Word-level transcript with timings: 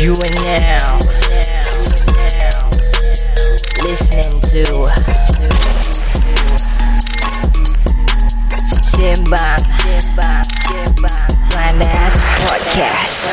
You 0.00 0.16
are 0.16 0.32
now 0.40 0.96
listening 3.84 4.40
to 4.48 4.64
Simbang 8.80 9.60
Panas 11.52 12.16
Podcast. 12.48 13.28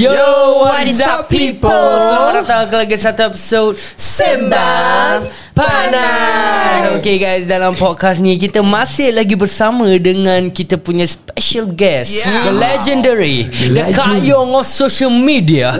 Yo, 0.00 0.64
what 0.64 0.88
is 0.88 1.04
up 1.04 1.28
people? 1.28 1.68
Selamat 1.68 2.48
datang 2.48 2.72
ke 2.72 2.76
lagi 2.80 2.96
satu 2.96 3.28
episod 3.28 3.76
Sembang 4.00 5.28
Panas. 5.54 6.98
Okay 6.98 7.14
guys, 7.14 7.46
dalam 7.46 7.78
podcast 7.78 8.18
ni 8.18 8.34
Kita 8.34 8.58
masih 8.58 9.14
lagi 9.14 9.38
bersama 9.38 9.86
dengan 10.02 10.50
Kita 10.50 10.74
punya 10.82 11.06
special 11.06 11.70
guest. 11.70 12.10
Yeah. 12.10 12.50
The 12.50 12.52
legendary 12.58 13.46
The 13.70 13.94
Kak 13.94 14.26
Yong 14.26 14.50
of 14.50 14.66
social 14.66 15.14
media. 15.14 15.78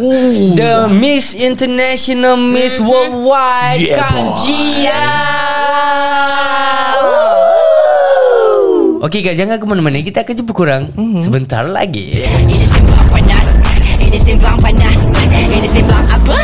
The 0.54 0.86
Miss 0.86 1.34
International 1.34 2.38
Miss 2.38 2.78
Worldwide 2.78 3.82
Yeah, 3.82 3.98
Kak 3.98 4.14
boy. 4.14 4.46
Jia 4.46 5.04
Okay 9.04 9.20
guys, 9.20 9.36
jangan 9.36 9.58
ke 9.58 9.66
mana-mana. 9.66 9.98
Kita 10.00 10.22
akan 10.22 10.34
jumpa 10.38 10.52
korang 10.54 10.82
Sebentar 11.18 11.66
lagi. 11.66 12.14
Ini 12.24 12.62
Panas. 13.10 13.53
Ini 14.14 14.23
Simbang 14.23 14.54
Panas. 14.62 14.98
Ini 15.50 15.66
Simbang 15.66 16.04
apa? 16.06 16.38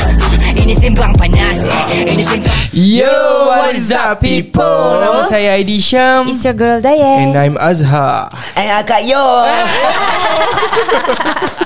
Ini 0.58 0.74
Simbang 0.74 1.12
Panas. 1.14 1.62
Ini 1.86 2.18
Simbang 2.18 2.50
Yo, 2.74 3.14
what 3.46 3.70
is 3.70 3.94
up 3.94 4.18
people? 4.18 4.98
Nama 4.98 5.22
saya 5.28 5.54
Aidi 5.54 5.78
Syam 5.78 6.26
It's 6.26 6.42
your 6.42 6.58
girl 6.58 6.82
Diane 6.82 7.30
And 7.30 7.38
I'm 7.38 7.54
Azhar 7.54 8.26
Eh, 8.54 8.66
ah, 8.66 8.82
Kak 8.82 9.06
Yong 9.06 9.46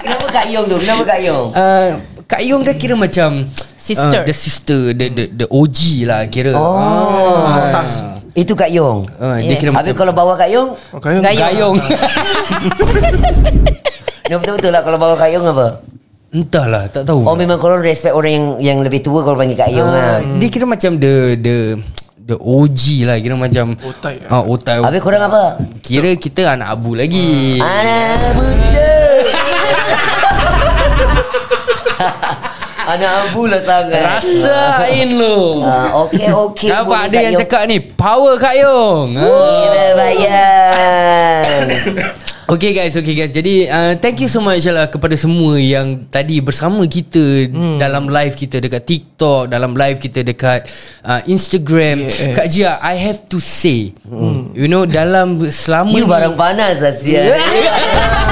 Kenapa 0.00 0.26
Kak 0.30 0.46
Yong 0.46 0.64
tu? 0.66 0.76
Kenapa 0.78 1.02
Kak 1.06 1.20
Yong? 1.20 1.46
uh, 1.52 1.88
Kak 2.26 2.42
Yong 2.42 2.60
kan 2.62 2.76
kira 2.76 2.94
macam 2.94 3.48
Sister. 3.74 4.20
uh, 4.20 4.24
The 4.24 4.34
sister 4.34 4.80
The, 4.92 5.06
the, 5.08 5.24
the 5.34 5.46
OG 5.48 5.78
lah 6.04 6.20
kira 6.26 6.52
Oh. 6.52 6.76
Ah. 6.76 7.72
Atas 7.72 8.04
Itu 8.34 8.52
Kak 8.52 8.68
Yong 8.68 9.08
uh, 9.14 9.40
Dia 9.40 9.56
Yes. 9.56 9.58
kira 9.58 9.72
Habis 9.72 9.80
macam 9.88 9.94
kalau 9.96 10.12
bawa 10.12 10.36
Kak 10.36 10.52
Yong 10.52 10.68
Okay 10.94 11.24
Gayong 11.24 11.76
Dia 14.24 14.36
betul-betul 14.36 14.68
lah 14.68 14.80
Kalau 14.80 14.96
bawa 14.96 15.16
Kak 15.16 15.32
Yong 15.32 15.44
apa? 15.46 15.80
Entahlah 16.34 16.90
Tak 16.90 17.04
tahu. 17.04 17.22
Oh 17.22 17.32
memang 17.32 17.56
korang 17.56 17.78
respect 17.78 18.10
orang 18.10 18.32
yang 18.32 18.46
yang 18.60 18.78
lebih 18.80 18.98
tua 19.00 19.22
Kalau 19.22 19.34
panggil 19.34 19.54
Kak 19.54 19.70
Yong 19.70 19.86
Ah, 19.86 20.18
lah 20.18 20.18
Dia 20.34 20.48
kira 20.48 20.64
macam 20.64 20.98
the 20.98 21.14
The 21.36 21.56
The 22.18 22.34
OG 22.34 22.80
lah 23.04 23.16
Kira 23.16 23.34
macam 23.34 23.78
Otai. 23.78 24.16
ah, 24.26 24.42
Otai. 24.42 24.80
Habis 24.80 24.98
korang 24.98 25.22
apa? 25.22 25.62
Kira 25.78 26.10
kita 26.14 26.50
anak 26.50 26.72
abu 26.72 26.92
lagi. 26.92 27.60
Anak 27.60 28.32
buta 28.32 28.90
Anak 32.86 33.10
abu 33.24 33.42
lah 33.44 33.60
sangat. 33.60 34.02
Rasain 34.02 35.08
lu. 35.10 35.60
Ah, 35.62 36.04
Okey 36.04 36.28
okey 36.28 36.68
Nampak 36.68 36.84
boleh, 36.84 37.00
ada 37.02 37.08
Kak 37.10 37.22
yang 37.22 37.32
Yong. 37.32 37.40
cakap 37.40 37.62
ni? 37.64 37.76
Power 37.80 38.34
Kak 38.36 38.54
Yong. 38.56 39.08
Ah. 39.14 39.24
Kita 39.24 39.84
bayar 39.94 41.44
Okay 42.44 42.76
guys, 42.76 42.92
okay 42.92 43.16
guys. 43.16 43.32
Jadi 43.32 43.64
uh, 43.64 43.96
thank 43.96 44.20
you 44.20 44.28
so 44.28 44.44
much 44.44 44.68
lah 44.68 44.92
kepada 44.92 45.16
semua 45.16 45.56
yang 45.56 46.04
tadi 46.12 46.44
bersama 46.44 46.84
kita 46.84 47.48
hmm. 47.48 47.80
dalam 47.80 48.04
live 48.04 48.36
kita 48.36 48.60
dekat 48.60 48.84
TikTok, 48.84 49.48
dalam 49.48 49.72
live 49.72 49.96
kita 49.96 50.20
dekat 50.20 50.68
uh, 51.08 51.24
Instagram. 51.24 52.04
Yes. 52.04 52.36
Kak 52.36 52.46
Jia, 52.52 52.76
I 52.84 53.00
have 53.00 53.24
to 53.32 53.40
say, 53.40 53.96
hmm. 54.04 54.52
you 54.52 54.68
know 54.68 54.84
dalam 54.84 55.40
selama 55.48 55.96
You 55.96 56.04
ni- 56.04 56.12
barang 56.12 56.36
panas 56.36 56.84
lah 56.84 56.92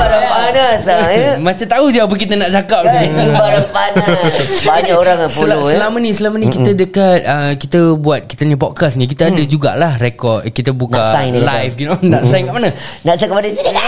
Barang 0.00 0.26
panas 0.32 0.80
lah 0.88 1.04
eh. 1.12 1.32
macam 1.46 1.66
tahu 1.68 1.84
je 1.92 2.00
apa 2.00 2.14
kita 2.16 2.34
nak 2.40 2.50
cakap 2.50 2.82
Kan 2.88 3.04
ni. 3.04 3.26
Barang 3.36 3.68
panas 3.68 4.48
Banyak 4.72 4.96
orang 4.96 5.16
yang 5.28 5.32
Sel- 5.32 5.38
follow 5.44 5.60
eh. 5.68 5.72
selama 5.76 5.96
ni 6.00 6.10
selama 6.16 6.36
ni 6.40 6.46
kita 6.48 6.70
dekat 6.72 7.18
uh, 7.28 7.52
kita 7.60 7.80
buat 8.00 8.24
kita 8.24 8.42
ni 8.48 8.56
podcast 8.56 8.96
ni 8.96 9.04
kita 9.04 9.28
ada 9.28 9.42
jugalah 9.44 10.00
rekod 10.00 10.42
kita 10.48 10.72
buka 10.72 11.12
sign 11.12 11.36
live 11.36 11.74
you 11.76 11.86
know 11.86 11.98
nak 12.12 12.24
sign 12.24 12.48
kat 12.48 12.54
mana 12.56 12.70
Nak 13.04 13.14
saya 13.20 13.28
kepada 13.28 13.48
sini 13.52 13.70
kan 13.70 13.84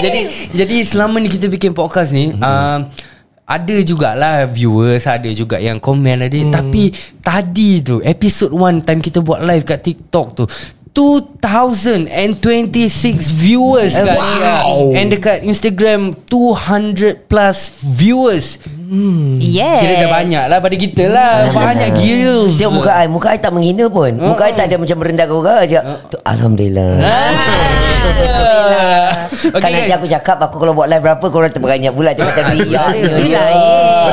jadi 0.00 0.20
jadi 0.54 0.76
selama 0.82 1.16
ni 1.20 1.28
kita 1.28 1.46
bikin 1.46 1.72
podcast 1.76 2.10
ni 2.10 2.32
hmm. 2.32 2.40
uh, 2.42 2.78
ada 3.50 3.76
jugalah 3.82 4.46
viewers 4.46 5.10
ada 5.10 5.26
juga 5.34 5.58
yang 5.58 5.82
komen 5.82 6.22
ada 6.22 6.38
hmm. 6.38 6.54
tapi 6.54 6.94
tadi 7.18 7.82
tu 7.82 7.98
episode 7.98 8.54
1 8.54 8.86
time 8.86 9.00
kita 9.02 9.18
buat 9.20 9.42
live 9.42 9.66
kat 9.66 9.82
TikTok 9.82 10.26
tu 10.38 10.44
2026 10.90 12.18
viewers 13.30 13.94
Eh, 13.94 14.02
kat 14.04 14.16
wow. 14.18 14.90
And 14.92 15.08
dekat 15.08 15.46
Instagram 15.46 16.10
200 16.26 17.30
plus 17.30 17.58
viewers. 17.80 18.58
Yes 19.38 19.86
Kira 19.86 20.02
dah 20.02 20.10
banyak 20.10 20.44
lah 20.50 20.58
pada 20.58 20.74
kita 20.74 21.06
lah. 21.06 21.46
Banyak. 21.54 21.94
Gills. 21.94 22.58
Tengok 22.58 22.82
muka 22.82 22.90
I 22.90 23.06
Muka 23.06 23.28
I 23.30 23.38
tak 23.38 23.54
menghina 23.54 23.86
pun. 23.86 24.18
Muka 24.18 24.50
I 24.50 24.52
tak 24.52 24.66
ada 24.66 24.82
macam 24.82 24.96
merendahkan 24.98 25.30
orang 25.32 25.58
aja. 25.62 25.78
Tu, 26.10 26.18
Alhamdulillah 26.26 26.90
Alhamdulillah 29.54 29.62
Kan 29.62 29.70
nanti 29.70 29.92
aku 29.92 30.06
cakap 30.06 30.36
Aku 30.42 30.56
kalau 30.58 30.72
buat 30.72 30.86
live 30.86 31.00
berapa 31.00 31.22
Korang 31.22 31.48
terbanyak 31.48 31.92
pula. 31.92 32.10
Tengok 32.12 32.34
teriak 32.34 32.86
Ni 32.94 33.30
lain 33.30 33.62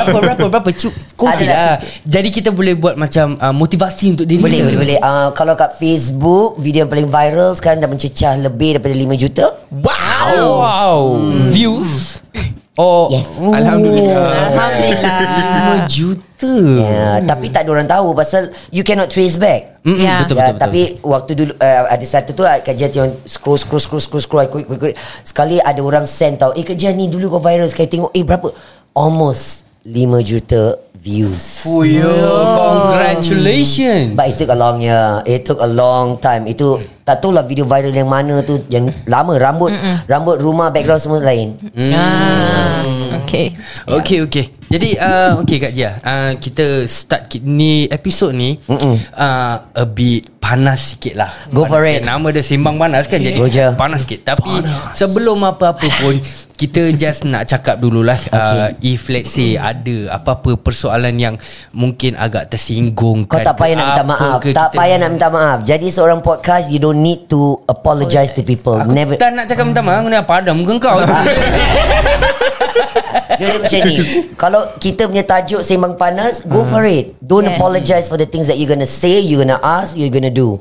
Berapa 0.06 0.18
berapa 0.22 0.46
berapa? 0.48 0.70
Cuk 0.72 0.94
kongsi 1.16 1.44
Ada 1.44 1.52
lah. 1.52 1.58
lah. 1.58 1.76
Jadi 2.04 2.30
kita 2.30 2.50
boleh 2.52 2.74
buat 2.74 2.96
macam 2.96 3.36
uh, 3.36 3.50
motivasi 3.50 4.14
untuk 4.14 4.26
diri 4.26 4.40
Boleh 4.40 4.62
boleh 4.62 4.78
boleh. 4.78 4.98
Uh, 5.02 5.30
Kalau 5.34 5.54
kat 5.54 5.74
Facebook 5.76 6.58
Video 6.58 6.86
yang 6.86 6.92
paling 6.92 7.08
viral 7.08 7.58
Sekarang 7.58 7.82
dah 7.82 7.90
mencecah 7.90 8.38
Lebih 8.38 8.78
daripada 8.78 8.94
5 8.94 9.18
juta. 9.18 9.46
Wow. 9.68 10.28
Oh, 10.28 10.54
wow. 10.60 11.00
Views. 11.50 12.20
Oh, 12.78 13.10
Yes. 13.10 13.26
Alhamdulillah. 13.42 14.54
Alhamdulillah. 14.54 15.82
5 15.82 15.90
juta. 15.90 16.27
Ya, 16.86 17.18
tapi 17.26 17.50
tak 17.50 17.66
ada 17.66 17.70
orang 17.74 17.90
tahu 17.90 18.14
pasal 18.14 18.54
you 18.70 18.86
cannot 18.86 19.10
trace 19.10 19.42
back. 19.42 19.82
Mm-mm, 19.82 19.98
Ya. 19.98 20.22
betul, 20.22 20.38
ya, 20.38 20.46
betul, 20.46 20.54
betul. 20.54 20.62
tapi 20.62 20.82
waktu 21.02 21.32
dulu 21.34 21.52
uh, 21.58 21.84
ada 21.90 22.06
satu 22.06 22.30
tu 22.32 22.44
uh, 22.44 22.60
kajian 22.62 22.92
yang 22.94 23.10
scroll 23.26 23.58
scroll 23.58 23.82
scroll 23.82 24.04
scroll 24.04 24.22
scroll 24.22 24.46
ikut, 24.46 24.70
ikut. 24.70 24.94
sekali 25.24 25.58
ada 25.58 25.82
orang 25.82 26.06
send 26.06 26.38
tau 26.38 26.54
eh 26.54 26.62
kajian 26.62 26.94
ni 26.94 27.10
dulu 27.10 27.34
kau 27.34 27.42
viral. 27.42 27.66
Sekali 27.66 27.90
tengok 27.90 28.12
eh 28.12 28.22
berapa? 28.22 28.54
Almost 28.94 29.66
5 29.88 29.98
juta 30.22 30.76
views. 30.94 31.64
Fuyo, 31.64 32.12
congratulations. 32.58 34.12
But 34.14 34.28
it 34.28 34.36
took 34.36 34.52
a 34.52 34.58
long 34.58 34.84
year 34.84 35.24
It 35.24 35.46
took 35.46 35.58
a 35.58 35.70
long 35.70 36.20
time. 36.20 36.46
Itu 36.46 36.78
Tak 37.02 37.24
tahu 37.24 37.32
lah 37.32 37.48
video 37.48 37.64
viral 37.64 37.96
yang 37.96 38.12
mana 38.12 38.44
tu 38.44 38.60
Yang 38.68 38.92
lama 39.08 39.40
Rambut 39.40 39.72
Rambut 40.06 40.38
rumah 40.38 40.68
background 40.70 41.00
semua 41.00 41.24
lain. 41.24 41.56
Ah, 41.96 42.84
Okay. 43.24 43.56
Okay, 43.84 44.20
okay. 44.24 44.46
Jadi 44.68 45.00
uh, 45.00 45.40
okay 45.40 45.58
Kak 45.64 45.72
Jia, 45.72 45.92
uh, 46.04 46.32
kita 46.36 46.84
start 46.92 47.32
ki- 47.32 47.44
ni 47.48 47.88
episod 47.88 48.36
ni 48.36 48.60
uh, 48.68 49.56
a 49.64 49.86
bit 49.88 50.28
panas 50.44 50.96
sikit 50.96 51.16
lah. 51.16 51.32
Go 51.52 51.64
panas 51.64 51.72
for 51.72 51.82
sikit. 51.88 52.04
it. 52.04 52.08
Nama 52.08 52.28
dia 52.36 52.44
sembang 52.44 52.76
panas 52.76 53.04
kan 53.08 53.20
jadi 53.24 53.40
panas 53.80 54.04
sikit. 54.04 54.28
Tapi 54.28 54.54
sebelum 54.92 55.40
apa-apa 55.48 55.88
pun 56.04 56.20
kita 56.58 56.90
just 56.98 57.22
nak 57.30 57.46
cakap 57.46 57.78
dululah 57.78 58.18
uh, 58.34 58.74
if 58.82 59.08
let's 59.14 59.30
say 59.30 59.56
ada 59.56 60.10
apa-apa 60.18 60.58
persoalan 60.58 61.14
yang 61.16 61.36
mungkin 61.70 62.18
agak 62.18 62.50
tersinggung 62.50 63.30
Kau 63.30 63.38
tak 63.38 63.56
payah 63.56 63.78
nak 63.78 63.86
minta 63.94 64.04
maaf. 64.04 64.40
Tak 64.42 64.70
payah 64.74 64.98
nak 64.98 65.10
minta 65.14 65.30
maaf. 65.30 65.58
Jadi 65.64 65.88
seorang 65.94 66.20
podcast 66.20 66.68
You 66.74 66.82
don't 66.82 67.00
need 67.00 67.30
to 67.30 67.62
Apologize, 67.70 68.34
to 68.34 68.42
people. 68.42 68.82
Aku 68.82 68.92
Never 68.92 69.16
tak 69.22 69.38
nak 69.38 69.46
cakap 69.46 69.70
minta 69.70 69.86
maaf 69.86 70.02
Aku 70.02 70.10
ni 70.10 70.18
apa 70.18 70.34
ada 70.42 70.52
muka 70.52 70.76
kau 70.82 70.98
Dia 73.38 73.46
dia 73.48 73.58
macam 73.62 73.80
ni. 73.86 73.96
Kalau 74.34 74.62
kita 74.78 75.06
punya 75.06 75.22
tajuk 75.22 75.62
Sembang 75.62 75.94
panas 75.96 76.42
Go 76.42 76.66
for 76.66 76.84
it. 76.84 77.14
Don't 77.22 77.46
Yes. 77.46 77.56
apologize 77.58 78.06
For 78.10 78.18
the 78.18 78.26
things 78.26 78.48
that 78.50 78.58
you're 78.58 78.70
gonna 78.70 78.90
say 78.90 79.22
You're 79.22 79.42
gonna 79.46 79.62
ask 79.62 79.94
You're 79.94 80.14
gonna 80.14 80.34
do. 80.34 80.58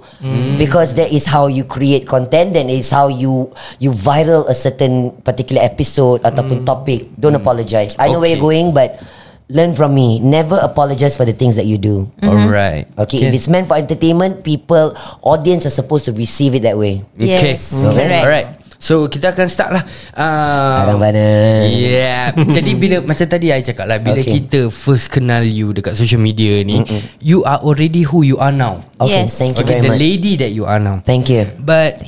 Because 0.57 0.93
that 0.97 1.09
is 1.09 1.25
how 1.25 1.47
you 1.49 1.65
create 1.65 2.05
content 2.05 2.53
Then 2.53 2.69
it's 2.69 2.91
how 2.91 3.09
you 3.09 3.53
You 3.79 3.93
viral 3.93 4.45
a 4.49 4.55
certain 4.55 5.13
Particular 5.25 5.63
episode 5.65 6.21
Ataupun 6.23 6.65
topic. 6.65 7.09
Don't 7.17 7.37
apologize. 7.37 7.97
I 7.97 8.09
know 8.09 8.21
where 8.21 8.33
Okay. 8.33 8.41
you're 8.41 8.45
going 8.45 8.73
But 8.73 9.01
Learn 9.47 9.79
from 9.79 9.95
me. 9.95 10.19
Never 10.19 10.59
apologize 10.59 11.15
For 11.15 11.23
the 11.23 11.31
things 11.31 11.55
that 11.55 11.71
you 11.71 11.79
do. 11.79 12.11
Alright 12.19 12.91
Okay, 12.99 13.23
if 13.23 13.31
it's 13.31 13.47
meant 13.47 13.71
for 13.71 13.79
entertainment, 13.79 14.43
people, 14.43 14.91
audience 15.23 15.63
are 15.65 15.71
supposed 15.71 16.03
to 16.07 16.13
receive 16.13 16.59
it 16.59 16.67
that 16.67 16.75
way. 16.75 17.07
Okay. 17.15 17.55
Yes, 17.55 17.71
correct. 17.71 18.27
Alright 18.27 18.47
So 18.77 19.09
kita 19.09 19.33
akan 19.33 19.47
start 19.49 19.71
lah 19.73 19.83
uh, 20.13 20.85
Abang 20.85 21.01
Bana. 21.01 21.25
Yeah 21.65 22.37
Jadi 22.57 22.77
bila 22.77 23.01
Macam 23.01 23.25
tadi 23.25 23.49
I 23.49 23.61
cakap 23.61 23.89
lah 23.89 23.97
Bila 23.97 24.21
Okay. 24.21 24.45
kita 24.45 24.69
first 24.69 25.09
kenal 25.09 25.41
you 25.43 25.73
Dekat 25.73 25.97
social 25.97 26.21
media 26.21 26.61
ni 26.61 26.85
Mm-mm. 26.85 27.01
You 27.19 27.41
are 27.43 27.57
already 27.61 28.05
who 28.05 28.21
you 28.21 28.37
are 28.37 28.53
now 28.53 28.85
Okay, 29.01 29.25
Yes. 29.25 29.41
thank 29.41 29.57
you 29.57 29.65
Okay 29.65 29.81
very 29.81 29.85
the 29.85 29.93
much. 29.97 30.01
lady 30.01 30.33
that 30.37 30.53
you 30.53 30.65
are 30.65 30.77
now 30.77 31.01
Thank 31.03 31.33
you. 31.33 31.49
But 31.57 32.05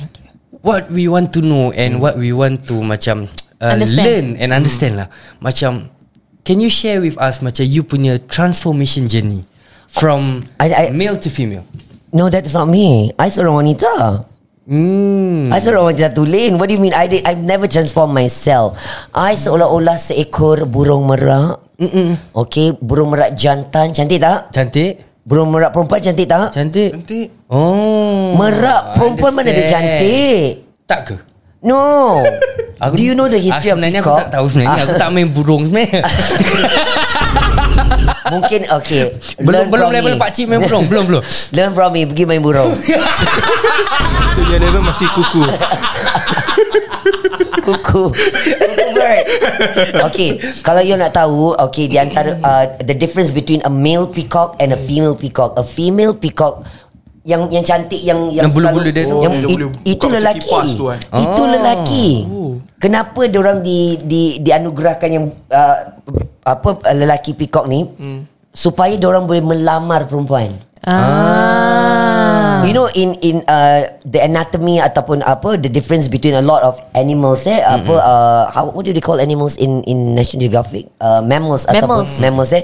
What 0.61 0.89
we 0.89 1.09
want 1.09 1.33
to 1.33 1.41
know 1.41 1.73
And 1.73 1.97
what 1.97 2.15
we 2.15 2.29
want 2.31 2.69
to 2.69 2.77
Macam 2.77 3.25
uh, 3.57 3.73
Understand. 3.73 4.05
Learn 4.05 4.25
and 4.37 4.49
understand 4.53 4.93
lah 5.01 5.07
Macam 5.41 5.89
Can 6.45 6.61
you 6.61 6.69
share 6.69 7.01
with 7.01 7.17
us 7.17 7.41
Macam 7.41 7.65
you 7.65 7.81
punya 7.81 8.21
Transformation 8.21 9.09
journey 9.09 9.41
From 9.89 10.45
I- 10.61 10.87
I- 10.87 10.93
Male 10.93 11.17
to 11.17 11.33
female 11.33 11.65
No, 12.09 12.25
that's 12.25 12.57
not 12.57 12.65
me. 12.65 13.13
I 13.21 13.29
seorang 13.29 13.53
wanita. 13.61 14.25
Hmm. 14.69 15.49
I 15.49 15.57
seorang 15.57 15.89
macam 15.89 15.97
satu 15.97 16.29
lane 16.29 16.53
What 16.61 16.69
do 16.69 16.77
you 16.77 16.81
mean 16.81 16.93
I 16.93 17.09
did, 17.09 17.25
I've 17.25 17.41
never 17.41 17.65
transformed 17.65 18.13
myself 18.13 18.77
I 19.17 19.33
seolah-olah 19.33 19.97
seekor 19.97 20.69
burung 20.69 21.09
merak 21.09 21.57
Mm-mm. 21.81 22.13
Okay 22.37 22.77
Burung 22.77 23.09
merak 23.09 23.33
jantan 23.33 23.89
Cantik 23.89 24.21
tak? 24.21 24.53
Cantik. 24.53 25.01
Burung 25.25 25.49
merak 25.49 25.73
perempuan 25.73 26.05
cantik 26.05 26.29
tak? 26.29 26.53
Cantik. 26.53 26.89
Cantik. 26.93 27.27
Oh. 27.49 28.37
Merak 28.37 28.93
perempuan 28.93 29.33
mana 29.33 29.49
ada 29.49 29.57
understand. 29.57 29.73
cantik 29.89 30.49
Tak 30.85 30.99
ke? 31.01 31.15
No 31.65 32.21
Do 32.93 33.01
you 33.03 33.17
know 33.17 33.25
the 33.25 33.41
history 33.41 33.73
ah, 33.73 33.75
of 33.75 33.81
Sebenarnya 33.81 34.01
peacock? 34.05 34.15
aku 34.15 34.23
tak 34.23 34.31
tahu 34.31 34.45
sebenarnya. 34.47 34.81
Aku 34.87 34.93
tak 34.95 35.09
main 35.11 35.27
burung 35.33 35.67
sebenarnya. 35.67 36.01
Mungkin 38.33 38.61
okay 38.69 39.13
belum 39.37 39.51
Learn 39.55 39.67
belum 39.69 39.89
level 39.91 40.13
me. 40.13 40.19
pak 40.19 40.29
cik 40.31 40.45
main 40.45 40.59
burung. 40.59 40.83
Belum 40.85 41.03
belum. 41.05 41.21
Learn 41.55 41.71
from 41.71 41.89
me 41.91 42.01
Pergi 42.03 42.23
main 42.23 42.39
burung 42.39 42.71
Dia 44.41 44.57
level 44.57 44.81
masih 44.81 45.07
kuku. 45.11 45.43
Kuku 47.59 48.03
Kuku 48.09 48.85
bird 48.91 49.25
Okay 50.03 50.29
Kalau 50.61 50.81
you 50.81 50.95
nak 50.95 51.11
tahu 51.11 51.53
Okay 51.61 51.85
di 51.85 51.97
antara 51.97 52.35
uh, 52.39 52.65
The 52.79 52.93
difference 52.93 53.29
between 53.29 53.61
A 53.61 53.71
male 53.71 54.05
peacock 54.05 54.57
And 54.57 54.71
a 54.71 54.79
female 54.79 55.13
peacock 55.13 55.53
A 55.55 55.63
female 55.63 56.13
peacock 56.13 56.65
yang 57.21 57.51
yang 57.51 57.61
cantik 57.61 57.99
yang 57.99 58.31
yang 58.31 58.47
Yang 58.47 58.53
bulu-bulu 58.55 58.79
selalu- 58.81 58.95
dia 58.95 59.03
yang 59.03 59.11
Oh, 59.11 59.21
dia 59.21 59.29
it- 59.29 59.59
boleh 59.59 59.69
itu 59.85 60.05
lelaki 60.09 60.49
tu 60.73 60.85
kan. 60.87 60.99
itu 61.13 61.37
Oh. 61.37 61.47
lelaki 61.47 62.07
kenapa 62.77 63.21
dia 63.27 63.37
orang 63.37 63.59
di 63.59 63.79
di 64.01 64.21
dianugerahkan 64.39 65.09
yang 65.11 65.25
uh, 65.45 65.77
apa 66.57 66.69
uh, 66.81 66.95
lelaki 66.97 67.37
peacock 67.37 67.69
ni 67.69 67.85
supaya 68.49 68.97
dia 68.97 69.05
orang 69.05 69.29
boleh 69.29 69.45
melamar 69.45 70.09
perempuan 70.09 70.49
Ah. 70.87 72.63
You 72.63 72.71
know 72.71 72.87
in 72.95 73.19
in 73.19 73.43
uh, 73.47 73.99
the 74.07 74.23
anatomy 74.23 74.79
ataupun 74.79 75.23
apa 75.27 75.59
the 75.59 75.67
difference 75.67 76.07
between 76.07 76.35
a 76.39 76.43
lot 76.43 76.63
of 76.63 76.79
animals 76.95 77.43
eh 77.43 77.59
mm-hmm. 77.59 77.83
apa 77.83 77.95
uh, 77.99 78.41
how 78.51 78.63
what 78.71 78.87
do 78.87 78.95
they 78.95 79.03
call 79.03 79.19
animals 79.19 79.59
in 79.59 79.83
in 79.87 80.15
National 80.15 80.47
Geographic 80.47 80.87
uh, 81.03 81.19
mammals, 81.19 81.67
ataupun 81.67 82.07
Mammals. 82.07 82.19
mammals 82.23 82.51
eh 82.55 82.63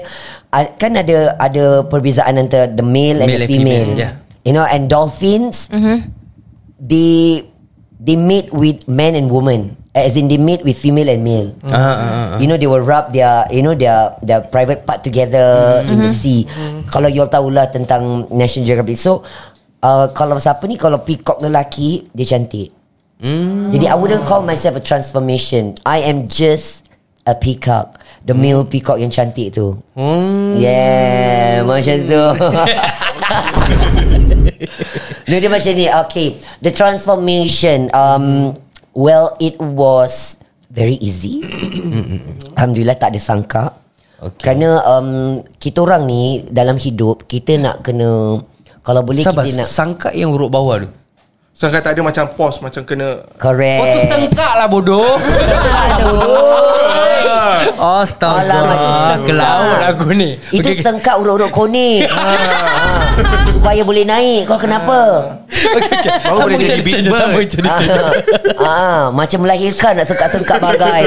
uh, 0.52 0.64
kan 0.80 0.96
ada 0.96 1.36
ada 1.36 1.84
perbezaan 1.84 2.40
antara 2.40 2.72
the 2.72 2.84
male, 2.84 3.20
and 3.20 3.28
Male 3.28 3.44
the 3.44 3.48
and 3.48 3.52
female, 3.52 3.84
female, 3.92 4.00
yeah. 4.00 4.12
you 4.48 4.52
know 4.56 4.64
and 4.64 4.88
dolphins 4.88 5.68
they 6.80 7.44
they 8.06 8.14
mate 8.14 8.54
with 8.54 8.86
men 8.86 9.18
and 9.18 9.26
women 9.26 9.74
as 9.96 10.14
in 10.14 10.28
they 10.30 10.38
mate 10.38 10.62
with 10.62 10.78
female 10.78 11.08
and 11.10 11.24
male 11.26 11.50
Ah, 11.66 11.74
ah, 11.74 11.96
ah. 11.98 12.38
You 12.38 12.46
know 12.46 12.54
they 12.54 12.68
will 12.70 12.84
rub 12.84 13.10
their 13.10 13.48
you 13.50 13.64
know 13.66 13.74
their 13.74 14.14
their 14.22 14.44
private 14.46 14.86
part 14.86 15.02
together 15.02 15.82
in 15.88 15.98
the 16.04 16.12
sea. 16.12 16.44
Kalau 16.92 17.10
you 17.10 17.24
all 17.24 17.32
tahulah 17.32 17.66
tentang 17.72 18.28
National 18.30 18.68
Geographic. 18.68 19.00
So 19.00 19.24
uh, 19.80 20.12
kalau 20.12 20.36
siapa 20.36 20.62
ni 20.68 20.76
kalau 20.76 21.00
peacock 21.02 21.40
lelaki 21.40 22.06
dia 22.12 22.28
cantik. 22.28 22.70
Jadi 23.72 23.88
I 23.88 23.96
wouldn't 23.96 24.28
call 24.28 24.44
myself 24.44 24.76
a 24.76 24.84
transformation. 24.84 25.72
I 25.88 26.04
am 26.04 26.28
just 26.28 26.84
a 27.24 27.32
peacock. 27.32 27.96
The 28.28 28.36
male 28.36 28.68
peacock 28.68 29.00
yang 29.00 29.08
cantik 29.08 29.56
tu. 29.56 29.80
Hmm. 29.96 30.60
Yeah, 30.60 31.64
macam 31.64 31.96
tu. 32.04 32.22
Dia 35.26 35.42
dia 35.42 35.50
macam 35.50 35.72
ni. 35.74 35.86
Okay, 35.90 36.38
the 36.62 36.70
transformation. 36.70 37.90
Um, 37.90 38.54
well, 38.94 39.34
it 39.42 39.58
was 39.58 40.38
very 40.70 40.96
easy. 41.02 41.42
Alhamdulillah 42.56 42.94
tak 42.94 43.14
ada 43.14 43.20
sangka. 43.20 43.64
Okay. 44.16 44.48
Kerana 44.48 44.80
um, 44.86 45.42
kita 45.60 45.84
orang 45.84 46.08
ni 46.08 46.40
dalam 46.48 46.80
hidup 46.80 47.28
kita 47.28 47.60
nak 47.60 47.84
kena 47.84 48.40
kalau 48.86 49.02
boleh 49.02 49.26
Sabar, 49.26 49.42
kita 49.42 49.66
nak 49.66 49.68
sangka 49.68 50.08
yang 50.14 50.30
urut 50.30 50.46
bawah 50.46 50.86
tu. 50.86 50.90
Sangka 51.56 51.80
tak 51.80 51.96
ada 51.96 52.04
macam 52.04 52.28
pos 52.36 52.60
Macam 52.60 52.84
kena 52.84 53.24
correct. 53.40 53.80
Oh 53.80 53.86
tu 53.88 54.00
sengkak 54.12 54.52
lah 54.60 54.68
bodoh. 54.68 55.16
Astaga. 57.76 58.44
Alamak, 58.44 58.76
tu 58.76 58.90
sengkak. 58.92 59.24
Ke 59.24 59.32
laut 59.32 59.80
aku 59.88 60.08
ni. 60.12 60.36
Itu 60.52 60.68
okey. 60.68 60.84
sengkak 60.84 61.16
urut-urut 61.16 61.48
konik 61.48 62.04
ha, 62.12 62.20
ha. 62.36 62.96
Supaya 63.48 63.80
boleh 63.80 64.04
naik 64.04 64.44
Kau 64.44 64.60
kenapa? 64.60 65.32
Baru 66.28 66.52
boleh 66.52 66.60
jadi 66.60 66.84
big 66.84 67.08
bird 67.08 67.48
ah, 67.64 67.80
ah, 68.60 69.00
Macam 69.08 69.48
melahirkan 69.48 69.96
Nak 69.96 70.06
sengkak-sengkak 70.12 70.60
bagai 70.60 71.02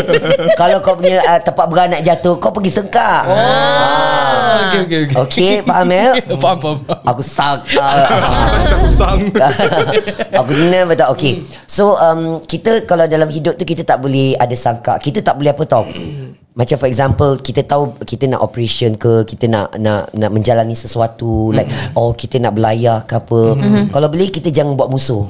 Kalau 0.58 0.82
kau 0.82 0.98
punya 0.98 1.22
uh, 1.22 1.40
tempat 1.40 1.66
beranak 1.70 2.02
jatuh 2.02 2.42
Kau 2.42 2.50
pergi 2.50 2.82
sengkak 2.82 3.30
oh. 3.30 3.38
Okey, 4.70 4.80
okey, 4.90 5.00
okey. 5.06 5.16
Okey 5.22 5.54
faham 5.64 5.90
ya? 5.94 6.08
Faham, 6.42 6.58
faham. 6.58 6.78
Aku 7.06 7.22
sak 7.22 7.62
Aku 7.70 8.90
sang 8.90 9.22
Aku 10.40 10.52
kena 10.56 10.88
betul 10.88 11.08
Okay 11.16 11.34
So 11.68 12.00
um, 12.00 12.40
Kita 12.44 12.84
kalau 12.88 13.06
dalam 13.06 13.28
hidup 13.28 13.60
tu 13.60 13.68
Kita 13.68 13.84
tak 13.84 14.00
boleh 14.00 14.36
ada 14.40 14.56
sangka 14.56 14.98
Kita 14.98 15.20
tak 15.20 15.36
boleh 15.36 15.52
apa 15.52 15.64
tau 15.68 15.84
Macam 16.56 16.76
for 16.80 16.88
example 16.88 17.36
Kita 17.40 17.62
tahu 17.68 18.00
Kita 18.04 18.26
nak 18.32 18.42
operation 18.44 18.96
ke 18.96 19.28
Kita 19.28 19.46
nak 19.52 19.76
nak 19.78 20.12
nak 20.16 20.30
menjalani 20.32 20.74
sesuatu 20.74 21.52
Like 21.52 21.68
Oh 22.00 22.16
kita 22.16 22.40
nak 22.40 22.56
belayar 22.56 23.04
ke 23.04 23.20
apa 23.20 23.40
Kalau 23.92 24.08
boleh 24.08 24.30
kita 24.32 24.50
jangan 24.50 24.80
buat 24.80 24.88
musuh 24.88 25.28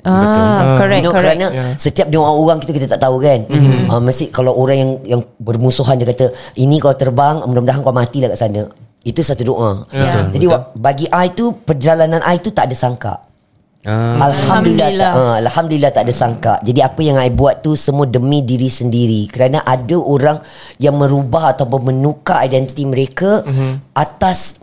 Ah, 0.00 0.80
correct, 0.80 1.04
you 1.04 1.06
know, 1.08 1.12
correct. 1.12 1.36
Kerana 1.36 1.46
yeah. 1.52 1.70
setiap 1.76 2.08
dia 2.08 2.20
orang 2.20 2.58
kita 2.60 2.72
kita 2.72 2.86
tak 2.96 3.00
tahu 3.04 3.20
kan. 3.20 3.44
Mm-hmm. 3.44 3.92
Uh, 3.92 4.00
mesti 4.00 4.32
kalau 4.32 4.56
orang 4.56 4.76
yang 4.80 4.92
yang 5.04 5.20
bermusuhan 5.36 6.00
dia 6.00 6.08
kata 6.08 6.32
ini 6.56 6.80
kalau 6.80 6.96
terbang 6.96 7.36
mudah-mudahan 7.44 7.84
kau 7.84 7.92
mati 7.92 8.24
lah 8.24 8.32
kat 8.32 8.40
sana. 8.40 8.62
Itu 9.04 9.24
satu 9.24 9.44
doa. 9.44 9.88
Yeah. 9.92 10.28
Jadi 10.32 10.46
wa- 10.48 10.72
bagi 10.76 11.06
I 11.08 11.32
tu 11.32 11.52
perjalanan 11.64 12.20
I 12.24 12.40
tu 12.40 12.52
tak 12.52 12.68
ada 12.68 12.76
sangka. 12.76 13.29
Ah. 13.80 14.28
Alhamdulillah 14.28 14.92
Alhamdulillah. 14.92 15.12
tak, 15.16 15.24
uh, 15.24 15.36
Alhamdulillah 15.40 15.90
tak 15.96 16.02
ada 16.04 16.12
sangka 16.12 16.54
Jadi 16.60 16.84
apa 16.84 17.00
yang 17.00 17.16
I 17.16 17.32
buat 17.32 17.64
tu 17.64 17.72
Semua 17.72 18.04
demi 18.04 18.44
diri 18.44 18.68
sendiri 18.68 19.24
Kerana 19.32 19.64
ada 19.64 19.96
orang 19.96 20.44
Yang 20.76 20.94
merubah 21.00 21.56
Ataupun 21.56 21.88
menukar 21.88 22.44
identiti 22.44 22.84
mereka 22.84 23.40
mm-hmm. 23.40 23.96
Atas 23.96 24.60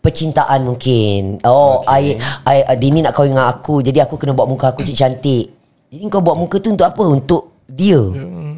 Percintaan 0.00 0.64
mungkin 0.64 1.44
Oh 1.44 1.84
okay. 1.84 2.16
I, 2.48 2.64
I 2.64 2.76
Dini 2.80 3.04
nak 3.04 3.12
kahwin 3.12 3.36
dengan 3.36 3.52
aku 3.52 3.84
Jadi 3.84 4.00
aku 4.00 4.16
kena 4.16 4.32
buat 4.32 4.48
muka 4.48 4.72
aku 4.72 4.88
cantik 4.88 5.52
Jadi 5.92 6.00
kau 6.08 6.24
buat 6.24 6.40
muka 6.40 6.56
tu 6.56 6.72
untuk 6.72 6.88
apa 6.88 7.02
Untuk 7.04 7.60
dia 7.68 8.00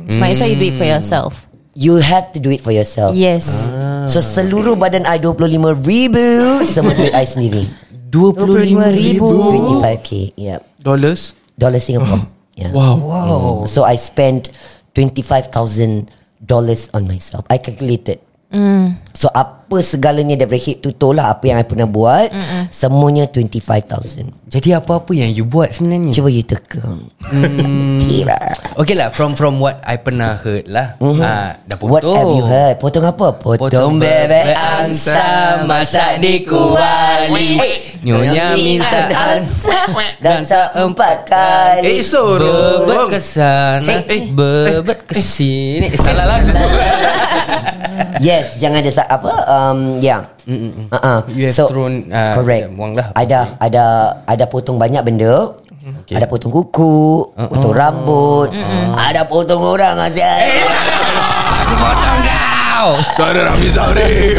Might 0.06 0.38
as 0.38 0.46
well 0.46 0.46
you 0.46 0.62
do 0.62 0.68
it 0.70 0.78
for 0.78 0.86
yourself. 0.86 1.50
You 1.74 1.98
have 1.98 2.30
to 2.34 2.38
do 2.38 2.54
it 2.54 2.62
for 2.62 2.70
yourself 2.70 3.18
Yes. 3.18 3.50
So 4.06 4.22
seluruh 4.22 4.78
badan 4.78 5.10
I 5.10 5.18
25 5.18 5.58
ribu 5.82 6.62
Semua 6.62 6.94
duit 6.94 7.10
I 7.10 7.26
sendiri 7.26 7.87
25,000. 8.10 9.20
25k 9.20 10.32
Yeah 10.36 10.58
Dollars 10.82 11.34
Dollar 11.58 11.80
Singapore 11.80 12.26
yeah. 12.56 12.72
Wow 12.72 12.96
Wow. 12.96 13.64
So 13.66 13.84
I 13.84 13.94
spent 13.96 14.50
$25,000 14.94 16.10
on 16.94 17.06
myself. 17.06 17.46
I 17.50 17.58
calculated. 17.58 18.18
Mm. 18.50 18.98
So 19.14 19.28
apa 19.68 19.84
segalanya 19.84 20.32
daripada 20.34 20.56
hit 20.58 20.80
to 20.80 20.90
toe 20.90 21.12
lah 21.12 21.28
apa 21.30 21.44
yang 21.44 21.60
I 21.60 21.66
pernah 21.66 21.84
buat 21.84 22.32
Mm-mm. 22.32 22.72
semuanya 22.72 23.28
25,000. 23.28 24.48
Jadi 24.48 24.72
apa-apa 24.72 25.12
yang 25.12 25.28
you 25.28 25.44
buat 25.44 25.68
sebenarnya? 25.70 26.08
Cuba 26.10 26.32
you 26.32 26.40
teka. 26.40 26.80
Hmm. 27.20 28.00
Kira. 28.02 28.40
Okay 28.74 28.96
lah 28.96 29.12
From 29.12 29.36
from 29.36 29.60
what 29.60 29.84
I 29.84 30.00
pernah 30.00 30.32
heard 30.34 30.64
lah 30.66 30.96
Mhm. 30.96 31.20
ah, 31.20 31.60
Dah 31.60 31.76
potong 31.76 31.92
What 31.92 32.02
have 32.08 32.32
you 32.32 32.44
heard? 32.46 32.74
Potong 32.78 33.04
apa? 33.04 33.26
Potong, 33.34 34.00
bebek 34.00 34.56
angsa 34.56 35.20
masak 35.62 36.16
di 36.16 36.48
kuali. 36.48 37.60
Nyonya 38.00 38.56
minta 38.56 39.04
angsa 39.12 39.84
dansa 40.24 40.72
empat 40.72 41.28
kali. 41.28 41.84
Eh 41.92 42.00
so 42.00 42.40
Bebet 42.80 43.04
ke 43.10 43.20
sana 43.20 43.84
Eh, 43.84 44.00
eh, 44.08 44.22
Bebet 44.30 45.04
ke 45.04 45.12
sini 45.14 45.92
Eh, 45.92 45.98
Salah 45.98 46.24
lagu 46.26 46.48
Yes, 48.18 48.56
jangan 48.56 48.80
ada 48.80 48.90
sa- 48.90 49.06
apa 49.06 49.30
um 49.58 49.78
yeah. 49.98 50.30
Mm-mm. 50.48 50.88
Uh-uh. 50.88 51.18
You 51.28 51.50
have 51.50 51.68
thrown, 51.68 52.08
uh, 52.08 52.32
correct. 52.40 52.72
lah. 52.72 53.08
Ada 53.12 53.38
ada 53.60 53.84
ada 54.24 54.44
potong 54.48 54.80
banyak 54.80 55.02
benda. 55.04 55.52
Okay. 56.04 56.20
Ada 56.20 56.28
potong 56.28 56.52
kuku, 56.52 57.32
uh-uh. 57.32 57.48
potong 57.48 57.72
rambut, 57.72 58.48
uh-uh. 58.52 58.96
ada 58.96 59.24
potong 59.24 59.60
orang 59.60 59.96
Azal. 59.96 60.64
Aku 61.64 61.74
potong 61.76 62.18
kau 62.78 62.90
Suara 63.16 63.40
Rami 63.50 63.68
Zahri 63.72 64.38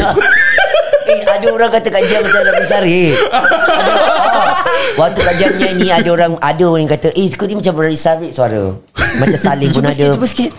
Eh, 1.10 1.26
ada 1.26 1.46
orang 1.50 1.74
kata 1.74 1.90
Kak 1.90 2.06
Jam 2.06 2.22
macam 2.22 2.42
Rabi 2.46 2.64
Sarip. 2.70 3.18
Ada, 3.18 3.92
oh, 4.30 4.50
waktu 4.94 5.20
Kak 5.26 5.34
Jam 5.42 5.50
nyanyi 5.58 5.88
ada 5.90 6.06
orang 6.14 6.32
ada 6.38 6.62
orang 6.62 6.86
yang 6.86 6.92
kata, 6.94 7.08
"Eh, 7.18 7.26
kau 7.34 7.50
ni 7.50 7.58
macam 7.58 7.74
Rabi 7.74 7.98
Sarip 7.98 8.30
suara." 8.30 8.78
Macam 9.18 9.38
Salim 9.40 9.74
pun 9.74 9.82
Cuba 9.82 9.90
ada. 9.90 9.96
sikit 9.98 10.14
Cuba 10.14 10.26
sikit 10.30 10.50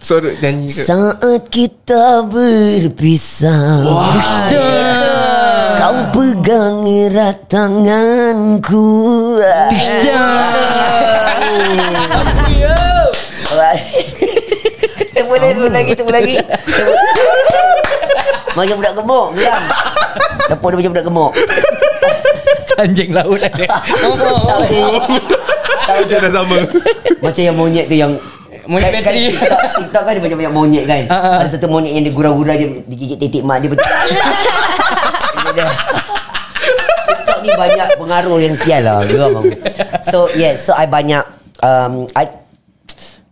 Suara 0.00 0.32
nyanyi 0.32 0.72
ke? 0.72 0.80
Saat 0.80 1.52
kita 1.52 2.24
berpisah 2.24 3.84
Kau 5.76 5.98
pegang 6.08 6.88
erat 6.88 7.44
tanganku. 7.52 9.36
Temu 15.12 15.36
lagi, 15.36 15.52
temu 15.52 15.68
lagi, 15.68 15.92
temu 15.92 16.10
lagi. 16.16 16.34
Macam 18.56 18.74
budak 18.80 18.94
gemuk, 18.96 19.26
bilang 19.36 19.64
Tepuk 20.48 20.68
dia 20.72 20.76
macam 20.80 20.90
budak 20.96 21.06
gemuk? 21.12 21.32
Anjing 22.80 23.12
laut 23.12 23.36
ada. 23.44 23.68
Dia 26.08 26.16
dah 26.24 26.32
sama. 26.32 26.56
Macam 27.20 27.42
yang 27.44 27.52
monyet 27.52 27.84
tu 27.92 28.00
yang 28.00 28.16
Monyet 28.66 28.90
kan, 28.90 29.00
kan, 29.00 29.12
bateri. 29.12 29.24
TikTok, 29.30 29.60
TikTok 29.78 30.02
kan 30.02 30.10
ada 30.10 30.20
banyak-banyak 30.20 30.52
monyet 30.52 30.84
kan 30.84 31.02
Ah, 31.06 31.16
ah. 31.16 31.36
Ada 31.40 31.48
satu 31.54 31.66
monyet 31.66 31.92
yang 31.92 32.04
dia 32.04 32.12
gurau-gurau 32.12 32.52
Dia 32.52 32.68
digigit 32.84 33.16
titik 33.16 33.42
mak 33.42 33.60
dia 33.60 33.68
ber- 33.68 33.80
TikTok 37.06 37.38
ni 37.40 37.50
banyak 37.52 37.86
pengaruh 37.96 38.38
yang 38.38 38.54
sial 38.54 38.82
lah 38.82 39.02
Geram. 39.04 39.42
So 40.04 40.28
yes 40.32 40.64
So 40.64 40.72
I 40.72 40.84
banyak 40.84 41.24
um, 41.60 42.06
I 42.12 42.24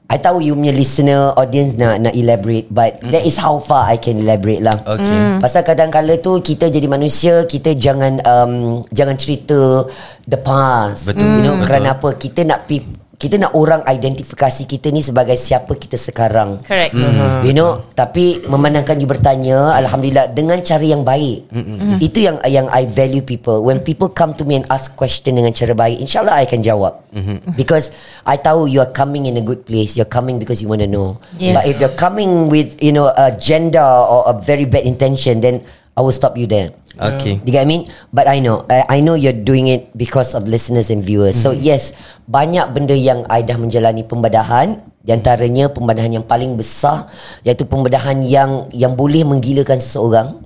I 0.08 0.16
tahu 0.16 0.40
you 0.40 0.56
punya 0.56 0.73
listener 0.73 1.37
audience 1.37 1.76
nak 1.76 2.00
nak 2.00 2.16
elaborate 2.16 2.64
but 2.73 2.97
mm. 2.99 3.12
that 3.12 3.28
is 3.28 3.37
how 3.37 3.61
far 3.61 3.85
I 3.85 4.00
can 4.00 4.16
elaborate 4.16 4.64
lah. 4.64 4.80
Okay. 4.80 5.04
Mm. 5.04 5.37
Pasal 5.37 5.61
kadang-kala 5.61 6.16
tu 6.16 6.40
kita 6.40 6.73
jadi 6.73 6.88
manusia 6.88 7.44
kita 7.44 7.76
jangan 7.76 8.16
um, 8.25 8.52
jangan 8.88 9.20
cerita 9.20 9.85
the 10.25 10.40
past. 10.40 11.04
Betul. 11.04 11.28
You 11.28 11.40
know 11.44 11.61
Betul. 11.61 11.66
kerana 11.68 11.88
apa? 11.92 12.08
Kita 12.16 12.40
nak 12.40 12.64
pe- 12.64 12.88
kita 13.19 13.35
nak 13.35 13.51
orang 13.59 13.83
identifikasi 13.83 14.71
kita 14.71 14.95
ni 14.95 15.03
sebagai 15.03 15.35
siapa 15.35 15.75
kita 15.75 15.99
sekarang. 15.99 16.55
Correct. 16.63 16.95
Mm. 16.95 17.43
You 17.43 17.51
know, 17.51 17.83
tapi 17.99 18.47
memandangkan 18.47 18.95
you 19.03 19.11
bertanya, 19.11 19.75
alhamdulillah 19.75 20.31
dengan 20.31 20.63
cara 20.63 20.87
yang 20.87 21.03
baik. 21.03 21.51
Mm-hmm. 21.51 21.99
Itu 21.99 22.19
yang 22.23 22.39
yang 22.47 22.71
I 22.71 22.87
value 22.87 23.27
people. 23.27 23.67
When 23.67 23.83
people 23.83 24.07
come 24.07 24.39
to 24.39 24.47
me 24.47 24.63
and 24.63 24.67
ask 24.71 24.95
question 24.95 25.35
dengan 25.35 25.51
cara 25.51 25.75
baik, 25.75 25.99
insyaallah 25.99 26.39
I 26.39 26.47
akan 26.47 26.63
jawab. 26.63 26.95
Mm-hmm. 27.11 27.59
Because 27.59 27.91
I 28.23 28.39
tahu 28.39 28.71
you 28.71 28.79
are 28.79 28.95
coming 28.95 29.27
in 29.27 29.35
a 29.35 29.43
good 29.43 29.67
place. 29.67 29.99
You're 29.99 30.07
coming 30.07 30.39
because 30.39 30.63
you 30.63 30.71
want 30.71 30.87
to 30.87 30.91
know. 30.91 31.19
Yes. 31.43 31.59
But 31.59 31.65
if 31.67 31.83
you're 31.83 31.99
coming 31.99 32.47
with 32.47 32.79
you 32.79 32.95
know 32.95 33.11
a 33.11 33.35
agenda 33.35 33.83
or 33.83 34.31
a 34.31 34.35
very 34.39 34.63
bad 34.63 34.87
intention, 34.87 35.43
then 35.43 35.67
I 35.99 36.07
will 36.07 36.15
stop 36.15 36.39
you 36.39 36.47
there. 36.47 36.71
Okay. 36.99 37.38
You 37.47 37.55
get 37.55 37.62
what 37.62 37.71
I 37.71 37.71
mean? 37.71 37.83
But 38.11 38.26
I 38.26 38.43
know 38.43 38.67
I, 38.67 38.99
I 38.99 38.99
know 38.99 39.14
you're 39.14 39.37
doing 39.37 39.71
it 39.71 39.95
because 39.95 40.35
of 40.35 40.50
listeners 40.50 40.90
and 40.90 41.00
viewers. 41.00 41.38
So 41.38 41.55
yes, 41.55 41.95
banyak 42.26 42.75
benda 42.75 42.99
yang 42.99 43.23
I 43.31 43.47
dah 43.47 43.55
menjalani 43.55 44.02
pembedahan 44.02 44.83
di 44.99 45.14
antaranya 45.14 45.73
pembedahan 45.73 46.21
yang 46.21 46.26
paling 46.26 46.59
besar 46.59 47.09
iaitu 47.47 47.64
pembedahan 47.64 48.21
yang 48.21 48.67
yang 48.75 48.93
boleh 48.99 49.25
menggilakan 49.25 49.78
seseorang. 49.78 50.43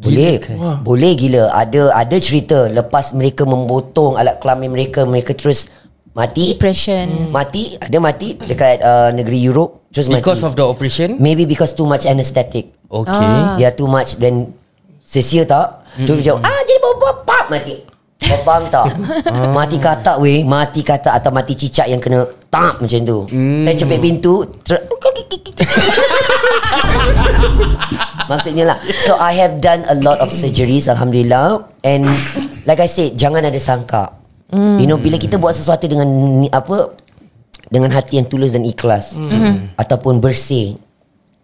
Boleh. 0.00 0.40
Boleh 0.84 1.12
gila. 1.18 1.50
Ada 1.50 1.90
ada 1.92 2.16
cerita 2.22 2.70
lepas 2.70 3.12
mereka 3.12 3.42
membotong 3.42 4.14
alat 4.16 4.38
kelamin 4.38 4.70
mereka 4.70 5.02
mereka 5.04 5.34
terus 5.34 5.68
mati. 6.14 6.54
Depression. 6.54 7.34
Mati, 7.34 7.74
ada 7.76 7.98
mati 7.98 8.38
dekat 8.38 8.78
uh, 8.80 9.10
negeri 9.10 9.42
Europe 9.42 9.90
terus 9.90 10.06
mati. 10.06 10.22
Because 10.22 10.46
of 10.46 10.54
the 10.54 10.64
operation? 10.64 11.18
Maybe 11.18 11.44
because 11.44 11.74
too 11.74 11.88
much 11.88 12.06
anesthetic. 12.06 12.70
Okay. 12.86 13.10
Ah. 13.10 13.58
Dia 13.58 13.74
too 13.74 13.90
much 13.90 14.16
then 14.22 14.54
sia-sia 15.14 15.46
tak? 15.46 15.86
Mm-hmm. 15.94 16.06
Terus 16.10 16.18
macam 16.26 16.36
ah 16.42 16.60
jadi 16.66 16.78
bapa 16.82 17.08
pap 17.22 17.46
mati. 17.46 17.76
Kau 18.24 18.40
faham 18.42 18.66
tak? 18.66 18.98
mati 19.58 19.76
kata 19.78 20.18
weh, 20.18 20.42
mati 20.42 20.82
kata 20.82 21.14
atau 21.14 21.30
mati 21.30 21.54
cicak 21.54 21.86
yang 21.86 22.02
kena 22.02 22.26
tap 22.50 22.82
macam 22.82 22.98
tu. 23.04 23.18
Mm. 23.30 23.62
Dan 23.68 23.74
cepet 23.78 23.98
pintu 24.02 24.42
ter- 24.66 24.82
Maksudnya 28.30 28.64
lah 28.74 28.78
So 29.04 29.16
I 29.20 29.36
have 29.36 29.60
done 29.60 29.84
a 29.86 29.96
lot 30.00 30.18
of 30.20 30.32
surgeries 30.32 30.88
Alhamdulillah 30.88 31.60
And 31.84 32.08
Like 32.64 32.80
I 32.80 32.88
said 32.88 33.14
Jangan 33.14 33.44
ada 33.44 33.60
sangka 33.60 34.12
mm. 34.50 34.80
You 34.80 34.86
know 34.88 34.98
Bila 34.98 35.20
kita 35.20 35.36
buat 35.36 35.52
sesuatu 35.52 35.84
dengan 35.84 36.08
ni- 36.40 36.50
Apa 36.50 36.92
Dengan 37.68 37.92
hati 37.92 38.16
yang 38.20 38.26
tulus 38.26 38.56
dan 38.56 38.64
ikhlas 38.64 39.14
mm. 39.16 39.76
Ataupun 39.76 40.18
bersih 40.18 40.76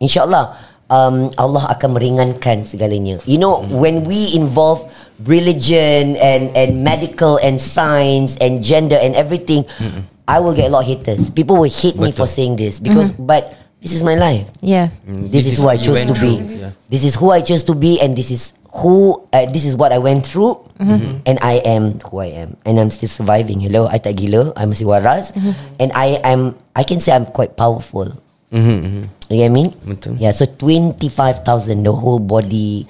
InsyaAllah 0.00 0.69
um, 0.90 1.30
Allah 1.38 1.70
akan 1.72 1.96
meringankan 1.96 2.66
segalanya 2.66 3.22
You 3.24 3.38
know 3.38 3.62
mm. 3.62 3.70
When 3.78 4.04
we 4.04 4.34
involve 4.36 4.84
Religion 5.24 6.18
And 6.20 6.52
and 6.58 6.82
medical 6.84 7.38
And 7.40 7.56
science 7.56 8.36
And 8.42 8.60
gender 8.60 8.98
And 8.98 9.14
everything 9.16 9.64
mm. 9.78 10.04
I 10.28 10.42
will 10.42 10.52
get 10.52 10.68
a 10.68 10.72
lot 10.74 10.84
of 10.84 10.90
haters 10.90 11.30
People 11.30 11.56
will 11.56 11.70
hate 11.72 11.96
me 11.96 12.12
for 12.12 12.26
saying 12.26 12.58
this 12.60 12.82
Because 12.82 13.14
But 13.14 13.56
This 13.80 13.96
is 13.96 14.04
my 14.04 14.12
life 14.14 14.44
Yeah. 14.60 14.92
this, 15.08 15.48
is, 15.48 15.56
who 15.56 15.68
I 15.72 15.80
chose 15.80 16.04
to 16.04 16.12
be. 16.12 16.36
yeah. 16.36 16.76
This 16.92 17.00
is 17.00 17.16
who 17.16 17.32
I 17.32 17.40
chose 17.40 17.64
to 17.64 17.74
be, 17.74 17.96
and 17.96 18.12
this 18.12 18.28
is 18.28 18.52
who. 18.76 19.24
Uh, 19.32 19.48
this 19.48 19.64
is 19.64 19.72
what 19.72 19.88
I 19.88 19.96
went 19.96 20.26
through, 20.28 20.60
and 20.78 21.38
I 21.40 21.64
am 21.64 21.96
who 22.04 22.20
I 22.20 22.28
am, 22.44 22.60
and 22.68 22.76
I'm 22.76 22.92
still 22.92 23.08
surviving. 23.08 23.56
Hello, 23.56 23.88
I 23.88 23.96
tak 23.96 24.20
gila, 24.20 24.52
I 24.52 24.68
masih 24.68 24.84
waras, 24.84 25.32
and 25.80 25.88
I 25.96 26.20
am. 26.20 26.60
I 26.76 26.84
can 26.84 27.00
say 27.00 27.16
I'm 27.16 27.24
quite 27.24 27.56
powerful. 27.56 28.12
Mm-hmm. 28.50 29.30
You 29.30 29.36
get 29.38 29.46
what 29.46 29.46
I 29.46 29.48
mean? 29.54 29.70
Betul. 29.86 30.12
Yeah. 30.18 30.34
So 30.34 30.46
twenty 30.46 31.06
five 31.06 31.46
thousand, 31.46 31.86
the 31.86 31.94
whole 31.94 32.18
body, 32.18 32.82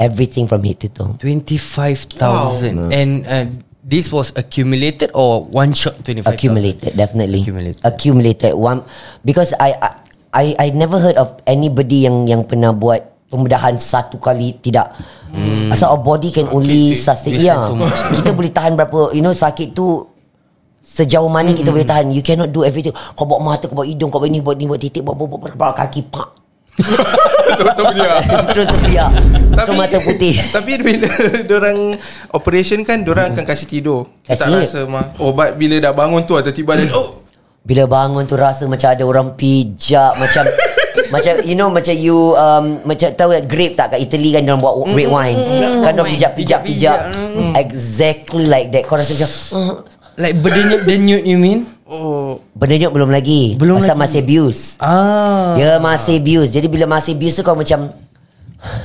everything 0.00 0.48
from 0.48 0.64
head 0.64 0.80
to 0.82 0.88
toe. 0.88 1.14
25,000 1.20 2.90
And 2.90 3.12
uh, 3.28 3.46
this 3.84 4.10
was 4.10 4.32
accumulated 4.34 5.10
or 5.14 5.44
one 5.46 5.72
shot 5.74 5.94
25,000? 6.02 6.26
accumulated 6.26 6.90
definitely 6.96 7.40
Accumulated. 7.42 7.80
accumulated 7.84 8.52
one 8.54 8.82
because 9.22 9.54
I 9.58 9.74
I 9.78 9.90
I, 10.32 10.44
I 10.58 10.66
never 10.72 10.96
heard 10.98 11.20
of 11.20 11.36
anybody 11.44 12.08
yang 12.08 12.24
yang 12.24 12.42
pernah 12.48 12.72
buat 12.72 13.04
pembedahan 13.28 13.76
satu 13.76 14.16
kali 14.16 14.56
tidak 14.60 14.92
hmm. 15.32 15.72
asal 15.72 15.92
our 15.96 16.00
body 16.00 16.32
can 16.32 16.48
only 16.52 16.92
sih. 16.92 17.00
sustain 17.00 17.36
ya 17.40 17.68
so 17.68 17.76
much. 17.76 17.92
kita 18.16 18.30
boleh 18.32 18.52
tahan 18.52 18.72
berapa 18.76 19.12
you 19.16 19.20
know 19.24 19.32
sakit 19.32 19.72
tu 19.76 20.04
sejauh 20.92 21.32
mana 21.32 21.56
kita 21.56 21.72
boleh 21.72 21.88
tahan. 21.88 22.12
You 22.12 22.20
cannot 22.20 22.52
do 22.52 22.68
everything. 22.68 22.92
Kau 23.16 23.24
buat 23.24 23.40
mata 23.40 23.64
kau 23.64 23.80
buat 23.80 23.88
hidung 23.88 24.12
kau 24.12 24.20
buat 24.20 24.28
ni 24.28 24.44
buat 24.44 24.60
ni 24.60 24.68
buat 24.68 24.76
titik 24.76 25.00
buat 25.00 25.16
buat 25.16 25.28
buat, 25.32 25.40
buat, 25.48 25.52
buat 25.56 25.72
kaki 25.72 26.12
pak. 26.12 26.28
Betul 27.64 27.96
dia. 27.96 28.20
Terus 28.52 28.68
terbiak 28.68 29.12
terus 29.52 29.76
mata 29.76 29.98
putih. 30.00 30.34
Tapi 30.54 30.70
bila 30.80 31.08
orang 31.52 31.78
operation 32.32 32.80
kan 32.82 33.04
orang 33.04 33.36
akan 33.36 33.44
kasih 33.44 33.68
tidur. 33.68 34.08
Kita 34.24 34.48
tak 34.48 34.64
rasa 34.64 34.88
mah. 34.88 35.12
Obat 35.20 35.60
bila 35.60 35.78
dah 35.78 35.92
bangun 35.92 36.24
tu 36.24 36.34
tiba-tiba 36.40 36.72
dia 36.80 36.88
oh! 36.96 37.20
Bila 37.62 37.86
bangun 37.86 38.26
tu 38.26 38.34
rasa 38.34 38.66
macam 38.66 38.90
ada 38.90 39.04
orang 39.06 39.38
pijak 39.38 40.18
macam 40.18 40.50
macam 41.14 41.32
you 41.46 41.54
know 41.54 41.70
macam 41.70 41.94
you 41.94 42.34
um, 42.34 42.82
macam 42.82 43.14
tahu 43.14 43.38
tak 43.38 43.46
grape 43.46 43.78
tak 43.78 43.94
kat 43.94 44.02
Italy 44.02 44.34
kan 44.34 44.42
dia 44.42 44.58
buat 44.58 44.74
red 44.90 45.08
wine. 45.08 45.38
Kan 45.84 45.92
dia 45.94 46.04
pijak 46.04 46.30
pijak 46.34 46.60
pijak. 46.66 46.98
Exactly 47.54 48.50
like 48.50 48.74
that. 48.74 48.82
Kau 48.82 48.98
rasa 48.98 49.14
macam 49.14 49.30
uh, 49.54 49.74
Like 50.16 50.36
berdenyut-denyut 50.40 51.22
you 51.24 51.38
mean? 51.40 51.64
oh. 51.88 52.40
Berdenyut 52.52 52.92
belum 52.92 53.10
lagi. 53.12 53.56
Belum 53.56 53.80
pasal 53.80 53.96
lagi. 53.96 54.02
masih 54.04 54.18
abuse. 54.24 54.62
Ah. 54.78 55.56
dia 55.56 55.76
masih 55.78 56.20
abuse. 56.20 56.50
Jadi 56.52 56.66
bila 56.68 56.84
masih 56.88 57.16
abuse 57.16 57.36
tu 57.36 57.42
kau 57.42 57.56
macam 57.56 57.92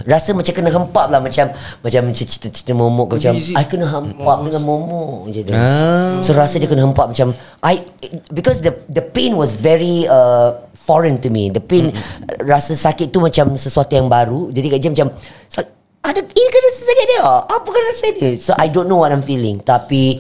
Rasa 0.10 0.34
macam 0.34 0.50
kena 0.58 0.74
hempap 0.74 1.06
lah. 1.14 1.22
Macam 1.22 1.54
Macam 1.54 2.02
cerita-cerita 2.10 2.74
momok. 2.74 3.14
Macam. 3.14 3.38
I 3.38 3.66
kena 3.70 3.86
hempap 3.86 4.38
dengan 4.42 4.62
momok. 4.66 5.30
Macam 5.30 5.42
tu. 5.46 5.54
Ah. 5.54 6.18
So 6.26 6.34
rasa 6.34 6.58
dia 6.58 6.66
kena 6.66 6.82
hempap. 6.82 7.14
Macam 7.14 7.38
I 7.62 7.86
Because 8.34 8.66
the 8.66 8.74
the 8.90 9.06
pain 9.06 9.38
was 9.38 9.54
very 9.54 10.10
uh, 10.10 10.66
Foreign 10.74 11.22
to 11.22 11.30
me. 11.30 11.54
The 11.54 11.62
pain 11.62 11.94
Rasa 12.42 12.74
sakit 12.74 13.14
tu 13.14 13.22
macam 13.22 13.54
Sesuatu 13.54 13.94
yang 13.94 14.10
baru. 14.10 14.50
Jadi 14.50 14.66
kat 14.66 14.80
dia 14.82 14.90
macam 14.90 15.14
"Sak- 15.46 15.70
Ada 16.02 16.26
Ini 16.26 16.48
rasa 16.50 16.82
sakit 16.82 17.06
dia? 17.06 17.22
Apa 17.46 17.68
kan 17.70 17.84
rasa 17.94 18.06
dia? 18.18 18.30
So 18.42 18.52
I 18.58 18.74
don't 18.74 18.90
know 18.90 19.06
what 19.06 19.14
I'm 19.14 19.22
feeling. 19.22 19.62
Tapi 19.62 20.18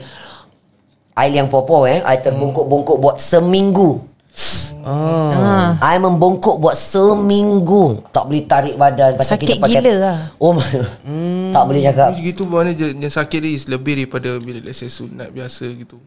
I 1.17 1.33
yang 1.33 1.49
popo 1.49 1.89
eh. 1.89 2.05
I 2.05 2.21
terbungkuk-bungkuk 2.21 3.01
Buat 3.01 3.17
seminggu. 3.17 4.05
Ah. 4.87 5.75
I 5.83 5.99
membongkok 5.99 6.63
buat 6.63 6.79
seminggu. 6.79 8.07
Tak 8.15 8.23
boleh 8.23 8.47
tarik 8.47 8.75
badan 8.79 9.19
pasal 9.19 9.35
Sakit 9.35 9.59
kita 9.59 9.59
pakai, 9.59 9.83
gila 9.83 9.93
lah. 9.99 10.17
Oh 10.39 10.55
my 10.55 10.63
Tak 11.55 11.63
boleh 11.67 11.81
cakap. 11.83 12.15
Macam 12.15 12.23
gitu 12.23 12.43
mana 12.47 12.69
je 12.71 12.87
yang 12.95 13.11
sakit 13.11 13.41
is 13.43 13.67
lebih 13.67 13.99
daripada 13.99 14.39
bila 14.39 14.63
let's 14.63 14.79
say 14.79 14.87
sunat 14.87 15.27
biasa 15.35 15.67
gitu 15.75 15.99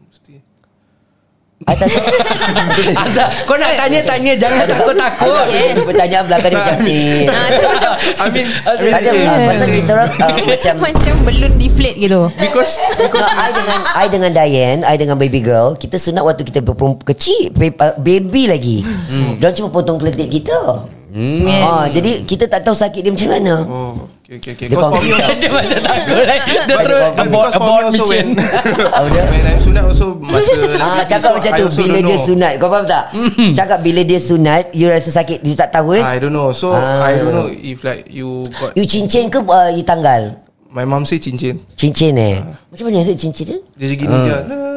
Azhar, 1.69 3.29
kau 3.47 3.53
nak 3.53 3.71
tanya-tanya 3.77 4.33
Jangan 4.33 4.65
takut-takut 4.65 5.45
Yes. 5.53 5.77
Pertanyaan 5.77 6.23
belakang 6.25 6.49
dia 6.49 6.57
macam 6.57 6.77
ni 6.81 6.99
Ah, 7.29 7.47
macam 7.53 7.91
I 8.01 8.27
mean, 8.33 8.47
I 8.49 8.65
Tak 8.65 8.81
mean 8.81 8.93
ada 8.97 9.09
eh, 9.13 9.25
uh, 9.29 9.39
Pasal 9.45 9.67
kita 9.69 9.91
orang 9.93 10.09
uh, 10.09 10.29
Macam 10.51 10.73
macam 10.81 11.13
belum 11.21 11.53
deflate 11.61 11.97
gitu. 12.01 12.21
because 12.33 12.73
No, 12.81 12.97
because 12.97 13.29
I 13.29 13.49
dengan 13.53 13.79
I 13.93 14.05
dengan 14.09 14.31
Diane, 14.33 14.81
I 14.81 14.95
dengan 14.97 15.17
baby 15.21 15.41
girl, 15.41 15.77
kita 15.77 16.01
sunat 16.01 16.25
waktu 16.25 16.43
kita 16.43 16.59
berperempuan 16.61 17.05
kecil, 17.05 17.53
baby, 17.53 17.77
baby 18.01 18.43
lagi. 18.49 18.77
Hmm. 18.83 19.37
Dia 19.37 19.53
cuma 19.53 19.69
potong 19.69 19.97
keletik 20.01 20.29
kita. 20.29 20.85
Hmm. 21.11 21.45
Ah, 21.61 21.85
jadi 21.87 22.23
kita 22.23 22.47
tak 22.47 22.63
tahu 22.65 22.73
sakit 22.73 23.01
dia 23.03 23.11
macam 23.13 23.29
mana. 23.31 23.53
oh 23.65 23.95
okay 24.31 24.39
okay 24.39 24.51
okay. 24.55 24.67
Dia 24.71 24.77
Because 24.79 24.91
for 24.95 25.01
me 25.03 25.09
confused. 25.11 25.39
Dia 25.43 25.49
macam 25.51 25.79
takut 25.83 26.23
right? 26.23 26.41
Dia 26.47 26.59
terus 26.63 27.03
abort, 27.19 27.49
abort 27.51 27.83
mission 27.91 28.07
when, 28.07 28.27
dia? 29.11 29.23
when 29.27 29.43
I'm 29.43 29.59
sunat 29.59 29.83
also 29.83 30.05
masa 30.23 30.55
Ah, 30.79 31.03
cakap 31.03 31.31
macam 31.35 31.51
tu 31.51 31.67
bila 31.75 31.99
dia 31.99 32.15
know. 32.15 32.27
sunat. 32.31 32.51
Kau 32.55 32.69
faham 32.71 32.85
tak? 32.87 33.03
Cakap 33.51 33.79
bila 33.83 34.01
dia 34.07 34.19
sunat, 34.23 34.71
you 34.71 34.87
rasa 34.87 35.11
sakit, 35.11 35.43
you 35.43 35.51
tak 35.51 35.75
tahu 35.75 35.99
eh? 35.99 36.03
I 36.03 36.15
don't 36.15 36.31
know. 36.31 36.55
So 36.55 36.71
Ah. 36.71 37.03
I 37.03 37.19
don't 37.19 37.35
know 37.35 37.47
if 37.51 37.83
like 37.83 38.07
you 38.07 38.47
got 38.55 38.71
You 38.79 38.87
cincin 38.87 39.27
ke 39.27 39.43
uh, 39.43 39.67
you 39.75 39.83
tanggal? 39.83 40.39
my 40.71 40.87
mom 40.87 41.03
say 41.03 41.19
cincin. 41.19 41.59
Cincin 41.75 42.15
eh. 42.15 42.39
Macam 42.71 42.87
mana 42.87 43.03
tu 43.03 43.11
cincin 43.19 43.43
tu? 43.43 43.57
Dia 43.75 43.91
macam 43.91 43.97
gini 43.99 44.17
je. 44.31 44.37
Nah. 44.47 44.71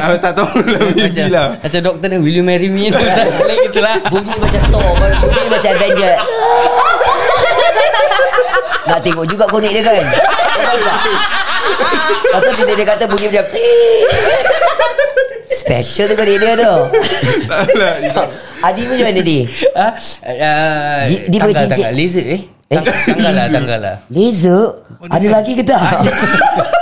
tak 0.24 0.32
tahu 0.36 0.62
lah 0.64 0.80
maybe 0.92 1.08
macam, 1.10 1.26
lah. 1.32 1.48
macam 1.60 1.80
doktor 1.82 2.06
ni 2.08 2.16
Will 2.22 2.36
you 2.40 2.44
marry 2.46 2.68
me 2.70 2.88
Selain 3.36 3.58
gitu 3.68 3.80
lah 3.82 3.98
Bunyi 4.08 4.32
macam 4.38 4.60
Thor 4.72 4.90
Bunyi 4.96 5.42
macam 5.50 5.70
Avenger 5.76 6.14
Nak 8.82 8.98
tengok 9.00 9.24
juga 9.24 9.44
konik 9.46 9.70
dia 9.70 9.82
kan? 9.82 10.04
Pasal 12.30 12.52
bila 12.54 12.72
dia 12.72 12.86
kata 12.86 13.04
bunyi 13.06 13.26
macam 13.28 13.46
Special 15.50 16.06
tu 16.08 16.16
dia 16.16 16.36
dia 16.36 16.52
tu 16.56 16.74
Tak 17.44 17.68
lah 17.74 17.94
Adi 18.62 18.82
macam 18.84 19.06
mana 19.06 19.20
dia 19.20 19.42
Ah, 19.72 19.92
uh, 20.24 21.00
Di- 21.06 21.24
dia 21.28 21.38
boleh 21.38 21.54
tanggal, 21.54 21.76
tanggal. 21.76 21.92
Laser 21.92 22.24
eh? 22.28 22.40
Tang- 22.70 22.86
tanggal 22.86 23.32
lah, 23.34 23.46
tanggal 23.50 23.78
lah. 23.78 23.96
Laser 24.08 24.62
Ada 25.06 25.26
lagi 25.28 25.52
ke 25.54 25.62
tak 25.62 25.80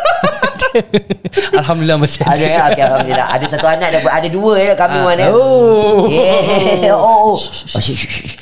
Alhamdulillah 1.60 1.98
masih 1.98 2.22
Ada 2.24 2.44
ya 2.44 2.62
okay, 2.70 2.82
Alhamdulillah 2.84 3.28
Ada 3.34 3.44
satu 3.50 3.66
anak 3.66 3.88
dah 3.94 4.00
Ada 4.08 4.28
dua 4.30 4.52
ya 4.56 4.72
kami 4.74 4.98
mana 5.02 5.22
Oh. 5.30 6.06
yeah. 6.08 6.94
Oh, 6.94 7.34
oh. 7.34 7.34
oh. 7.34 7.36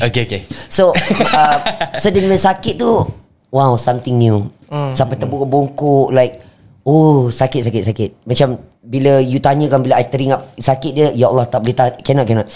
Okay, 0.06 0.22
okay. 0.28 0.42
So 0.68 0.92
uh, 1.32 1.56
So 1.96 2.12
dia 2.12 2.22
dengan 2.22 2.40
sakit 2.40 2.74
tu 2.78 3.04
Wow 3.50 3.78
something 3.78 4.16
new 4.16 4.48
Sampai 4.92 5.16
terbongkok 5.16 6.12
Like 6.12 6.42
Oh 6.86 7.32
sakit 7.32 7.66
sakit 7.66 7.82
sakit 7.82 8.10
Macam 8.22 8.60
Bila 8.82 9.18
you 9.18 9.42
tanyakan 9.42 9.82
Bila 9.82 9.98
I 9.98 10.06
teringat 10.06 10.40
Sakit 10.58 10.92
dia 10.94 11.08
Ya 11.10 11.26
Allah 11.26 11.46
tak 11.48 11.66
boleh 11.66 11.74
tahan 11.74 11.92
Cannot 12.02 12.26
cannot 12.28 12.48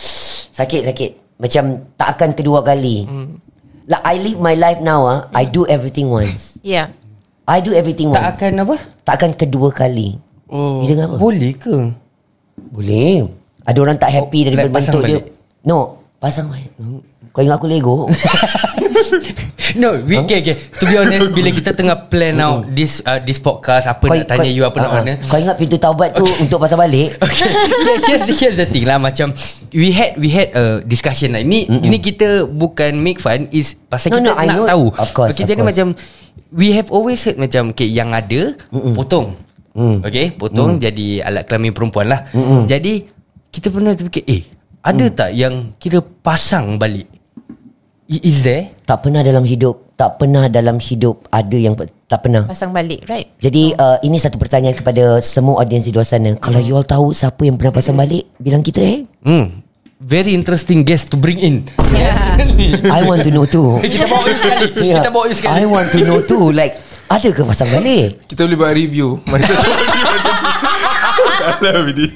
Sakit 0.54 0.86
sakit 0.86 1.10
Macam 1.40 1.64
Tak 1.98 2.08
akan 2.18 2.30
kedua 2.38 2.62
kali 2.62 3.06
Like 3.90 4.04
I 4.06 4.14
live 4.22 4.38
my 4.38 4.54
life 4.54 4.78
now 4.78 5.02
ah, 5.06 5.18
I 5.34 5.50
do 5.50 5.66
everything 5.66 6.06
once 6.06 6.62
Yeah. 6.62 6.94
I 7.50 7.58
do 7.58 7.74
everything 7.74 8.14
Tak 8.14 8.22
once 8.22 8.30
akan 8.38 8.52
apa? 8.62 8.76
Tak 9.10 9.18
akan 9.18 9.30
kedua 9.34 9.68
kali 9.74 10.14
Oh. 10.46 10.82
Dengar 10.82 11.06
apa? 11.06 11.18
Boleh 11.18 11.52
ke? 11.52 11.76
Boleh 12.70 13.26
Ada 13.62 13.78
orang 13.78 13.94
tak 13.96 14.10
happy 14.10 14.42
Oh, 14.42 14.44
Daripada 14.46 14.66
like 14.66 14.76
bentuk 14.76 15.02
dia? 15.02 15.18
No 15.62 15.78
Pasang 16.18 16.46
balik 16.46 16.70
Kau 17.30 17.42
ingat 17.42 17.58
aku 17.58 17.66
Lego 17.66 18.06
No, 19.78 19.94
we, 20.02 20.18
okay, 20.18 20.42
okay. 20.42 20.58
To 20.76 20.84
be 20.84 20.98
honest, 20.98 21.30
bila 21.30 21.54
kita 21.54 21.70
tengah 21.70 22.10
plan 22.10 22.34
out 22.36 22.66
this 22.68 22.98
uh, 23.00 23.22
this 23.22 23.38
podcast, 23.38 23.86
apa 23.86 24.02
nak 24.02 24.26
tanya 24.26 24.50
you, 24.50 24.66
apa 24.66 24.76
nak 24.76 24.82
Ah, 24.82 24.90
ah. 24.90 24.98
mana. 25.00 25.12
Kau 25.22 25.38
ingat 25.38 25.54
pintu 25.54 25.78
taubat 25.78 26.10
tu 26.12 26.26
Untuk 26.42 26.58
pasang 26.58 26.74
balik 26.76 27.14
Okay. 27.22 27.50
here's, 28.04 28.26
here's 28.34 28.56
the 28.56 28.66
thing 28.66 28.82
lah 28.82 28.98
Macam 28.98 29.30
We 29.70 29.94
had 29.94 30.18
We 30.18 30.26
had 30.28 30.50
a 30.52 30.82
discussion 30.82 31.32
lah 31.32 31.40
Ini 31.40 31.70
mm 31.70 31.80
ini 31.80 31.98
kita 31.98 32.44
Bukan 32.44 32.98
make 32.98 33.22
fun 33.22 33.46
Is 33.50 33.78
pasal 33.78 34.10
No, 34.10 34.18
kita 34.18 34.26
no, 34.26 34.34
nak 34.36 34.46
know. 34.50 34.66
tahu 34.66 34.84
Of 34.98 35.10
course, 35.14 35.30
okay, 35.32 35.46
of 35.46 35.48
Jadi 35.48 35.54
course. 35.56 35.70
macam 35.70 35.86
We 36.50 36.72
have 36.72 36.88
always 36.88 37.20
heard 37.22 37.36
Macam 37.36 37.70
okay, 37.70 37.86
Yang 37.86 38.10
ada 38.12 38.40
Mm-mm. 38.72 38.94
Potong 38.94 39.28
Mm. 39.70 40.02
Okay 40.02 40.34
Potong 40.34 40.82
jadi 40.82 41.22
Alat 41.22 41.46
kelamin 41.46 41.70
perempuan 41.70 42.10
lah 42.10 42.26
Mm-mm. 42.34 42.66
Jadi 42.66 43.06
Kita 43.54 43.70
pernah 43.70 43.94
terfikir 43.94 44.26
Eh 44.26 44.42
Ada 44.82 45.06
Mm. 45.06 45.14
tak 45.14 45.30
yang 45.30 45.54
Kira 45.78 46.02
pasang 46.02 46.74
balik 46.74 47.06
Is 48.10 48.42
there 48.42 48.74
Tak 48.82 49.06
pernah 49.06 49.22
dalam 49.22 49.46
hidup 49.46 49.94
Tak 49.94 50.18
pernah 50.18 50.50
dalam 50.50 50.82
hidup 50.82 51.22
Ada 51.30 51.54
yang 51.54 51.78
tak 52.10 52.26
pernah 52.26 52.42
Pasang 52.42 52.74
balik, 52.74 53.06
right? 53.06 53.30
Jadi 53.38 53.70
uh, 53.78 54.02
ini 54.02 54.18
satu 54.18 54.34
pertanyaan 54.34 54.74
kepada 54.74 55.22
semua 55.22 55.62
audiens 55.62 55.86
di 55.86 55.94
luar 55.94 56.02
sana. 56.02 56.34
Kalau 56.42 56.58
you 56.58 56.74
all 56.74 56.82
tahu 56.82 57.14
siapa 57.14 57.46
yang 57.46 57.54
pernah 57.54 57.70
pasang 57.70 57.94
balik, 57.94 58.26
bilang 58.34 58.66
kita 58.66 58.82
eh. 58.82 59.06
Hmm 59.22 59.62
Very 60.00 60.32
interesting 60.32 60.80
guest 60.80 61.12
to 61.12 61.20
bring 61.20 61.36
in 61.36 61.68
I 62.88 63.04
want 63.04 63.20
to 63.20 63.30
know 63.30 63.44
too. 63.44 63.76
Kita 63.84 64.08
bawa 64.08 64.24
you 64.24 64.36
sekali 64.40 64.64
Yeah. 64.80 65.04
Kita 65.04 65.10
bawa 65.12 65.24
you 65.28 65.36
sekali 65.36 65.52
I 65.52 65.64
want 65.68 65.88
to 65.92 65.98
know 66.00 66.18
too. 66.24 66.44
Like, 66.50 66.80
ada 67.04 67.28
ke 67.28 67.44
pasang 67.44 67.68
balik? 67.68 68.24
Kita 68.24 68.48
boleh 68.48 68.56
buat 68.56 68.72
review 68.72 69.20
Mana 69.28 69.44
satu 69.44 69.60
Salah 71.60 71.84
Bidi 71.84 72.08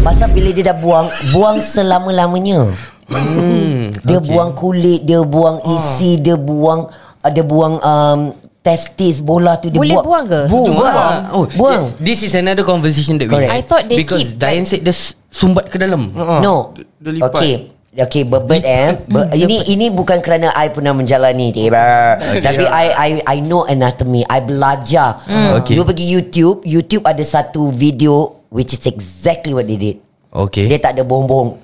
Pasal 0.00 0.32
bila 0.32 0.48
dia 0.50 0.72
dah 0.72 0.78
buang, 0.78 1.06
buang 1.28 1.60
selama-lamanya. 1.60 2.72
Hmm, 3.08 3.92
Dia 4.04 4.20
buang 4.20 4.52
kulit, 4.52 5.04
dia 5.04 5.20
buang 5.20 5.60
isi, 5.68 6.16
dia 6.16 6.36
buang 6.36 6.88
ada 7.18 7.42
buang 7.42 7.76
um, 7.76 8.20
testis 8.60 9.20
bola 9.20 9.56
tu 9.56 9.68
dia 9.68 9.76
Boleh 9.76 10.00
buang. 10.00 10.04
buang 10.06 10.24
ke? 10.24 10.40
Buang. 10.48 10.72
Buang. 10.72 11.20
Oh, 11.28 11.44
Buang. 11.50 11.82
yes. 11.84 11.92
This 11.98 12.18
is 12.22 12.32
another 12.32 12.64
conversation 12.64 13.20
that 13.20 13.28
we 13.28 13.36
Correct. 13.36 13.52
I 13.52 13.60
thought 13.60 13.84
they 13.84 14.00
Because 14.00 14.32
keep, 14.32 14.40
Diane 14.40 14.64
said 14.64 14.80
dia 14.80 14.96
s- 14.96 15.17
sumbat 15.38 15.70
ke 15.70 15.78
dalam. 15.78 16.10
Ah, 16.18 16.42
No. 16.42 16.74
dia- 16.74 17.14
lipat. 17.14 17.30
Okay. 17.38 17.54
Okay, 17.98 18.22
berbet 18.22 18.62
eh. 18.62 18.94
Ber, 19.10 19.26
ini 19.34 19.74
ini 19.74 19.90
bukan 19.90 20.22
kerana 20.22 20.54
I 20.54 20.70
pernah 20.70 20.94
menjalani 20.94 21.50
tiba. 21.50 22.14
Tapi 22.38 22.62
I 22.62 22.86
I 22.94 23.10
I 23.26 23.36
know 23.42 23.66
anatomy. 23.66 24.22
I 24.22 24.38
belajar. 24.38 25.18
Okay. 25.62 25.74
You 25.74 25.82
pergi 25.82 26.06
YouTube, 26.06 26.62
YouTube 26.62 27.02
ada 27.02 27.24
satu 27.26 27.74
video 27.74 28.38
which 28.54 28.70
is 28.70 28.82
exactly 28.86 29.50
what 29.50 29.66
they 29.66 29.74
did. 29.74 29.98
Okay. 30.28 30.68
Dia 30.68 30.78
tak 30.78 30.94
ada 30.94 31.02
bohong-bohong 31.08 31.56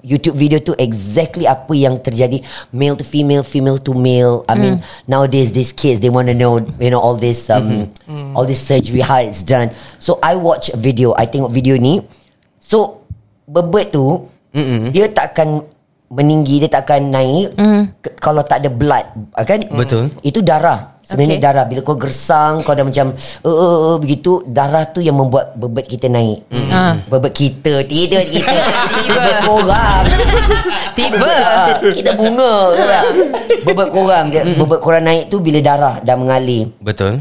YouTube 0.00 0.32
video 0.34 0.58
tu 0.58 0.72
exactly 0.80 1.44
apa 1.44 1.70
yang 1.76 2.00
terjadi 2.00 2.40
Male 2.72 2.96
to 2.96 3.04
female 3.04 3.44
Female 3.44 3.76
to 3.76 3.92
male 3.92 4.48
I 4.48 4.56
mean 4.56 4.80
Nowadays 5.04 5.52
these 5.52 5.76
kids 5.76 6.00
They 6.00 6.08
want 6.08 6.32
to 6.32 6.34
know 6.34 6.56
You 6.80 6.88
know 6.88 7.04
all 7.04 7.20
this 7.20 7.52
um, 7.52 7.92
All 8.32 8.48
this 8.48 8.64
surgery 8.64 9.04
How 9.04 9.20
it's 9.20 9.44
done 9.44 9.76
So 10.00 10.16
I 10.24 10.40
watch 10.40 10.72
a 10.72 10.80
video 10.80 11.12
I 11.20 11.28
tengok 11.28 11.52
video 11.52 11.76
ni 11.76 12.00
So 12.56 13.04
Bebet 13.48 13.90
tu 13.90 14.28
Mm-mm. 14.52 14.92
Dia 14.92 15.08
takkan 15.08 15.64
Meninggi 16.08 16.56
Dia 16.58 16.70
takkan 16.70 17.04
naik 17.04 17.52
ke- 17.98 18.16
Kalau 18.16 18.40
tak 18.40 18.60
ada 18.60 18.68
blood 18.68 19.04
ah, 19.32 19.44
Kan? 19.44 19.60
Betul. 19.66 20.08
Itu 20.20 20.40
darah. 20.40 20.96
Sebenarnya 21.00 21.36
Okay. 21.36 21.44
darah. 21.46 21.64
Bila 21.64 21.80
kau 21.80 21.96
gersang 21.96 22.60
Kau 22.60 22.72
dah 22.72 22.80
macam 22.80 23.12
uh, 23.12 23.48
uh, 23.48 23.78
uh, 23.86 23.96
Begitu 23.96 24.40
Darah 24.44 24.84
tu 24.86 25.00
yang 25.00 25.16
membuat 25.16 25.52
Bebet 25.52 25.84
kita 25.86 26.06
naik. 26.06 26.48
Ah. 26.68 27.00
Bebet 27.04 27.32
kita. 27.34 27.80
Tidak 27.82 28.24
kita 28.26 28.56
Bebet 29.10 29.36
korang. 29.42 30.04
Tiba. 30.96 31.34
Kita 31.92 32.10
bunga 32.12 32.52
tak? 32.74 33.04
Bebet 33.64 33.88
korang. 33.88 34.24
Dia, 34.28 34.42
Bebet 34.44 34.80
korang 34.80 35.04
naik 35.04 35.28
tu 35.28 35.40
Bila 35.40 35.60
darah 35.60 36.00
dah 36.00 36.16
mengalir. 36.16 36.72
Betul. 36.78 37.20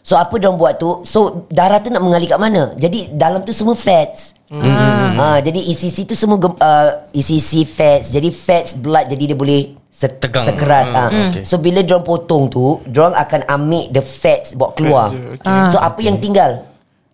So 0.00 0.16
apa 0.16 0.36
dia 0.36 0.48
buat 0.48 0.76
tu? 0.76 1.00
So 1.02 1.44
darah 1.48 1.80
tu 1.80 1.88
nak 1.88 2.00
mengalir 2.00 2.24
kat 2.26 2.40
mana? 2.40 2.72
Jadi 2.74 3.08
dalam 3.10 3.40
tu 3.40 3.52
semua 3.52 3.72
fats 3.72 4.32
Ah, 4.50 5.38
Jadi 5.38 5.60
isi-isi 5.66 6.02
tu 6.02 6.12
semua 6.12 6.36
gem- 6.36 6.56
uh, 6.56 6.88
Isi-isi 7.10 7.62
fats. 7.62 8.08
Jadi 8.08 8.28
fats 8.28 8.72
blood 8.72 9.06
Jadi 9.06 9.24
dia 9.26 9.36
boleh 9.36 9.60
se- 9.88 10.08
Tegang. 10.10 10.40
Sekeras 10.42 10.88
ah. 10.88 11.08
okay. 11.10 11.44
So 11.44 11.56
bila 11.56 11.80
diorang 11.80 12.00
potong 12.02 12.48
tu 12.48 12.80
Diorang 12.82 13.12
akan 13.14 13.44
ambil 13.46 13.84
the 13.90 14.00
fats 14.00 14.52
Bawa 14.52 14.72
keluar. 14.72 15.06
Fats 15.06 15.14
je, 15.14 15.24
okay. 15.36 15.68
So 15.68 15.78
apa 15.78 16.00
yang 16.00 16.16
tinggal? 16.16 16.64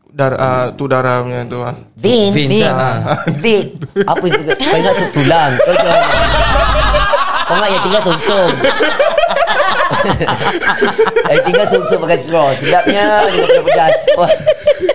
Darah 0.07 0.39
uh, 0.39 0.67
Tu 0.73 0.87
darah 0.87 1.21
punya 1.21 1.43
tu 1.43 1.59
ah. 1.59 1.75
Veins. 1.93 2.31
Veins, 2.31 2.63
ah. 2.65 3.19
Vein. 3.43 3.75
Apa 4.01 4.23
itu 4.25 4.41
Kau 4.47 4.77
ingat 4.77 4.95
Kau 5.05 5.21
jangan 5.21 5.53
Kau 7.45 7.55
ingat 7.57 7.71
yang 7.73 7.83
tinggal 7.83 8.03
sum-sum 8.05 8.51
Yang 11.31 11.43
tinggal 11.49 11.67
sum-sum 11.73 11.99
pakai 12.05 12.19
straw. 12.21 12.47
Sedapnya 12.61 13.05
Dia 13.29 13.63
pedas. 13.65 13.97
Wah. 14.15 14.31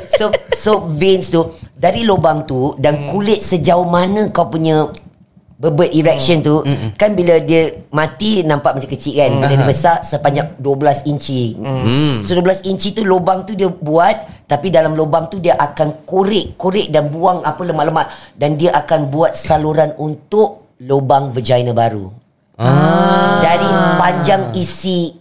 So 0.10 0.26
so 0.52 0.72
veins 0.90 1.30
tu 1.30 1.46
Dari 1.72 2.04
lubang 2.04 2.44
tu 2.44 2.76
Dan 2.76 3.08
kulit 3.08 3.40
sejauh 3.40 3.86
mana 3.86 4.28
Kau 4.34 4.50
punya 4.50 4.90
Bebet 5.60 5.92
erection 5.92 6.40
tu 6.40 6.64
Kan 6.96 7.14
bila 7.14 7.40
dia 7.40 7.84
mati 7.92 8.42
Nampak 8.48 8.80
macam 8.80 8.90
kecil 8.90 9.16
kan? 9.16 9.32
Bila 9.38 9.54
dia 9.54 9.68
besar 9.68 9.96
Sepanjang 10.02 10.56
12 10.58 11.12
inci. 11.12 11.56
So 12.24 12.32
12 12.36 12.64
inci 12.68 12.96
tu 12.96 13.04
Lubang 13.04 13.44
tu 13.44 13.54
dia 13.54 13.68
buat 13.68 14.48
Tapi 14.48 14.72
dalam 14.72 14.96
lubang 14.96 15.28
tu 15.28 15.38
Dia 15.38 15.60
akan 15.60 16.08
korek 16.08 16.56
Korek 16.56 16.90
dan 16.90 17.12
buang 17.12 17.44
Apa 17.44 17.62
lemak-lemak. 17.64 18.08
Dan 18.34 18.56
dia 18.56 18.72
akan 18.72 19.12
buat 19.12 19.36
saluran 19.36 19.94
Untuk 20.00 20.80
Lubang 20.80 21.30
vagina 21.32 21.76
baru 21.76 22.29
Ah. 22.60 23.40
Dari 23.40 23.70
panjang 23.96 24.52
isi 24.52 25.16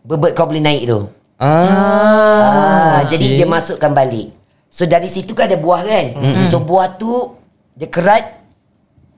Bebet 0.00 0.32
kau 0.32 0.46
boleh 0.46 0.62
naik 0.62 0.82
tu 0.86 1.00
Ah. 1.42 1.50
Ah, 1.74 2.98
Jadi 3.04 3.34
dia 3.34 3.44
masukkan 3.44 3.90
balik 3.90 4.30
So 4.70 4.86
dari 4.86 5.10
situ 5.10 5.34
kan 5.34 5.50
ada 5.50 5.58
buah 5.58 5.82
kan 5.82 6.06
mm-hmm. 6.14 6.46
So 6.46 6.62
buah 6.62 6.94
tu 6.94 7.34
Dia 7.74 7.90
kerat 7.90 8.38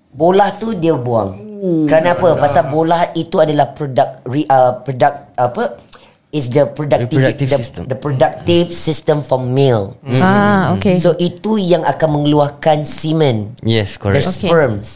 Bola 0.08 0.48
tu 0.50 0.72
dia 0.72 0.96
buang 0.96 1.36
Kerana 1.84 2.16
apa? 2.16 2.40
Pasal 2.40 2.68
bola 2.68 3.12
itu 3.12 3.36
adalah 3.36 3.76
produk 3.76 4.24
uh, 4.24 4.80
Produk 4.80 5.12
apa? 5.36 5.84
Is 6.32 6.52
the 6.52 6.68
productive, 6.68 7.16
Reproductive 7.16 7.48
the, 7.48 7.58
system. 7.60 7.82
the 7.88 7.96
productive 7.96 8.66
system 8.68 9.16
for 9.20 9.36
male 9.36 9.96
Ah, 10.20 10.72
okay. 10.72 10.96
So 10.96 11.16
itu 11.16 11.56
yang 11.56 11.84
akan 11.84 12.20
mengeluarkan 12.20 12.84
semen 12.84 13.56
Yes, 13.60 13.96
The 13.96 14.00
correct. 14.00 14.24
Okay. 14.34 14.48
sperms 14.48 14.88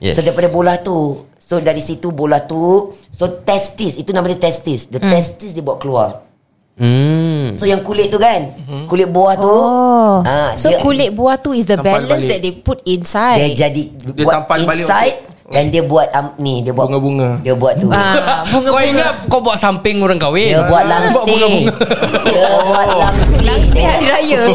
Yes. 0.00 0.16
So 0.16 0.24
daripada 0.24 0.48
bola 0.48 0.76
tu 0.80 1.27
So 1.48 1.56
dari 1.58 1.80
situ 1.80 2.12
bola 2.12 2.40
tu 2.40 2.60
So 3.08 3.40
testis 3.40 3.96
Itu 3.96 4.12
nama 4.12 4.28
dia 4.28 4.36
testis 4.38 4.84
The 4.84 5.00
testis 5.00 5.50
dia 5.50 5.64
buat 5.64 5.80
keluar 5.80 6.28
Hmm. 6.78 7.58
So 7.58 7.66
yang 7.66 7.82
kulit 7.82 8.06
tu 8.06 8.20
kan 8.20 8.54
Kulit 8.86 9.08
buah 9.08 9.34
tu 9.34 9.50
Oh. 9.50 10.22
ah, 10.22 10.54
so 10.54 10.70
dia, 10.70 10.78
kulit 10.78 11.10
buah 11.10 11.34
tu 11.34 11.50
is 11.50 11.66
the 11.66 11.74
balance 11.74 12.06
balik. 12.06 12.30
that 12.30 12.38
they 12.38 12.54
put 12.54 12.78
Dia 12.80 12.94
inside. 12.94 13.50
jadi 13.50 13.82
Dia 14.14 14.22
Buat 14.22 14.34
tampal 14.38 14.58
balik 14.62 14.84
inside 14.84 15.14
untuk- 15.16 15.27
Dan 15.48 15.72
dia 15.72 15.80
buat 15.80 16.12
um, 16.12 16.36
ni 16.36 16.60
Dia 16.60 16.70
buat 16.70 16.86
Bunga-bunga. 16.86 17.40
Dia 17.40 17.56
buat 17.56 17.74
tu. 17.76 17.88
Ah, 17.88 18.44
Kau 18.44 18.60
bunga-bunga. 18.60 18.84
ingat 18.84 19.12
kau 19.26 19.40
buat 19.40 19.56
samping 19.56 19.96
orang 19.98 20.16
kahwin? 20.16 20.52
Dia 20.52 20.60
buat 20.60 20.68
Buat 20.68 20.84
langsing. 20.84 21.24
bunga-bunga. 21.24 21.72
Dia 22.22 22.46
buat 22.62 22.88
langsing. 23.02 23.42
Langsing 23.42 23.84
hari 23.84 24.06
raya. 24.06 24.40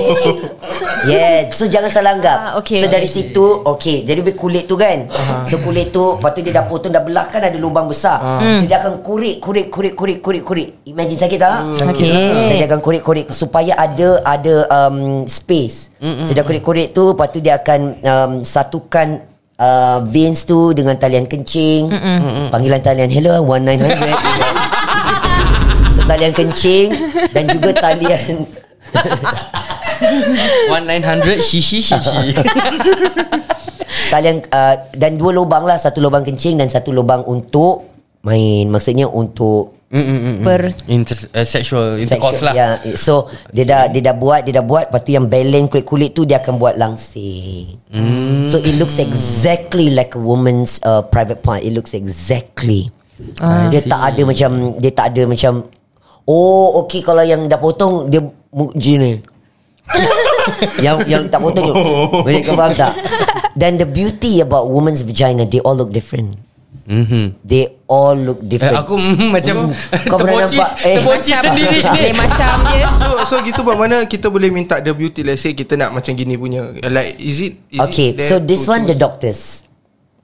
Yeah 1.04 1.52
So 1.52 1.68
jangan 1.68 1.92
salah 1.92 2.16
anggap 2.16 2.38
Ah, 2.40 2.52
okay, 2.56 2.80
So 2.80 2.88
okay. 2.88 2.96
dari 2.96 3.10
situ 3.12 3.44
Okay 3.68 4.08
Jadi 4.08 4.24
dia 4.24 4.34
kulit 4.34 4.66
tu 4.66 4.80
kan? 4.80 5.04
So 5.44 5.60
kulit 5.60 5.92
tu 5.92 6.16
Lepas 6.16 6.32
tu 6.32 6.40
dia 6.40 6.56
dah 6.56 6.64
potong 6.64 6.96
Dah 6.96 7.04
belah 7.04 7.28
kan 7.28 7.44
ada 7.44 7.60
lubang 7.60 7.92
besar. 7.92 8.24
So, 8.40 8.64
Dia 8.64 8.80
akan 8.80 9.04
kurik 9.04 9.44
Kurik 9.44 9.68
kurik 9.68 9.94
kurik 9.94 10.24
kurik 10.24 10.44
kurik 10.44 10.70
Imagine 10.88 11.20
sakit 11.20 11.36
tak? 11.36 11.76
Sakit. 11.76 12.48
So 12.48 12.54
dia 12.56 12.66
akan 12.66 12.80
kurik-kurik 12.80 13.28
Supaya 13.30 13.76
ada 13.76 14.24
Ada 14.24 14.56
um, 14.72 14.98
space. 15.28 15.92
So 16.24 16.32
dia 16.32 16.48
kurik-kurik 16.48 16.96
tu 16.96 17.12
Lepas 17.12 17.28
tu 17.30 17.44
dia 17.44 17.60
akan 17.60 17.80
um, 18.00 18.32
Satukan 18.40 19.33
uh, 19.60 20.00
Veins 20.08 20.46
tu 20.46 20.74
Dengan 20.74 20.98
talian 20.98 21.26
kencing. 21.28 21.92
Panggilan 22.50 22.82
talian 22.82 23.10
Hello 23.12 23.44
1900 23.44 25.92
So 25.96 26.02
talian 26.10 26.34
kencing 26.34 26.90
Dan 27.34 27.48
juga 27.52 27.74
talian 27.78 28.46
1900 30.70 31.42
shishi 31.42 31.82
shishi 31.82 32.34
Talian 34.14 34.42
uh, 34.54 34.76
Dan 34.94 35.18
dua 35.18 35.34
lubang 35.34 35.66
lah. 35.66 35.78
Satu 35.78 36.02
lubang 36.02 36.24
kencing 36.26 36.58
Dan 36.58 36.70
satu 36.70 36.92
lubang 36.94 37.24
untuk 37.26 37.84
Main. 38.24 38.72
Maksudnya 38.72 39.08
untuk 39.12 39.83
Per 40.42 40.62
Inter, 40.90 41.18
uh, 41.32 41.46
Sexual 41.46 42.02
intercourse 42.02 42.42
sexual- 42.42 42.50
lah. 42.50 42.82
ya. 42.82 42.98
So 42.98 43.14
dia 43.48 43.62
dah 43.64 43.82
dia 43.88 44.02
dah 44.02 44.16
buat 44.16 44.42
Dia 44.42 44.58
dah 44.58 44.66
buat 44.66 44.90
Lepas 44.90 45.02
tu 45.02 45.14
yang 45.14 45.26
belen 45.26 45.70
kulit-kulit 45.70 46.12
tu 46.12 46.26
Dia 46.26 46.42
akan 46.42 46.58
buat 46.58 46.74
langsing 46.76 47.78
Hmm. 47.88 48.50
So 48.50 48.58
it 48.58 48.74
looks 48.74 48.98
exactly 48.98 49.88
Like 49.88 50.14
a 50.14 50.20
woman's 50.20 50.82
uh, 50.82 51.06
Private 51.06 51.40
part. 51.40 51.62
It 51.62 51.72
looks 51.72 51.94
exactly. 51.94 52.90
Ah, 53.38 53.70
Dia 53.70 53.86
tak 53.86 54.02
ada 54.10 54.22
macam 54.24 54.52
Dia 54.76 54.90
tak 54.90 55.14
ada 55.14 55.22
macam 55.24 55.70
Oh 56.26 56.82
okay 56.82 57.00
Kalau 57.00 57.22
yang 57.22 57.46
dah 57.46 57.58
potong 57.58 58.10
Dia 58.10 58.26
gini. 58.74 59.22
Yang 60.80 60.98
yang 61.06 61.24
tak 61.28 61.40
potong 61.40 61.70
tu. 61.70 61.76
Boleh 62.20 62.42
kau 62.42 62.56
faham 62.56 62.74
tak? 62.74 62.94
Dan 63.54 63.76
the 63.76 63.86
beauty 63.86 64.40
about 64.40 64.66
woman's 64.66 65.02
vagina 65.02 65.44
They 65.44 65.60
all 65.60 65.76
look 65.76 65.92
different 65.92 66.34
Mhm. 66.84 67.40
They 67.40 67.64
all 67.86 68.12
look 68.14 68.40
Eh, 68.40 68.48
different 68.50 68.76
aku 68.78 68.94
mm, 68.94 69.30
macam 69.32 69.56
Kau 70.12 70.18
terbocis, 70.18 70.60
nampak? 70.60 70.72
Eh, 70.82 70.96
terbocis 71.00 71.32
macam 71.32 71.42
sendiri 71.50 71.78
ni. 71.80 71.90
Lain 72.02 72.16
macam 72.18 72.54
je 72.66 72.78
So 73.00 73.08
so 73.24 73.36
gitu 73.40 73.62
bagaimana 73.62 74.04
kita 74.04 74.28
boleh 74.28 74.50
minta 74.50 74.78
the 74.78 74.92
beauty 74.92 75.22
let's 75.22 75.40
say 75.40 75.52
kita 75.52 75.74
nak 75.74 75.92
macam 75.92 76.12
gini 76.12 76.36
punya. 76.36 76.68
Like 76.84 77.16
is 77.18 77.40
it 77.42 77.54
is 77.70 77.80
Okay, 77.82 78.12
it 78.14 78.28
so 78.28 78.36
this 78.38 78.64
one 78.66 78.84
the 78.84 78.94
doctors, 78.94 79.64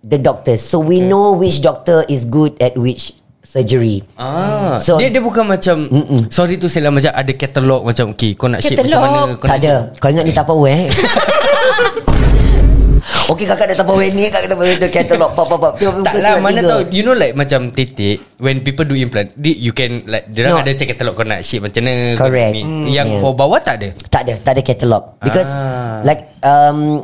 the 0.01 0.17
doctors. 0.17 0.59
So 0.59 0.77
we 0.77 0.99
know 0.99 1.31
which 1.31 1.59
doctor 1.59 2.03
is 2.05 2.23
good 2.23 2.55
at 2.57 2.75
which 2.75 3.15
surgery. 3.41 4.03
Ah, 4.13 4.77
So- 4.77 4.95
dia 4.95 5.07
dia 5.07 5.19
bukan 5.19 5.41
macam 5.41 5.79
Mm-mm. 5.81 6.27
sorry 6.27 6.55
tu 6.55 6.67
saya 6.67 6.87
macam 6.87 7.09
ada 7.09 7.31
katalog 7.31 7.81
macam 7.81 8.11
okay 8.11 8.35
kau 8.35 8.45
nak 8.45 8.59
shape 8.59 8.77
macam 8.79 8.99
mana 8.99 9.19
kau 9.33 9.47
tak 9.47 9.49
nak 9.49 9.57
ada. 9.57 9.63
shape. 9.63 9.97
Kau 9.97 10.07
ingat 10.07 10.23
ni 10.23 10.33
Tupperware? 10.33 10.85
okay, 13.27 13.45
kakak 13.45 13.65
dah 13.71 13.75
Tupperware 13.79 14.11
ni, 14.11 14.27
kakak 14.27 14.45
dah 14.45 14.49
Tupperware 14.53 14.77
tu 14.77 14.87
katalog. 14.87 15.31
Pop, 15.33 15.45
pop, 15.45 15.59
pop. 15.59 15.73
Tu 15.75 15.85
Tak 15.85 15.95
muka 15.95 16.17
lah 16.17 16.31
surat 16.35 16.43
mana 16.43 16.59
tahu 16.61 16.81
You 16.89 17.03
know 17.03 17.13
like 17.13 17.33
macam 17.33 17.69
titik 17.69 18.19
When 18.37 18.61
people 18.61 18.83
do 18.83 18.93
implant 18.93 19.33
di, 19.33 19.53
You 19.53 19.71
can 19.71 20.03
like 20.05 20.27
Dia 20.27 20.49
No. 20.49 20.59
ada 20.59 20.71
check 20.71 20.89
katalog 20.89 21.13
Kau 21.13 21.23
nak 21.23 21.41
shape 21.41 21.63
macam 21.63 21.81
mana 21.83 22.13
Correct. 22.15 22.53
ni. 22.53 22.61
Mm, 22.63 22.85
Yang 22.89 23.07
yeah. 23.11 23.21
for 23.21 23.31
bawah 23.33 23.59
tak 23.59 23.75
ada 23.81 23.89
Tak 24.07 24.21
ada, 24.23 24.33
tak 24.41 24.51
ada 24.57 24.61
katalog. 24.61 25.03
Because 25.19 25.49
Ah. 25.49 25.99
like 26.01 26.29
um, 26.41 27.03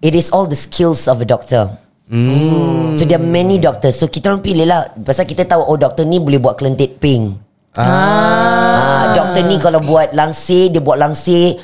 it 0.00 0.12
is 0.12 0.28
all 0.30 0.44
the 0.44 0.56
skills 0.56 1.06
of 1.06 1.20
a 1.20 1.26
doctor. 1.26 1.70
Hmm. 2.08 2.92
So 2.98 3.06
there 3.06 3.16
are 3.16 3.24
many 3.24 3.56
doctors. 3.56 3.96
So 3.96 4.04
kita 4.04 4.28
orang 4.28 4.42
pilih 4.42 4.66
lah. 4.66 4.92
Pasal 4.98 5.24
kita 5.24 5.46
tahu 5.46 5.62
oh 5.62 5.76
doktor 5.76 6.04
ni 6.04 6.18
boleh 6.18 6.36
buat 6.36 6.56
kelentit 6.56 6.98
pink. 6.98 7.38
Ah. 7.72 9.16
doktor 9.16 9.42
ni 9.44 9.56
kalau 9.56 9.80
buat 9.80 10.12
langsir 10.12 10.68
dia 10.68 10.80
buat 10.80 11.00
langsir 11.00 11.56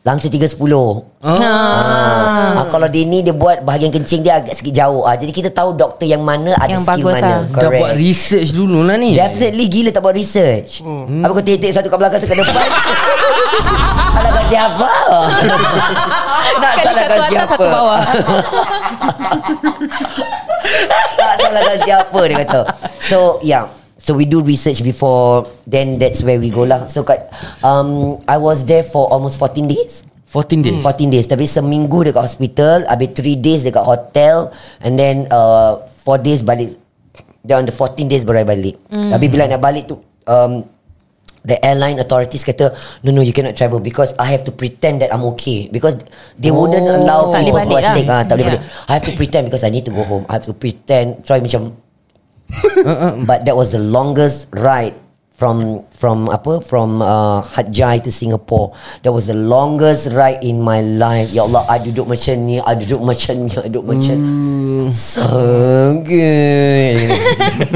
langsir 0.00 0.32
310. 0.32 0.56
Ah. 1.20 2.64
kalau 2.72 2.88
dia 2.88 3.04
ni 3.04 3.20
dia 3.20 3.36
buat 3.36 3.60
bahagian 3.60 3.92
kencing 3.92 4.24
dia 4.24 4.40
agak 4.40 4.56
sikit 4.56 4.72
jauh. 4.72 5.04
Ah 5.04 5.12
jadi 5.12 5.28
kita 5.28 5.52
tahu 5.52 5.76
doktor 5.76 6.08
yang 6.08 6.24
mana 6.24 6.56
ada 6.56 6.72
Yang 6.72 6.88
skill 6.88 7.04
bagus 7.04 7.20
mana. 7.20 7.28
lah. 7.28 7.40
Dah 7.52 7.70
buat 7.76 7.92
research 8.00 8.50
dulu 8.56 8.80
lah 8.80 8.96
ni 8.96 9.12
Definitely 9.12 9.68
gila 9.68 9.90
tak 9.92 10.00
buat 10.00 10.16
research. 10.16 10.80
Hmm. 10.80 11.20
Apa 11.20 11.36
kau 11.36 11.44
titik 11.44 11.68
satu 11.68 11.92
kat 11.92 11.98
belakang 12.00 12.20
satu 12.24 12.32
kat 12.32 12.48
depan? 12.48 12.64
salahkan 14.16 14.44
siapa? 14.48 14.88
Nak 16.64 16.74
satu 16.80 17.00
atas, 17.00 17.20
siapa? 17.28 17.48
satu 17.52 17.66
bawah. 17.68 18.00
tak 21.20 21.34
salahkan 21.36 21.78
siapa 21.84 22.20
dia 22.24 22.36
kata. 22.48 22.60
So 23.04 23.36
yeah. 23.44 23.79
So 24.10 24.18
we 24.18 24.26
do 24.26 24.42
research 24.42 24.82
before 24.82 25.46
then 25.70 26.02
that's 26.02 26.26
where 26.26 26.42
we 26.42 26.50
go 26.50 26.66
lah. 26.66 26.90
So 26.90 27.06
kat 27.06 27.30
um 27.62 28.18
I 28.26 28.42
was 28.42 28.66
there 28.66 28.82
for 28.82 29.06
almost 29.06 29.38
14 29.38 29.70
days. 29.70 30.02
14 30.26 30.62
days 30.62 30.78
14 30.82 31.10
days 31.10 31.26
Tapi 31.26 31.42
seminggu 31.42 32.06
dekat 32.06 32.22
hospital 32.22 32.86
Habis 32.86 33.18
3 33.18 33.34
days 33.42 33.66
dekat 33.66 33.82
hotel 33.82 34.54
And 34.78 34.94
then 34.94 35.26
uh, 35.26 35.82
4 36.06 36.22
days 36.22 36.46
balik 36.46 36.78
Then 37.42 37.62
on 37.62 37.66
the 37.66 37.74
14 37.74 38.06
days 38.06 38.22
baru 38.22 38.42
I 38.42 38.46
balik 38.46 38.78
mm. 38.94 39.10
Tapi 39.10 39.26
bila 39.26 39.50
nak 39.50 39.58
balik 39.58 39.90
tu 39.90 39.98
um, 40.30 40.62
The 41.42 41.58
airline 41.66 41.98
authorities 41.98 42.46
kata 42.46 42.70
No 43.02 43.10
no 43.10 43.26
you 43.26 43.34
cannot 43.34 43.58
travel 43.58 43.82
Because 43.82 44.14
I 44.22 44.30
have 44.30 44.46
to 44.46 44.54
pretend 44.54 45.02
that 45.02 45.10
I'm 45.10 45.26
okay 45.34 45.66
Because 45.66 45.98
They 46.38 46.54
wouldn't 46.54 46.86
Oh. 46.86 47.02
allow 47.02 47.34
Tak 47.34 47.42
boleh 47.42 47.50
people 47.50 47.66
who 47.66 47.74
balik 47.74 47.74
are 47.74 47.86
lah. 47.90 47.94
sick 47.98 48.06
ah, 48.06 48.22
Tak 48.22 48.34
boleh 48.38 48.46
Yeah. 48.46 48.54
balik 48.54 48.86
I 48.86 48.92
have 48.94 49.06
to 49.10 49.14
pretend 49.18 49.42
Because 49.50 49.66
I 49.66 49.70
need 49.74 49.82
to 49.82 49.94
go 49.94 50.06
home 50.06 50.30
I 50.30 50.38
have 50.38 50.46
to 50.46 50.54
pretend 50.54 51.26
Try 51.26 51.42
macam 51.42 51.74
But 53.22 53.44
that 53.44 53.54
was 53.54 53.70
the 53.70 53.80
longest 53.80 54.50
ride 54.50 54.98
from 55.40 55.88
from 55.96 56.28
apa 56.28 56.60
from 56.60 57.00
uh, 57.00 57.40
Hajjai 57.40 58.04
to 58.04 58.12
Singapore. 58.12 58.76
That 59.00 59.10
was 59.10 59.24
the 59.24 59.34
longest 59.34 60.12
ride 60.12 60.44
in 60.44 60.60
my 60.60 60.84
life. 60.84 61.32
Ya 61.32 61.48
Allah, 61.48 61.64
I 61.64 61.80
duduk 61.80 62.04
macam 62.04 62.44
ni, 62.44 62.60
I 62.60 62.76
duduk 62.76 63.00
macam 63.00 63.34
ni, 63.40 63.48
I 63.56 63.68
duduk 63.72 63.88
macam 63.88 64.16
sangat. 64.92 67.08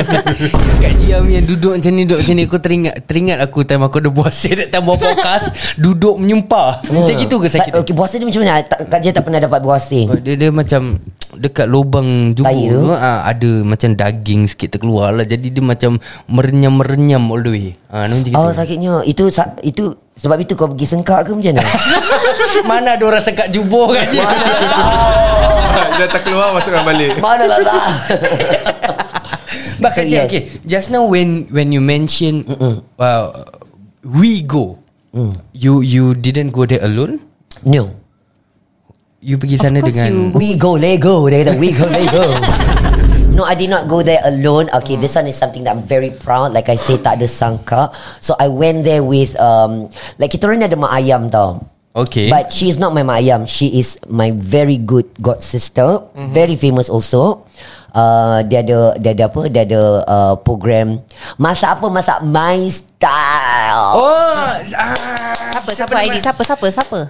Kak 0.83 0.93
Jiam 0.99 1.25
yang 1.27 1.45
duduk 1.45 1.77
macam 1.77 1.93
ni 1.93 2.03
Duduk 2.05 2.19
macam 2.25 2.35
ni 2.35 2.43
Aku 2.45 2.59
teringat 2.59 2.95
Teringat 3.05 3.39
aku 3.41 3.63
Time 3.63 3.85
aku 3.85 4.01
ada 4.01 4.09
puasa 4.09 4.49
That 4.57 4.69
time 4.73 4.85
buat 4.85 4.99
podcast 4.99 5.45
Duduk 5.77 6.17
menyumpah 6.17 6.83
Macam 6.85 7.15
gitu 7.15 7.37
ke 7.39 7.49
sakit 7.49 7.71
Sa- 7.71 7.79
Okay, 7.85 7.93
puasa 7.93 8.17
dia 8.17 8.25
macam 8.25 8.41
mana? 8.43 8.65
Tak, 8.65 8.79
Kak 8.89 8.99
Jia 9.01 9.13
tak 9.13 9.23
pernah 9.23 9.39
dapat 9.39 9.61
puasa. 9.61 9.99
Oh, 10.09 10.17
dia, 10.17 10.35
dia 10.35 10.49
macam 10.49 10.97
Dekat 11.37 11.67
lubang 11.67 12.33
jubur 12.33 12.53
tu 12.53 12.91
ah, 12.91 13.23
Ada 13.23 13.61
macam 13.61 13.93
daging 13.93 14.47
sikit 14.47 14.75
terkeluar 14.75 15.11
lah. 15.11 15.23
Jadi 15.23 15.51
dia 15.51 15.61
macam 15.61 15.99
Merenyam-merenyam 16.27 17.23
all 17.29 17.41
the 17.41 17.51
way. 17.51 17.67
Ah, 17.87 18.07
Macam 18.07 18.23
gitu. 18.23 18.35
Oh 18.35 18.51
sakitnya. 18.51 19.03
Itu 19.03 19.29
sa- 19.29 19.55
itu 19.61 19.95
sebab 20.15 20.39
itu 20.39 20.55
kau 20.55 20.71
pergi 20.71 20.87
sengkak 20.87 21.27
ke 21.27 21.35
macam 21.35 21.59
mana? 21.59 21.67
Mana 22.71 22.89
ada 22.95 23.05
orang 23.05 23.21
sekat 23.21 23.51
jubur 23.51 23.93
kat 23.93 24.09
sini? 24.09 24.23
Dia 25.99 26.07
tak 26.07 26.23
keluar 26.23 26.51
masukkan 26.51 26.83
balik. 26.83 27.19
Mana 27.19 27.45
lah. 27.45 27.59
Lah 27.61 27.87
But 29.83 29.91
So, 29.91 30.01
Kak 30.01 30.07
Jia, 30.07 30.15
yes. 30.17 30.27
okay. 30.27 30.43
Just 30.63 30.89
now 30.89 31.03
when 31.03 31.51
When 31.51 31.75
you 31.75 31.83
mention 31.83 32.47
uh, 32.97 33.27
We 34.03 34.41
go 34.41 34.79
Mm. 35.15 35.31
You 35.55 35.79
you 35.79 36.19
didn't 36.19 36.51
go 36.51 36.67
there 36.67 36.83
alone? 36.83 37.23
No 37.63 38.03
You 39.25 39.41
pergi 39.41 39.57
sana 39.57 39.81
dengan 39.81 40.37
We 40.37 40.61
go 40.61 40.77
Lego. 40.77 41.25
Dia 41.33 41.41
kata 41.41 41.57
we 41.57 41.73
go 41.73 41.89
Lego. 41.89 42.29
No 43.35 43.43
I 43.43 43.59
did 43.59 43.67
not 43.67 43.91
go 43.91 43.99
there 43.99 44.23
alone. 44.23 44.71
Okay 44.71 44.95
this 44.95 45.19
one 45.19 45.27
is 45.27 45.35
something 45.35 45.67
that 45.67 45.75
I'm 45.75 45.83
very 45.83 46.15
proud. 46.15 46.55
Like 46.55 46.71
I 46.71 46.79
say 46.79 47.03
tak 47.03 47.19
ada 47.19 47.27
sangka. 47.27 47.91
So 48.23 48.39
I 48.39 48.47
went 48.47 48.87
there 48.87 49.03
with 49.03 49.35
um, 49.43 49.91
Like 50.23 50.31
kita 50.31 50.47
orang 50.47 50.63
ada 50.63 50.79
mak 50.79 50.93
ayam 50.95 51.33
tau. 51.35 51.67
Okay. 51.99 52.31
But 52.31 52.55
she 52.55 52.71
is 52.71 52.79
not 52.79 52.95
my 52.95 53.03
mak 53.03 53.25
ayam. 53.27 53.49
She 53.51 53.75
is 53.75 53.99
my 54.07 54.31
very 54.31 54.79
good 54.79 55.11
god 55.19 55.43
sister. 55.43 56.05
Very 56.31 56.55
famous 56.55 56.87
also. 56.87 57.43
Uh, 57.91 58.47
Dia 58.47 58.63
ada 58.63 58.95
Dia 59.03 59.19
ada 59.19 59.25
apa? 59.27 59.43
Dia 59.51 59.67
ada 59.67 59.83
uh, 60.07 60.35
program. 60.39 61.03
Masak 61.35 61.81
apa? 61.81 61.87
Masak 61.91 62.23
my 62.23 62.71
style. 62.71 63.99
Oh 63.99 64.37
ah, 64.79 64.95
Siapa 65.59 65.71
siapa 65.75 65.95
ID 66.07 66.23
Siapa 66.23 66.43
siapa 66.47 66.67
siapa 66.71 67.01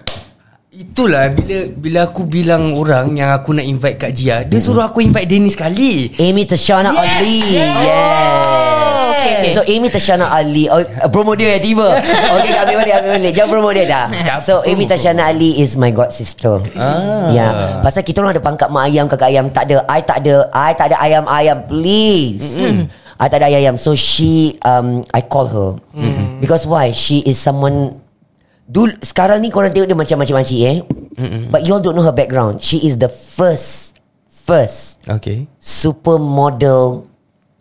Itulah 0.75 1.31
bila 1.31 1.71
bila 1.71 1.99
aku 2.11 2.27
bilang 2.27 2.75
orang 2.75 3.15
yang 3.15 3.31
aku 3.31 3.55
nak 3.55 3.63
invite 3.63 3.95
Kak 3.95 4.11
Jia, 4.11 4.43
dia 4.43 4.59
suruh 4.59 4.83
aku 4.83 4.99
invite 4.99 5.31
Dennis 5.31 5.55
sekali. 5.55 6.11
Amy 6.19 6.51
Tashana 6.51 6.91
Yes! 6.91 6.99
Ali. 6.99 7.39
Yes! 7.47 7.75
Yes! 7.79 9.05
Okay, 9.15 9.31
okay. 9.39 9.51
So 9.55 9.61
Amy 9.71 9.87
Tashana 9.87 10.27
Ali. 10.35 10.67
Oh, 10.67 10.83
uh, 10.83 11.07
Promo 11.07 11.39
dia 11.39 11.55
ya 11.55 11.63
tiba. 11.63 11.95
Okay 12.43 12.59
ambil 12.59 12.83
balik 12.83 12.91
Ambil 12.91 13.11
balik. 13.23 13.33
Jangan 13.39 13.51
promo 13.55 13.71
dia 13.71 13.87
dah. 13.87 14.07
So 14.43 14.67
Amy 14.67 14.91
Tashana 14.91 15.31
Ali 15.31 15.63
Is 15.63 15.79
my 15.79 15.95
god 15.95 16.11
sister. 16.11 16.59
Ah. 16.75 17.31
Ya 17.31 17.79
Pasal 17.79 18.03
kita 18.03 18.19
orang 18.19 18.35
ada 18.35 18.43
pangkat 18.43 18.67
Mak 18.67 18.83
ayam 18.91 19.07
kakak 19.07 19.31
ayam. 19.31 19.47
Tak 19.55 19.71
ada 19.71 19.87
I 19.87 20.03
tak 20.03 20.27
ada 20.27 20.35
I 20.51 20.71
tak 20.75 20.87
ada 20.91 20.97
ayam-ayam 20.99 21.59
Please. 21.71 22.59
I 23.23 23.27
tak 23.31 23.39
ada 23.39 23.47
ayam. 23.47 23.79
So 23.79 23.95
she 23.95 24.59
um, 24.67 25.07
I 25.15 25.23
call 25.23 25.47
her. 25.47 25.71
Because 26.43 26.67
why? 26.67 26.91
She 26.91 27.23
is 27.23 27.39
someone 27.39 28.03
Dul 28.65 28.97
Sekarang 29.05 29.45
ni 29.45 29.53
korang 29.53 29.71
tengok 29.73 29.89
dia 29.89 29.97
macam 29.97 30.17
macam 30.25 30.35
makcik 30.41 30.61
eh 30.65 30.79
But 31.53 31.63
you 31.69 31.77
all 31.77 31.85
don't 31.85 31.95
know 31.95 32.07
her 32.07 32.17
background 32.17 32.65
She 32.65 32.81
is 32.85 32.97
the 32.99 33.13
first 33.13 34.01
first 34.29 35.01
Okay 35.09 35.49
supermodel 35.61 37.09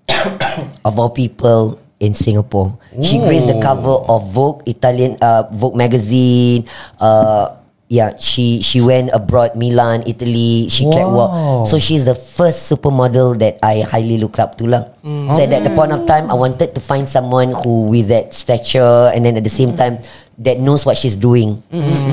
of 0.87 0.93
all 0.99 1.11
people 1.11 1.79
in 2.03 2.11
Singapore. 2.13 2.75
She 2.99 3.17
graced 3.23 3.47
the 3.47 3.63
cover 3.63 4.03
of 4.11 4.27
Vogue 4.35 4.67
Italian 4.67 5.15
uh, 5.23 5.47
Vogue 5.55 5.79
magazine. 5.79 6.67
Uh, 6.99 7.55
yeah, 7.87 8.17
she 8.19 8.59
she 8.59 8.81
went 8.83 9.13
abroad, 9.15 9.55
Milan, 9.55 10.03
Italy. 10.03 10.67
She 10.67 10.83
catwalk. 10.91 11.63
So 11.71 11.79
she's 11.79 12.03
the 12.03 12.17
first 12.17 12.67
supermodel 12.67 13.39
that 13.39 13.55
I 13.63 13.87
highly 13.87 14.19
look 14.19 14.35
up 14.35 14.59
to 14.59 14.67
lah. 14.67 14.83
So 15.31 15.39
at 15.39 15.53
that 15.55 15.63
point 15.71 15.95
of 15.95 16.03
time, 16.03 16.27
I 16.27 16.35
wanted 16.35 16.75
to 16.75 16.81
find 16.83 17.07
someone 17.07 17.55
who 17.55 17.87
with 17.87 18.11
that 18.11 18.35
stature 18.35 19.13
and 19.15 19.23
then 19.23 19.39
at 19.39 19.45
the 19.47 19.53
same 19.53 19.71
time 19.77 20.03
that 20.39 20.57
knows 20.57 20.85
what 20.85 20.97
she's 20.97 21.15
doing. 21.17 21.61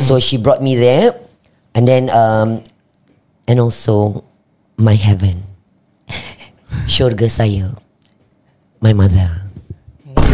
So 0.01 0.21
she 0.21 0.37
brought 0.37 0.63
me 0.63 0.77
there, 0.77 1.15
and 1.75 1.87
then 1.87 2.11
um, 2.11 2.65
and 3.47 3.61
also 3.61 4.25
my 4.77 4.95
heaven. 4.95 5.43
Syurga 6.91 7.27
saya 7.27 7.75
My 8.81 8.95
mother. 8.95 9.29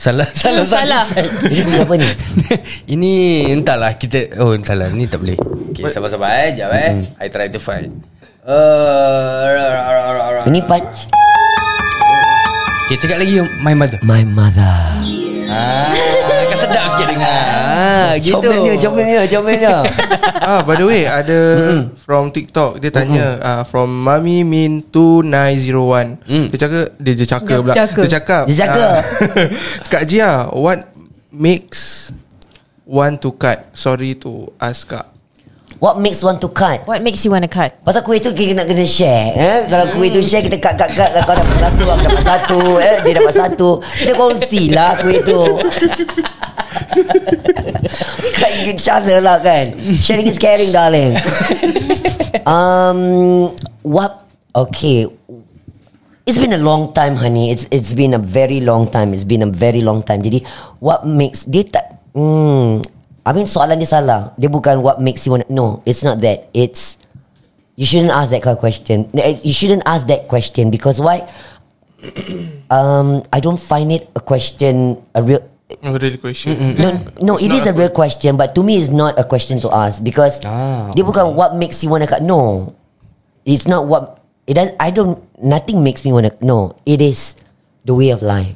Salah 0.00 0.28
Salah 0.32 0.64
Salah. 0.64 1.04
Ini 1.44 1.84
apa 1.84 1.94
ni? 1.94 2.08
Ini 2.96 3.12
entahlah 3.52 4.00
kita 4.00 4.40
Oh 4.40 4.56
entahlah 4.56 4.88
Ni 4.96 5.04
tak 5.04 5.20
boleh. 5.20 5.36
Okay 5.72 5.92
sabar-sabar 5.92 6.30
eh 6.40 6.56
Sekejap 6.56 6.72
eh. 6.72 6.90
I 7.20 7.26
try 7.28 7.52
to 7.52 7.60
find. 7.60 8.00
Uh, 8.40 9.44
Ini 10.48 10.64
punch 10.64 11.04
Okay 12.88 12.96
cakap 12.96 13.20
lagi 13.22 13.44
My 13.60 13.76
mother. 13.76 14.00
My 14.00 14.24
mother. 14.24 14.74
Ah, 15.52 15.99
dengar 17.10 17.42
ah, 17.50 18.10
Gitu 18.16 18.38
Comelnya 18.38 18.74
Comelnya 18.78 19.20
Comelnya 19.26 19.74
ah, 20.40 20.60
by 20.64 20.74
the 20.76 20.86
way, 20.86 21.04
ada 21.04 21.38
from 22.00 22.32
TikTok 22.32 22.80
dia 22.80 22.90
tanya 22.90 23.38
ah, 23.40 23.62
from 23.62 23.88
Mami 23.90 24.42
Min 24.42 24.82
2901. 24.88 26.26
Mm. 26.26 26.46
Dia 26.50 26.58
cakap 26.58 26.86
dia 26.96 27.12
dia 27.14 27.26
cakap 27.28 27.58
pula. 27.62 27.74
cakap. 27.76 28.04
Dia 28.04 28.12
cakap. 28.18 28.44
Dia 28.48 28.56
cakap. 28.56 28.90
ah, 28.90 29.02
Kak 29.92 30.02
Jia, 30.08 30.32
what 30.56 30.90
makes 31.30 32.10
want 32.88 33.20
to 33.22 33.30
cut? 33.36 33.70
Sorry 33.76 34.16
to 34.18 34.50
ask 34.58 34.88
Kak. 34.88 35.06
What 35.80 35.96
makes 35.96 36.20
one 36.20 36.36
to 36.44 36.48
cut? 36.52 36.84
What 36.84 37.00
makes 37.00 37.24
you 37.24 37.32
want 37.32 37.40
to 37.40 37.48
cut? 37.48 37.72
Pasal 37.80 38.04
kuih 38.04 38.20
tu 38.20 38.36
kita 38.36 38.52
nak 38.52 38.68
kena 38.68 38.84
share 38.84 39.32
eh? 39.32 39.58
Kalau 39.64 39.96
kuih 39.96 40.12
tu 40.12 40.20
share 40.20 40.44
Kita 40.44 40.60
cut 40.60 40.76
cut 40.76 40.92
cut 40.92 41.08
Kau 41.24 41.32
dapat 41.32 41.56
satu 41.56 41.84
Aku 41.88 42.02
dapat 42.04 42.24
satu 42.28 42.60
eh? 42.76 42.96
Dia 43.00 43.12
dapat 43.16 43.32
satu 43.32 43.68
Kita 43.80 44.12
kongsi 44.12 44.76
lah 44.76 45.00
kuih 45.00 45.24
tu 45.24 45.40
Cut 48.40 48.52
each 48.66 48.86
lah 48.86 49.38
kan? 49.40 49.78
Sharing 49.94 50.26
is 50.26 50.38
caring 50.38 50.70
darling. 50.74 51.14
Um 52.46 53.00
What 53.86 54.26
Okay. 54.50 55.06
It's 56.26 56.38
been 56.38 56.54
a 56.54 56.62
long 56.62 56.92
time 56.94 57.18
honey. 57.18 57.50
It's 57.50 57.66
it's 57.70 57.94
been 57.94 58.14
a 58.14 58.22
very 58.22 58.62
long 58.62 58.90
time. 58.90 59.14
It's 59.14 59.26
been 59.26 59.42
a 59.42 59.50
very 59.50 59.82
long 59.82 60.02
time. 60.02 60.22
Jadi 60.22 60.42
What 60.82 61.06
makes 61.06 61.46
Dia 61.46 61.66
tak 61.66 61.86
hmm, 62.14 62.82
I 63.26 63.30
mean 63.34 63.46
soalan 63.46 63.78
dia 63.78 63.90
salah. 63.90 64.34
Dia 64.38 64.50
bukan 64.50 64.82
what 64.82 64.98
makes 65.02 65.26
you 65.26 65.34
want 65.38 65.46
No 65.50 65.82
it's 65.86 66.02
not 66.02 66.18
that. 66.22 66.50
It's 66.54 66.98
You 67.80 67.88
shouldn't 67.88 68.12
ask 68.12 68.28
that 68.34 68.44
kind 68.44 68.58
of 68.58 68.62
question. 68.62 69.08
Eh, 69.16 69.40
You 69.40 69.54
shouldn't 69.56 69.86
ask 69.88 70.04
that 70.10 70.28
question 70.28 70.68
Because 70.68 71.00
why? 71.00 71.26
Um, 72.70 73.26
I 73.34 73.42
don't 73.42 73.58
find 73.58 73.90
it 73.90 74.06
a 74.14 74.22
question 74.22 75.02
A 75.10 75.26
real 75.26 75.42
Oh, 75.80 75.96
really 75.96 76.20
question. 76.20 76.76
No, 76.76 76.88
no, 77.20 77.32
It's 77.40 77.48
it 77.48 77.52
is 77.56 77.64
a 77.64 77.72
a 77.72 77.76
real 77.76 77.92
question, 77.92 78.36
but 78.36 78.52
to 78.52 78.60
me, 78.60 78.76
it's 78.76 78.92
not 78.92 79.16
a 79.16 79.24
question 79.24 79.56
to 79.64 79.72
ask 79.72 80.04
because 80.04 80.44
Ah. 80.44 80.92
dia 80.92 81.00
bukan 81.00 81.32
what 81.32 81.56
makes 81.56 81.80
you 81.80 81.88
wanna 81.88 82.04
cut. 82.04 82.20
No, 82.20 82.72
it's 83.48 83.64
not 83.64 83.88
what 83.88 84.20
it 84.44 84.60
does. 84.60 84.76
I 84.76 84.92
don't. 84.92 85.16
Nothing 85.40 85.80
makes 85.80 86.04
me 86.04 86.12
wanna. 86.12 86.36
No, 86.44 86.76
it 86.84 87.00
is 87.00 87.32
the 87.88 87.96
way 87.96 88.12
of 88.12 88.20
life. 88.20 88.52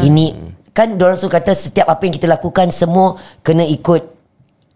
Ini 0.00 0.54
kan 0.70 0.94
orang 0.96 1.18
suka 1.18 1.42
kata 1.42 1.52
setiap 1.52 1.90
apa 1.90 2.06
yang 2.06 2.14
kita 2.14 2.30
lakukan 2.30 2.70
semua 2.70 3.18
kena 3.42 3.66
ikut 3.66 4.06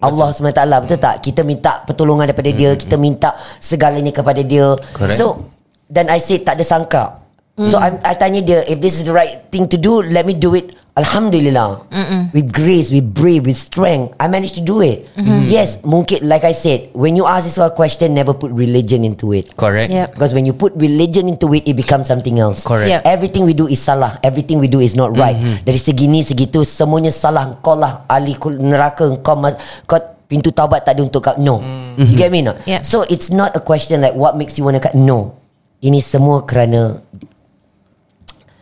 Allah 0.03 0.29
SWT 0.35 0.61
betul 0.85 1.01
tak 1.01 1.23
kita 1.25 1.41
minta 1.47 1.81
pertolongan 1.87 2.29
daripada 2.29 2.51
dia 2.53 2.77
kita 2.77 2.99
minta 3.01 3.39
segalanya 3.57 4.13
kepada 4.13 4.45
dia 4.45 4.77
Correct. 4.93 5.17
so 5.17 5.49
dan 5.89 6.13
I 6.13 6.21
say 6.21 6.43
tak 6.43 6.61
ada 6.61 6.65
sangka 6.67 7.25
so 7.65 7.81
I, 7.81 7.95
I 8.05 8.13
tanya 8.19 8.45
dia 8.45 8.59
if 8.69 8.83
this 8.85 9.01
is 9.01 9.09
the 9.09 9.15
right 9.17 9.49
thing 9.49 9.65
to 9.71 9.79
do 9.81 10.05
let 10.05 10.29
me 10.29 10.37
do 10.37 10.53
it 10.53 10.77
Alhamdulillah 10.95 11.91
with 12.31 12.55
grace 12.55 12.95
with 12.95 13.03
brave 13.11 13.51
with 13.51 13.59
strength 13.59 14.15
I 14.15 14.31
managed 14.31 14.55
to 14.55 14.63
do 14.63 14.79
it 14.79 15.11
yes 15.43 15.83
mungkin 15.83 16.23
like 16.31 16.47
I 16.47 16.55
said 16.55 16.95
when 16.95 17.19
you 17.19 17.27
ask 17.27 17.51
this 17.51 17.59
sort 17.59 17.71
of 17.71 17.75
question 17.75 18.15
never 18.15 18.31
put 18.31 18.55
religion 18.55 19.03
into 19.03 19.35
it 19.35 19.59
Correct 19.59 19.91
Yep. 19.91 20.15
Because 20.15 20.31
when 20.31 20.47
you 20.47 20.55
put 20.55 20.71
religion 20.75 21.27
into 21.27 21.51
it, 21.55 21.67
it 21.67 21.75
becomes 21.75 22.07
something 22.07 22.39
else. 22.39 22.63
Correct. 22.63 22.91
Yep. 22.91 23.01
Everything 23.07 23.43
we 23.45 23.55
do 23.55 23.67
is 23.67 23.79
salah. 23.79 24.19
Everything 24.23 24.59
we 24.59 24.67
do 24.67 24.79
is 24.79 24.95
not 24.95 25.15
right. 25.15 25.35
Dari 25.63 25.79
segi 25.79 26.07
ni, 26.07 26.23
segi 26.23 26.47
tu, 26.47 26.63
semuanya 26.63 27.11
salah. 27.11 27.59
Kau 27.63 27.75
lah 27.79 28.03
ahli 28.07 28.35
neraka. 28.59 29.07
Kau, 29.23 29.35
ma- 29.39 29.55
kau 29.87 29.99
pintu 30.27 30.51
taubat 30.51 30.83
tak 30.83 30.99
ada 30.99 31.03
untuk 31.07 31.23
kau. 31.23 31.35
No. 31.39 31.63
You 31.99 32.15
get 32.15 32.31
me 32.35 32.43
not? 32.43 32.63
Yep. 32.67 32.83
So 32.83 33.03
it's 33.07 33.31
not 33.31 33.55
a 33.55 33.63
question 33.63 34.03
like 34.03 34.15
what 34.15 34.35
makes 34.35 34.59
you 34.59 34.65
want 34.67 34.79
to 34.79 34.83
cut. 34.83 34.95
No. 34.99 35.39
Ini 35.85 36.01
semua 36.03 36.43
kerana 36.43 37.03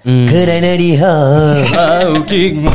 Kerana 0.02 0.70
dia 0.74 1.14
Oh, 1.70 2.20
king. 2.24 2.62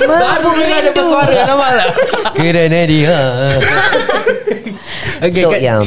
Baru 0.00 0.50
kena 0.52 0.74
ada 0.78 0.90
bersuara 0.92 1.32
Nampak 1.44 1.70
tak? 1.72 1.88
Kerana 2.34 2.80
dia 2.84 3.16
Okay 5.24 5.44
So 5.44 5.50
kan- 5.52 5.62
yeah 5.62 5.82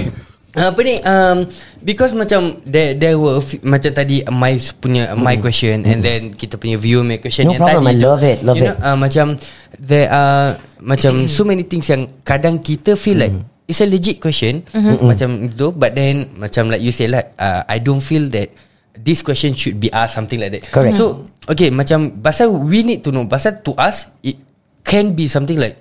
apa 0.54 0.78
ni 0.86 1.02
um, 1.02 1.50
because 1.82 2.14
macam 2.14 2.62
there 2.62 2.94
there 2.94 3.18
were 3.18 3.42
few, 3.42 3.58
macam 3.66 3.90
tadi 3.90 4.22
my 4.30 4.54
punya 4.78 5.18
my 5.18 5.34
question 5.42 5.82
and 5.82 6.06
then 6.06 6.30
kita 6.30 6.62
punya 6.62 6.78
viewer 6.78 7.02
my 7.02 7.18
question 7.18 7.50
No 7.50 7.58
yang 7.58 7.66
problem, 7.66 7.82
tadi 7.82 7.90
I 7.90 7.98
tu, 7.98 8.06
love 8.06 8.22
it, 8.22 8.38
love 8.46 8.58
you 8.62 8.70
it. 8.70 8.78
know, 8.78 8.86
uh, 8.86 8.94
macam 8.94 9.34
there 9.82 10.14
are 10.14 10.54
macam 10.78 11.26
so 11.26 11.42
many 11.42 11.66
things 11.66 11.90
yang 11.90 12.06
kadang 12.22 12.62
kita 12.62 12.94
feel 12.94 13.18
like 13.18 13.34
it's 13.66 13.82
a 13.82 13.90
legit 13.90 14.22
question 14.22 14.62
macam 15.02 15.50
tu 15.50 15.74
but 15.74 15.98
then 15.98 16.30
macam 16.38 16.70
like 16.70 16.86
you 16.86 16.94
say 16.94 17.10
like 17.10 17.34
uh, 17.42 17.66
I 17.66 17.82
don't 17.82 18.06
feel 18.06 18.30
that 18.30 18.54
this 18.96 19.26
question 19.26 19.54
should 19.54 19.80
be 19.80 19.90
asked 19.92 20.14
something 20.14 20.38
like 20.38 20.54
that 20.54 20.64
Correct. 20.70 20.96
so 20.96 21.26
okay 21.50 21.74
macam 21.74 22.22
pasal 22.22 22.54
we 22.54 22.86
need 22.86 23.02
to 23.02 23.10
know 23.10 23.26
pasal 23.26 23.58
to 23.62 23.74
us 23.76 24.06
it 24.22 24.38
can 24.86 25.14
be 25.14 25.26
something 25.28 25.58
like 25.58 25.80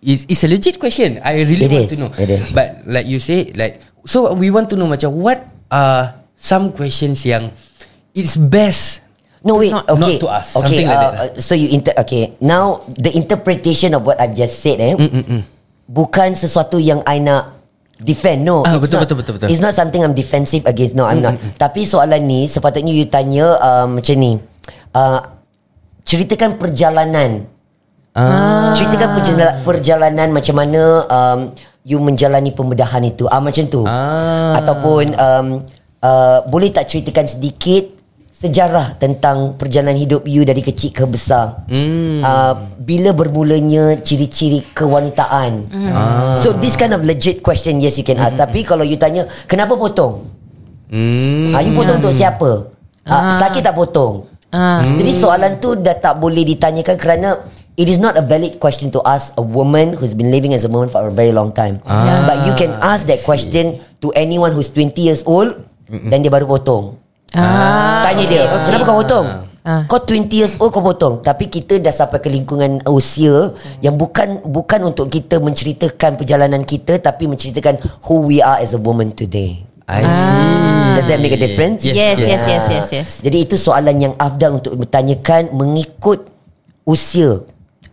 It's, 0.00 0.24
it's 0.32 0.40
a 0.40 0.48
legit 0.48 0.80
question 0.80 1.20
I 1.20 1.44
really 1.44 1.68
It 1.68 1.76
want 1.76 1.84
is, 1.84 1.92
to 1.92 1.96
know 2.00 2.10
it 2.16 2.24
is. 2.32 2.40
But 2.56 2.88
like 2.88 3.04
you 3.04 3.20
say 3.20 3.52
like 3.52 3.84
so 4.08 4.32
we 4.32 4.48
want 4.48 4.72
to 4.72 4.76
know 4.80 4.88
macam 4.88 5.12
what 5.12 5.44
are 5.68 6.16
some 6.32 6.72
questions 6.72 7.20
yang 7.28 7.52
it's 8.16 8.40
best 8.40 9.04
No 9.44 9.60
wait, 9.60 9.76
Not- 9.76 9.88
okay. 9.92 10.00
not 10.00 10.12
to 10.24 10.28
us, 10.32 10.56
Okay, 10.56 10.84
something 10.84 10.88
like 10.88 10.96
uh, 10.96 11.00
that 11.00 11.12
lah. 11.12 11.28
so 11.44 11.52
you 11.52 11.68
inter 11.68 11.92
okay. 12.00 12.32
Now 12.40 12.80
the 12.96 13.12
interpretation 13.12 13.92
of 13.92 14.08
what 14.08 14.16
I've 14.16 14.32
just 14.32 14.60
said 14.64 14.80
eh 14.80 14.96
bukan 15.84 16.32
sesuatu 16.32 16.80
yang 16.80 17.04
I 17.04 17.20
nak 17.20 17.59
defend. 18.00 18.42
No, 18.42 18.64
Ah, 18.64 18.76
it's 18.76 18.88
betul, 18.88 18.98
not, 18.98 19.04
betul, 19.06 19.16
betul, 19.20 19.32
betul. 19.36 19.48
It's 19.52 19.62
not 19.62 19.76
something 19.76 20.00
I'm 20.00 20.16
defensive 20.16 20.64
against. 20.64 20.96
No, 20.96 21.04
I'm 21.04 21.20
not. 21.20 21.36
Tapi 21.56 21.84
soalan 21.84 22.24
ni 22.24 22.48
sepatutnya 22.48 22.92
you 22.92 23.06
tanya 23.06 23.60
um, 23.60 24.00
macam 24.00 24.16
ni. 24.16 24.40
Uh, 24.90 25.20
ceritakan 26.02 26.56
perjalanan. 26.56 27.46
Ah. 28.16 28.74
Ceritakan 28.74 29.08
perjalanan, 29.14 29.54
perjalanan 29.62 30.28
macam 30.34 30.54
mana 30.58 30.82
um, 31.06 31.40
you 31.86 32.00
menjalani 32.02 32.50
pembedahan 32.50 33.04
itu. 33.06 33.28
Ah 33.30 33.38
macam 33.38 33.64
tu. 33.68 33.84
Ah. 33.86 34.58
Ataupun 34.58 35.04
um, 35.14 35.46
uh, 36.02 36.38
boleh 36.48 36.72
tak 36.74 36.88
ceritakan 36.90 37.28
sedikit 37.28 37.99
sejarah 38.40 38.96
tentang 38.96 39.60
perjalanan 39.60 40.00
hidup 40.00 40.24
you 40.24 40.48
dari 40.48 40.64
kecil 40.64 40.96
ke 40.96 41.04
besar. 41.04 41.60
Hmm. 41.68 42.24
Uh, 42.24 42.54
bila 42.80 43.12
bermulanya 43.12 44.00
ciri-ciri 44.00 44.64
kewanitaan. 44.72 45.68
Ah. 45.68 46.40
So 46.40 46.56
this 46.56 46.72
kind 46.80 46.96
of 46.96 47.04
legit 47.04 47.44
question 47.44 47.84
yes 47.84 48.00
you 48.00 48.06
can 48.08 48.16
ask. 48.16 48.40
Tapi 48.40 48.64
kalau 48.64 48.80
you 48.80 48.96
tanya 48.96 49.28
kenapa 49.44 49.76
potong? 49.76 50.24
hmm. 50.88 51.52
Ah, 51.52 51.60
you 51.60 51.76
potong 51.76 52.00
untuk 52.00 52.16
siapa? 52.16 52.72
Ah, 53.04 53.36
sakit 53.36 53.60
tak 53.60 53.76
potong? 53.76 54.24
Ah. 54.48 54.88
Jadi 54.88 55.12
soalan 55.20 55.60
tu 55.60 55.76
dah 55.76 56.00
tak 56.00 56.16
boleh 56.16 56.40
ditanyakan 56.48 56.96
kerana 56.96 57.44
it 57.76 57.92
is 57.92 58.00
not 58.00 58.16
a 58.16 58.24
valid 58.24 58.56
question 58.56 58.88
to 58.88 59.04
ask 59.04 59.36
a 59.36 59.44
woman 59.44 59.92
who's 59.92 60.16
been 60.16 60.32
living 60.32 60.56
as 60.56 60.64
a 60.64 60.70
woman 60.72 60.88
for 60.88 61.04
a 61.04 61.12
very 61.12 61.30
long 61.30 61.52
time. 61.52 61.84
Ah. 61.84 62.24
But 62.24 62.48
you 62.48 62.56
can 62.56 62.72
ask 62.80 63.04
that 63.04 63.20
question 63.20 63.84
to 64.00 64.08
anyone 64.16 64.56
who's 64.56 64.72
20 64.72 64.96
years 64.96 65.28
old 65.28 65.60
dan 65.92 66.24
dia 66.24 66.32
baru 66.32 66.48
potong. 66.48 66.96
Ah, 67.34 68.10
Tanya 68.10 68.24
dia, 68.26 68.42
okay, 68.42 68.50
okay. 68.50 68.64
kenapa 68.66 68.82
kau 68.84 68.98
potong? 69.06 69.26
Ah. 69.60 69.82
Kau 69.86 70.00
20 70.00 70.32
years 70.32 70.56
old 70.56 70.72
kau 70.72 70.80
potong 70.80 71.20
Tapi 71.20 71.46
kita 71.46 71.76
dah 71.76 71.92
sampai 71.92 72.16
ke 72.18 72.32
lingkungan 72.32 72.80
usia 72.88 73.52
Yang 73.84 73.94
bukan 74.00 74.28
bukan 74.48 74.80
untuk 74.88 75.12
kita 75.12 75.36
menceritakan 75.36 76.16
perjalanan 76.16 76.64
kita 76.64 76.96
Tapi 76.96 77.28
menceritakan 77.28 77.76
who 78.08 78.24
we 78.24 78.40
are 78.40 78.56
as 78.56 78.72
a 78.72 78.80
woman 78.80 79.12
today 79.12 79.60
I 79.84 80.00
see 80.00 80.48
Does 80.96 81.06
that 81.12 81.20
make 81.20 81.36
a 81.36 81.38
difference? 81.38 81.84
Yes, 81.84 82.16
yes, 82.16 82.48
yes, 82.48 82.64
Ah. 82.66 82.72
yes, 82.72 82.86
yes. 82.88 83.08
Jadi 83.20 83.44
itu 83.44 83.60
soalan 83.60 84.00
yang 84.00 84.14
afdal 84.16 84.58
untuk 84.58 84.80
bertanyakan 84.80 85.52
mengikut 85.52 86.24
usia 86.82 87.44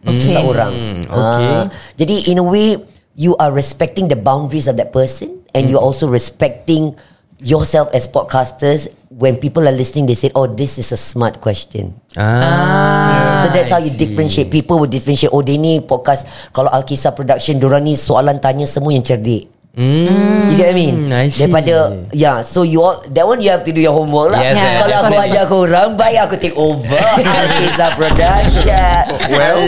Okay. 0.08 0.23
seseorang. 0.23 0.71
okay. 1.04 1.52
Ah, 1.52 1.63
jadi 2.00 2.32
in 2.32 2.39
a 2.39 2.45
way 2.45 2.80
you 3.17 3.36
are 3.43 3.52
respecting 3.52 4.08
the 4.08 4.15
boundaries 4.15 4.69
of 4.69 4.80
that 4.80 4.95
person 4.95 5.43
and 5.52 5.67
you're 5.67 5.82
also 5.84 6.08
respecting 6.08 6.95
yourself 7.38 7.89
as 7.93 8.10
podcasters 8.10 8.89
when 9.13 9.38
people 9.38 9.62
are 9.65 9.73
listening 9.73 10.10
they 10.10 10.17
say 10.17 10.34
oh 10.34 10.50
this 10.50 10.78
is 10.78 10.91
a 10.91 11.00
smart 11.00 11.39
question. 11.41 11.93
Ah. 12.17 13.45
So 13.45 13.54
that's 13.54 13.69
how 13.69 13.78
you 13.78 13.93
differentiate. 13.93 14.50
People 14.50 14.82
will 14.82 14.89
differentiate 14.89 15.34
Oh 15.34 15.45
dia 15.45 15.58
ni 15.58 15.80
podcast. 15.82 16.26
Kalau 16.50 16.73
Alkisah 16.73 17.13
Production 17.13 17.62
Diorang 17.62 17.86
ni 17.86 17.93
soalan 17.93 18.41
tanya 18.41 18.65
Semua 18.65 18.93
yang 18.93 19.06
cerdik. 19.06 19.54
Hmm. 19.78 20.50
You 20.50 20.58
get 20.58 20.73
what 20.73 20.73
I 20.73 20.82
mean? 20.82 20.95
I 21.13 21.30
see. 21.30 21.45
Daripada 21.45 22.02
Yeah 22.10 22.41
So 22.41 22.65
you 22.65 22.82
all 22.82 22.97
That 23.13 23.30
one 23.30 23.45
you 23.45 23.54
have 23.54 23.62
to 23.62 23.69
do 23.69 23.78
your 23.78 23.93
homework 23.93 24.34
lah. 24.34 24.41
Yes, 24.41 24.58
yes, 24.58 24.73
Kalau 24.82 24.97
aku 25.06 25.15
ajar 25.21 25.43
korang 25.45 25.89
Baik 25.93 26.17
aku 26.26 26.36
take 26.41 26.58
over. 26.58 26.97
Alkisah 27.38 27.93
Production. 27.93 29.06
Well. 29.30 29.62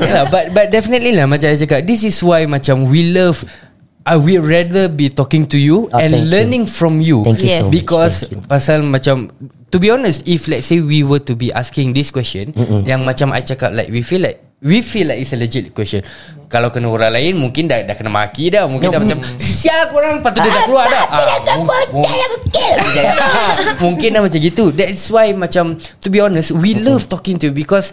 Yalah, 0.00 0.24
but 0.32 0.56
but 0.56 0.72
definitely 0.72 1.12
lah 1.12 1.28
macam 1.28 1.52
saya 1.52 1.60
cakap 1.60 1.84
this 1.84 2.00
is 2.00 2.16
why 2.24 2.48
macam 2.48 2.88
we 2.88 3.12
love 3.12 3.44
I 4.04 4.16
would 4.16 4.44
rather 4.44 4.84
be 4.86 5.08
talking 5.08 5.48
to 5.48 5.56
you 5.56 5.88
Oh, 5.88 5.96
and 5.96 6.12
you. 6.12 6.28
learning 6.28 6.68
from 6.68 7.00
you. 7.00 7.24
Thank 7.24 7.40
you 7.40 7.48
Yes. 7.48 7.64
so 7.64 7.64
much. 7.64 7.72
Because 7.72 8.14
Thank 8.20 8.32
you. 8.36 8.40
pasal 8.44 8.78
macam 8.84 9.16
to 9.72 9.76
be 9.80 9.88
honest 9.88 10.20
if 10.24 10.44
let's 10.44 10.68
say 10.68 10.78
we 10.78 11.00
were 11.00 11.20
to 11.20 11.32
be 11.32 11.48
asking 11.50 11.92
this 11.92 12.12
question 12.12 12.52
Mm-mm. 12.52 12.84
yang 12.84 13.00
macam 13.02 13.32
I 13.32 13.40
cakap 13.40 13.72
like 13.72 13.88
we 13.88 14.04
feel 14.04 14.20
like 14.20 14.44
we 14.60 14.80
feel 14.80 15.08
like 15.08 15.20
it's 15.20 15.32
a 15.32 15.40
legit 15.40 15.72
question. 15.72 16.04
Kalau 16.48 16.68
kena 16.68 16.86
orang 16.86 17.12
lain 17.12 17.36
mungkin 17.36 17.64
dah 17.64 17.80
dah 17.80 17.92
kena 17.92 18.08
maki 18.08 18.48
dah. 18.48 18.64
Mungkin 18.64 18.88
dah 18.88 19.00
macam 19.00 19.18
sial 19.36 19.88
korang 19.88 20.20
lepas 20.20 20.30
tu 20.30 20.40
dia 20.40 20.52
dah 20.52 20.62
keluar 20.64 20.84
dah. 20.86 21.04
ah, 21.04 21.56
mung- 21.56 22.08
mungkin 23.84 24.08
dah 24.14 24.22
macam 24.22 24.38
gitu. 24.38 24.68
That's 24.70 25.08
why 25.08 25.32
macam 25.32 25.76
to 26.00 26.08
be 26.08 26.20
honest 26.20 26.52
we 26.52 26.76
love 26.76 27.08
talking 27.08 27.40
to 27.40 27.50
you 27.50 27.54
because 27.56 27.92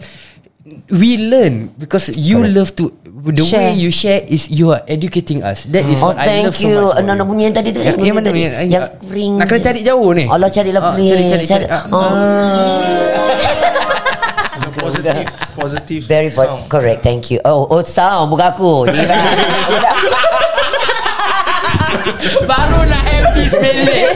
we 0.90 1.16
learn 1.18 1.70
because 1.76 2.10
you 2.12 2.42
Correct. 2.42 2.56
love 2.56 2.72
to 2.76 2.86
the 3.24 3.42
Share. 3.42 3.70
way 3.70 3.78
you 3.78 3.90
share 3.90 4.22
is 4.24 4.48
you 4.48 4.70
are 4.70 4.82
educating 4.86 5.42
us. 5.42 5.66
That 5.66 5.86
is 5.86 6.00
Oh 6.00 6.10
what 6.10 6.18
I 6.18 6.42
love 6.42 6.52
thank 6.52 6.56
so 6.56 6.66
you. 6.66 6.80
much 6.82 6.98
Anak-anak 6.98 7.20
you. 7.20 7.30
bunyi 7.30 7.44
yang 7.44 7.56
tadi 7.56 7.70
tu 7.70 7.80
yang, 7.80 7.96
yang 7.98 8.16
mana 8.16 8.28
tadi. 8.28 8.42
yang, 8.42 8.54
Yang 8.68 8.84
ring. 9.08 9.32
nak 9.36 9.46
kena 9.46 9.62
cari 9.62 9.80
jauh 9.82 10.10
ni? 10.12 10.26
Allah 10.26 10.50
carilah 10.50 10.82
Ah, 10.82 10.94
ring 10.94 11.08
cari 11.08 11.24
cari 11.28 11.46
cari. 11.46 11.66
Ah, 11.66 11.84
Oh. 11.88 12.12
So 14.52 14.70
positive 14.78 15.28
Positive 15.52 16.02
Very 16.06 16.30
po- 16.30 16.44
sound. 16.44 16.66
correct 16.68 17.02
Thank 17.02 17.30
you. 17.30 17.38
Oh 17.44 17.68
oh 17.68 17.82
sound 17.82 18.30
Bukan 18.30 18.48
aku. 18.50 18.72
Baru 22.44 22.80
nak 22.86 23.04
happy 23.04 23.44
spelling 23.48 24.08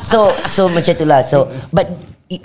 So 0.00 0.18
so 0.46 0.68
macam 0.68 0.92
tu 0.94 1.04
lah. 1.04 1.20
So 1.22 1.48
But 1.68 1.90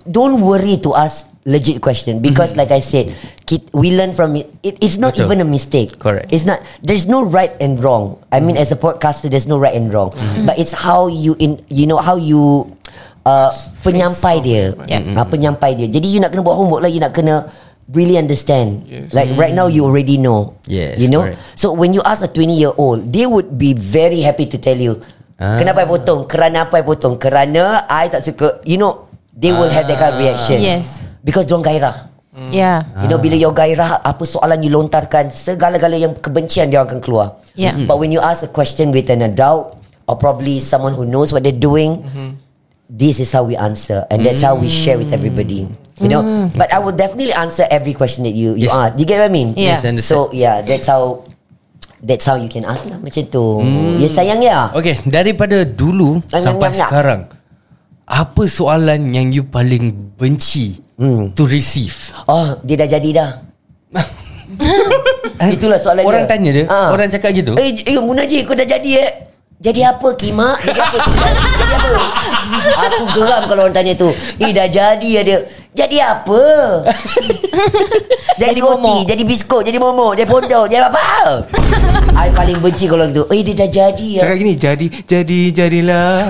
Don't 0.08 0.39
worry 0.39 0.80
to 0.80 0.95
ask 0.95 1.28
Legit 1.43 1.84
question. 1.84 2.23
Because 2.23 2.56
like 2.56 2.71
I 2.71 2.79
said 2.79 3.12
kit, 3.43 3.67
We 3.75 3.91
learn 3.91 4.15
from 4.15 4.39
it, 4.39 4.47
it 4.63 4.79
It's 4.79 4.95
not 4.95 5.12
Betul. 5.13 5.27
even 5.27 5.38
a 5.43 5.47
mistake. 5.47 5.99
Correct. 5.99 6.32
It's 6.32 6.47
not 6.47 6.63
There's 6.79 7.03
no 7.03 7.19
right 7.19 7.51
and 7.60 7.84
wrong. 7.84 8.15
I 8.32 8.39
mean 8.39 8.56
as 8.56 8.71
a 8.71 8.79
podcaster 8.79 9.27
There's 9.27 9.47
no 9.47 9.60
right 9.60 9.75
and 9.75 9.91
wrong. 9.91 10.15
But 10.47 10.56
it's 10.56 10.71
how 10.71 11.12
you 11.12 11.36
in 11.43 11.60
You 11.67 11.84
know 11.91 11.99
how 11.99 12.15
you 12.15 12.71
uh, 13.27 13.51
Penyampai 13.84 14.39
dia. 14.39 14.71
Yeah. 14.88 15.19
uh, 15.19 15.27
Penyampai 15.27 15.75
dia. 15.75 15.91
Jadi 15.91 16.08
you 16.08 16.23
nak 16.23 16.32
kena 16.32 16.47
buat 16.47 16.56
homework 16.56 16.79
lah 16.79 16.88
You 16.88 17.03
nak 17.03 17.12
kena 17.12 17.51
Really 17.91 18.15
understand. 18.15 18.88
Yes. 18.88 19.12
Like 19.12 19.36
right 19.36 19.51
now 19.51 19.67
You 19.67 19.84
already 19.84 20.15
know. 20.15 20.56
Yes, 20.63 20.95
You 20.95 21.12
know? 21.12 21.27
correct. 21.27 21.43
So 21.60 21.75
when 21.75 21.91
you 21.91 21.99
ask 22.08 22.23
a 22.23 22.32
20 22.32 22.56
year 22.56 22.71
old 22.71 23.12
They 23.12 23.27
would 23.27 23.60
be 23.60 23.75
very 23.75 24.23
happy 24.23 24.47
to 24.47 24.56
tell 24.56 24.79
you 24.79 25.03
Ah. 25.36 25.60
Kenapa 25.60 25.84
I 25.84 25.89
potong? 25.91 26.23
Kerana 26.29 26.71
apa 26.71 26.79
I 26.79 26.88
potong? 26.88 27.19
Kerana 27.19 27.84
I 27.91 28.08
tak 28.08 28.23
suka 28.23 28.63
You 28.63 28.79
know 28.79 29.12
They 29.36 29.51
will 29.51 29.67
have 29.67 29.89
that 29.91 29.97
kind 29.99 30.13
of 30.15 30.21
reaction. 30.23 30.62
Yes. 30.63 31.03
Because 31.23 31.47
diorang 31.47 31.63
gairah. 31.63 32.12
Yeah. 32.33 32.89
You 32.97 33.13
know 33.13 33.21
bila 33.21 33.38
you 33.38 33.53
gairah 33.53 34.01
Apa 34.01 34.25
soalan 34.25 34.57
you 34.65 34.73
lontarkan 34.73 35.29
Segala-gala 35.29 35.93
yang 35.93 36.17
kebencian 36.17 36.65
Dia 36.65 36.81
akan 36.81 36.97
keluar. 36.97 37.38
Yeah. 37.53 37.77
But 37.86 38.01
when 38.01 38.09
you 38.09 38.25
ask 38.25 38.41
a 38.41 38.49
question 38.49 38.89
With 38.89 39.13
an 39.13 39.21
adult 39.21 39.77
Or 40.09 40.17
probably 40.17 40.57
someone 40.57 40.97
who 40.97 41.05
knows 41.05 41.29
What 41.29 41.45
they're 41.45 41.53
doing 41.53 42.01
This 42.89 43.21
is 43.21 43.29
how 43.29 43.45
we 43.45 43.53
answer 43.53 44.09
And 44.09 44.25
that's 44.25 44.41
how 44.41 44.57
we 44.57 44.65
share 44.65 44.97
with 44.97 45.13
everybody. 45.13 45.69
You 46.01 46.09
know? 46.09 46.49
But 46.57 46.73
I 46.73 46.81
will 46.81 46.97
definitely 46.97 47.38
answer 47.38 47.69
Every 47.69 47.93
question 47.93 48.25
that 48.25 48.33
you 48.33 48.57
you 48.57 48.65
Yes. 48.65 48.73
ask. 48.73 48.91
You 48.97 49.05
get 49.05 49.21
what 49.21 49.29
I 49.29 49.33
mean? 49.33 49.53
Yeah. 49.53 49.77
Yes, 49.77 49.86
understand. 49.86 50.01
So 50.01 50.33
yeah 50.33 50.65
That's 50.65 50.89
how 50.89 51.21
That's 52.01 52.25
how 52.25 52.41
you 52.41 52.49
can 52.49 52.65
ask 52.65 52.89
lah 52.89 52.97
Macam 52.97 53.29
tu. 53.29 53.62
Ya 54.01 54.09
sayang 54.09 54.41
ya. 54.41 54.73
Okay 54.73 54.97
daripada 55.05 55.62
dulu 55.69 56.17
sampai 56.33 56.73
nyam, 56.73 56.81
nyam. 56.81 56.81
sekarang 56.81 57.19
apa 58.03 58.43
soalan 58.45 59.09
yang 59.09 59.29
you 59.29 59.43
paling 59.43 59.91
benci 60.13 60.79
Hmm. 60.93 61.33
to 61.33 61.49
receive 61.49 62.13
Oh 62.29 62.61
dia 62.61 62.77
dah 62.77 62.85
jadi 62.87 63.09
dah 63.11 63.29
Itulah 65.49 65.81
soalan 65.81 66.05
Orang 66.05 66.23
dia 66.23 66.31
tanya 66.31 66.49
dia, 66.53 66.65
Ah. 66.69 66.93
orang 66.93 67.09
cakap 67.09 67.33
gitu? 67.33 67.57
Eh, 67.57 67.81
eh 67.83 67.97
Munajib 67.97 68.45
kau 68.45 68.53
dah 68.53 68.63
jadi 68.63 68.89
eh 69.01 69.09
jadi 69.63 69.95
apa 69.95 70.12
Kima? 70.19 70.60
Jadi 70.60 70.76
apa? 70.76 70.97
jadi 70.99 71.76
apa? 71.80 72.04
Aku 72.84 73.04
geram 73.15 73.41
kalau 73.47 73.62
orang 73.63 73.71
tanya 73.71 73.95
tu. 73.95 74.12
Eh 74.36 74.52
dah 74.52 74.67
jadi 74.67 75.08
ya 75.08 75.21
dia. 75.23 75.39
Jadi 75.71 75.97
apa? 76.04 76.43
jadi 78.36 78.52
Jadi 78.54 78.60
roti, 78.60 78.76
momok. 78.78 79.08
jadi 79.08 79.23
biskut, 79.23 79.63
jadi 79.63 79.80
momok, 79.80 80.19
jadi 80.19 80.28
pondok, 80.30 80.65
jadi 80.67 80.86
apa? 80.86 81.47
I 82.13 82.30
paling 82.30 82.60
benci 82.60 82.91
kalau 82.91 83.08
gitu. 83.08 83.23
Eh 83.32 83.41
dia 83.41 83.56
dah 83.63 83.69
jadi 83.71 84.08
ya. 84.19 84.21
Cakap 84.21 84.36
gini 84.38 84.54
Jadi 84.54 84.86
Jadi 85.10 85.39
Jadilah 85.49 86.30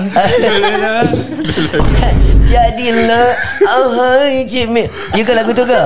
Jadilah 2.54 3.28
Ahai 3.68 4.48
Cik 4.48 4.66
Mik 4.72 4.86
You 5.12 5.28
ke 5.28 5.32
lagu 5.36 5.52
tu 5.52 5.68
ke? 5.68 5.80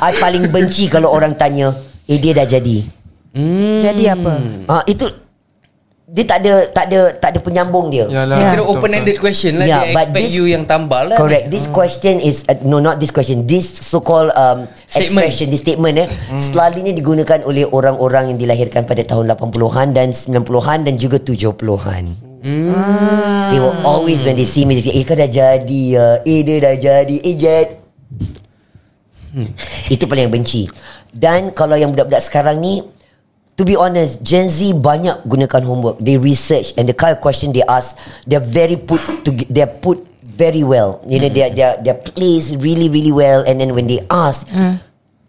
I 0.00 0.12
paling 0.16 0.48
benci 0.48 0.88
kalau 0.88 1.12
orang 1.12 1.36
tanya 1.36 1.76
Eh 2.08 2.16
dia 2.16 2.32
dah 2.32 2.48
jadi 2.48 2.80
Jadi 3.84 4.04
apa? 4.08 4.40
Ah 4.72 4.80
Itu 4.88 5.25
Dia 6.06 6.22
tak 6.22 6.38
ada 6.38 6.52
Tak 6.70 6.84
ada 6.86 7.00
Tak 7.12 7.28
ada 7.34 7.38
penyambung 7.42 7.90
dia. 7.90 8.06
Yalah 8.06 8.38
Yeah. 8.38 8.50
Kira 8.54 8.62
open 8.62 8.94
ended 8.94 9.18
question 9.18 9.58
lah 9.58 9.66
Yeah, 9.66 9.82
Dia 9.82 9.90
but 9.90 10.06
expect 10.06 10.22
this- 10.22 10.34
you 10.34 10.46
yang 10.46 10.62
tambah 10.62 11.00
lah. 11.02 11.16
Correct. 11.18 11.50
This 11.50 11.66
question 11.66 12.22
is 12.22 12.46
uh, 12.46 12.54
No 12.62 12.78
not 12.78 12.96
this 12.96 13.10
question. 13.10 13.42
This 13.42 13.66
so 13.66 13.98
called 13.98 14.30
um, 14.32 14.70
Statement. 14.84 15.26
Expression 15.26 15.46
This 15.48 15.60
statement 15.60 15.94
eh 15.96 16.06
Selalunya 16.32 16.90
digunakan 16.90 17.42
oleh 17.42 17.66
Orang-orang 17.66 18.30
yang 18.30 18.38
dilahirkan 18.38 18.86
Pada 18.86 19.02
tahun 19.02 19.34
80-an 19.34 19.86
Dan 19.90 20.14
90-an 20.14 20.78
Dan 20.82 20.94
juga 20.94 21.18
70-an 21.18 22.04
They 23.50 23.58
will 23.58 23.74
always 23.82 24.22
When 24.22 24.38
they 24.38 24.46
see 24.46 24.62
me 24.62 24.78
They 24.78 24.86
say 24.86 24.94
Eh 24.94 25.02
kau 25.02 25.12
dah 25.12 25.26
jadi 25.26 25.82
ya. 25.90 26.22
Eh 26.22 26.40
dia 26.40 26.62
dah 26.62 26.74
jadi. 26.76 27.16
Eh 27.18 27.34
jad 27.34 27.68
Itu 29.88 30.06
paling 30.06 30.30
yang 30.30 30.34
benci. 30.34 30.70
Dan 31.10 31.50
kalau 31.50 31.74
yang 31.74 31.90
budak-budak 31.90 32.20
sekarang 32.20 32.56
ni 32.56 32.80
To 33.56 33.64
be 33.64 33.72
honest 33.72 34.20
Gen 34.20 34.52
Z 34.52 34.76
banyak 34.76 35.24
gunakan 35.24 35.62
homework. 35.64 35.96
They 36.04 36.20
research 36.20 36.76
And 36.76 36.84
the 36.84 36.92
kind 36.92 37.16
of 37.16 37.24
question 37.24 37.56
they 37.56 37.64
ask 37.64 37.96
They're 38.28 38.44
very 38.44 38.76
put 38.76 39.00
to 39.24 39.30
They're 39.48 39.70
put 39.70 40.04
very 40.20 40.60
well. 40.60 41.00
You 41.08 41.16
know 41.24 41.32
they're, 41.32 41.48
they're, 41.48 41.76
they're 41.80 41.96
placed 41.96 42.60
really 42.60 42.92
really 42.92 43.12
well. 43.12 43.48
And 43.48 43.56
then 43.56 43.72
when 43.72 43.88
they 43.88 44.04
ask 44.12 44.44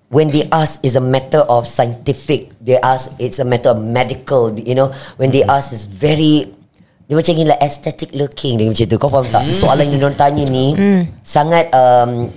When 0.07 0.31
they 0.31 0.47
ask 0.51 0.83
is 0.83 0.95
a 0.95 1.03
matter 1.03 1.43
of 1.47 1.67
scientific. 1.67 2.51
They 2.59 2.75
ask 2.83 3.15
It's 3.15 3.39
a 3.39 3.47
matter 3.47 3.71
of 3.71 3.79
medical 3.79 4.51
You 4.55 4.75
know. 4.75 4.91
When 5.15 5.31
they 5.31 5.47
ask 5.47 5.71
is 5.71 5.87
very 5.87 6.51
dia 7.07 7.15
macam 7.15 7.39
like 7.47 7.63
aesthetic 7.63 8.11
looking. 8.11 8.59
Dia 8.59 8.67
macam 8.67 8.83
tu. 8.83 8.97
Kau 8.99 9.07
faham 9.07 9.31
tak? 9.31 9.47
Soalan 9.55 9.95
yang 9.95 10.03
diorang 10.03 10.19
tanya 10.19 10.43
ni 10.43 10.75
Sangat 11.23 11.71
um, 11.71 12.27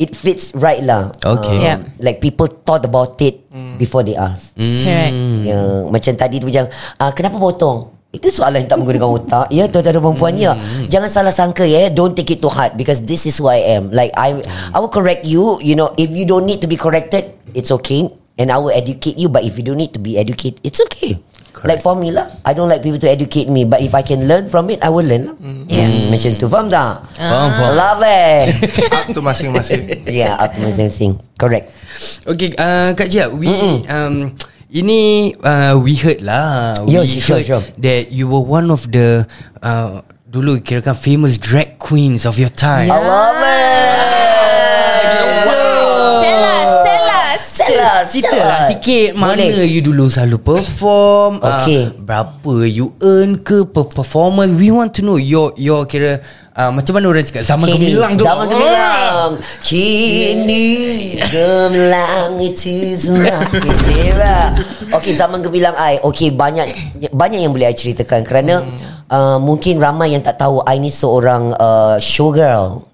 It 0.00 0.16
fits 0.16 0.56
right 0.56 0.80
lah. 0.80 1.12
Okay. 1.20 1.60
Um, 1.60 1.62
Yeah. 1.62 1.78
Like 2.00 2.24
people 2.24 2.48
thought 2.48 2.80
about 2.88 3.20
it 3.20 3.44
Before 3.76 4.00
they 4.00 4.16
ask. 4.16 4.56
Correct. 4.56 5.12
Ya, 5.44 5.84
macam 5.84 6.12
tadi 6.16 6.40
tu 6.40 6.48
macam 6.48 6.72
ah, 6.96 7.12
Kenapa 7.12 7.36
potong? 7.36 7.92
Itu 8.10 8.26
soalan 8.32 8.64
yang 8.64 8.70
tak 8.72 8.78
menggunakan 8.80 9.06
otak. 9.06 9.46
Ya 9.54 9.68
tuan-tuan 9.70 9.94
dan 9.94 10.02
perempuan 10.02 10.34
ya. 10.34 10.56
Jangan 10.90 11.10
salah 11.12 11.30
sangka 11.30 11.62
ya. 11.68 11.92
Don't 11.92 12.16
take 12.16 12.32
it 12.34 12.40
to 12.40 12.48
heart 12.50 12.74
Because 12.80 13.04
this 13.04 13.28
is 13.28 13.36
who 13.36 13.46
I 13.52 13.60
am. 13.76 13.92
Like 13.92 14.10
I 14.16 14.40
I 14.72 14.78
will 14.80 14.90
correct 14.90 15.28
you. 15.28 15.60
You 15.60 15.76
know 15.76 15.92
If 16.00 16.10
you 16.10 16.24
don't 16.24 16.48
need 16.48 16.64
to 16.64 16.68
be 16.70 16.80
corrected 16.80 17.36
It's 17.52 17.68
okay. 17.70 18.08
And 18.40 18.48
I 18.48 18.56
will 18.56 18.72
educate 18.72 19.20
you. 19.20 19.28
But 19.28 19.44
if 19.44 19.60
you 19.60 19.62
don't 19.62 19.78
need 19.78 19.92
to 19.92 20.00
be 20.00 20.16
educated 20.16 20.64
It's 20.64 20.80
okay 20.88 21.20
Like 21.64 21.84
for 21.84 21.92
me 21.92 22.08
lah 22.08 22.28
I 22.44 22.56
don't 22.56 22.68
like 22.72 22.80
people 22.80 22.96
to 23.00 23.08
educate 23.08 23.48
me 23.52 23.68
But 23.68 23.84
if 23.84 23.92
I 23.92 24.00
can 24.00 24.24
learn 24.24 24.48
from 24.48 24.68
it 24.72 24.80
I 24.80 24.88
will 24.88 25.04
learn. 25.04 25.28
Lah 25.28 25.36
Yeah. 25.68 25.86
Hmm, 25.86 26.08
Macam 26.10 26.30
tu. 26.40 26.46
Faham 26.48 26.66
tak? 26.72 26.92
Faham 27.14 27.48
faham. 27.52 27.70
Love 27.76 28.02
it 28.04 28.46
Up 28.96 29.06
to 29.12 29.20
masing-masing. 29.20 29.80
Yeah 30.08 30.34
up 30.40 30.56
to 30.56 30.60
masing-masing. 30.64 31.20
Correct. 31.36 31.68
Okay 32.24 32.56
uh, 32.56 32.96
Kak 32.96 33.08
Jia 33.12 33.28
We 33.28 33.50
um, 33.86 34.32
Ini 34.70 35.00
uh, 35.42 35.74
We 35.82 35.98
heard 35.98 36.22
lah. 36.22 36.78
Yeah, 36.86 37.02
We 37.02 37.18
sure, 37.20 37.42
heard 37.42 37.46
sure. 37.46 37.62
That 37.76 38.08
you 38.14 38.30
were 38.30 38.40
one 38.42 38.70
of 38.70 38.88
the 38.88 39.26
uh, 39.60 40.00
Dulu 40.30 40.62
kira 40.62 40.78
kan 40.78 40.94
Famous 40.94 41.36
drag 41.42 41.82
queens 41.82 42.22
of 42.22 42.38
your 42.38 42.54
time. 42.54 42.86
I 42.86 42.98
love 43.02 43.38
it 43.42 44.30
tell 45.20 45.58
us. 45.58 45.69
Sell 47.60 47.76
lah, 47.76 47.96
Cerita 48.04 48.28
sell 48.28 48.40
lah. 48.40 48.48
lah. 48.48 48.68
sikit 48.68 49.08
Mana 49.12 49.42
Boleh. 49.42 49.66
you 49.66 49.80
dulu 49.80 50.04
selalu 50.06 50.38
perform 50.40 51.32
ah, 51.40 51.60
Okay. 51.60 51.92
Berapa 51.94 52.54
you 52.64 52.96
earn 52.98 53.38
ke 53.38 53.62
Per 53.64 53.84
performance. 53.86 54.52
We 54.52 54.68
want 54.68 54.96
to 54.96 55.02
know 55.02 55.16
Your 55.16 55.52
your 55.54 55.84
kira 55.84 56.18
uh, 56.52 56.70
Macam 56.70 56.96
mana 56.96 57.06
orang 57.08 57.22
cakap 57.22 57.44
Zaman 57.44 57.66
Kini, 57.68 57.92
gemilang 57.92 58.12
tu. 58.16 58.24
Zaman 58.24 58.46
gemilang. 58.46 59.30
Kini 59.60 60.66
Gemilang 61.26 62.30
itu 62.36 62.76
semakin 62.96 63.74
tiba 63.86 64.36
Okay 64.90 65.12
zaman 65.12 65.40
gemilang 65.40 65.74
I 65.74 66.00
Okay 66.00 66.30
banyak 66.30 66.66
Banyak 67.10 67.40
yang 67.40 67.52
boleh 67.52 67.68
I 67.68 67.74
ceritakan 67.74 68.22
Kerana 68.22 68.64
uh, 69.10 69.36
Mungkin 69.36 69.76
ramai 69.76 70.14
yang 70.14 70.22
tak 70.22 70.38
tahu 70.38 70.62
I 70.62 70.78
ni 70.78 70.88
seorang 70.88 71.52
uh, 71.54 71.98
Showgirl. 71.98 72.86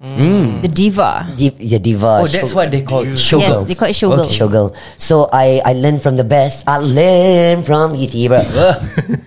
The 0.64 0.70
diva. 0.72 1.28
Di- 1.36 1.52
Ya 1.60 1.76
diva 1.76 2.24
Oh 2.24 2.26
that's 2.26 2.50
show- 2.50 2.56
what 2.56 2.72
they 2.72 2.80
call. 2.80 3.04
Showgirl. 3.04 3.62
Yes, 3.62 3.68
they 3.68 3.76
call 3.76 3.88
it 3.92 3.96
showgirls. 3.96 4.28
Okay. 4.32 4.38
Showgirl. 4.40 4.68
So 4.96 5.28
I 5.28 5.60
I 5.62 5.76
learn 5.76 6.00
from 6.00 6.16
the 6.16 6.24
best. 6.24 6.64
I 6.64 6.80
learn 6.80 7.60
from 7.62 7.92
YouTuber 7.92 8.40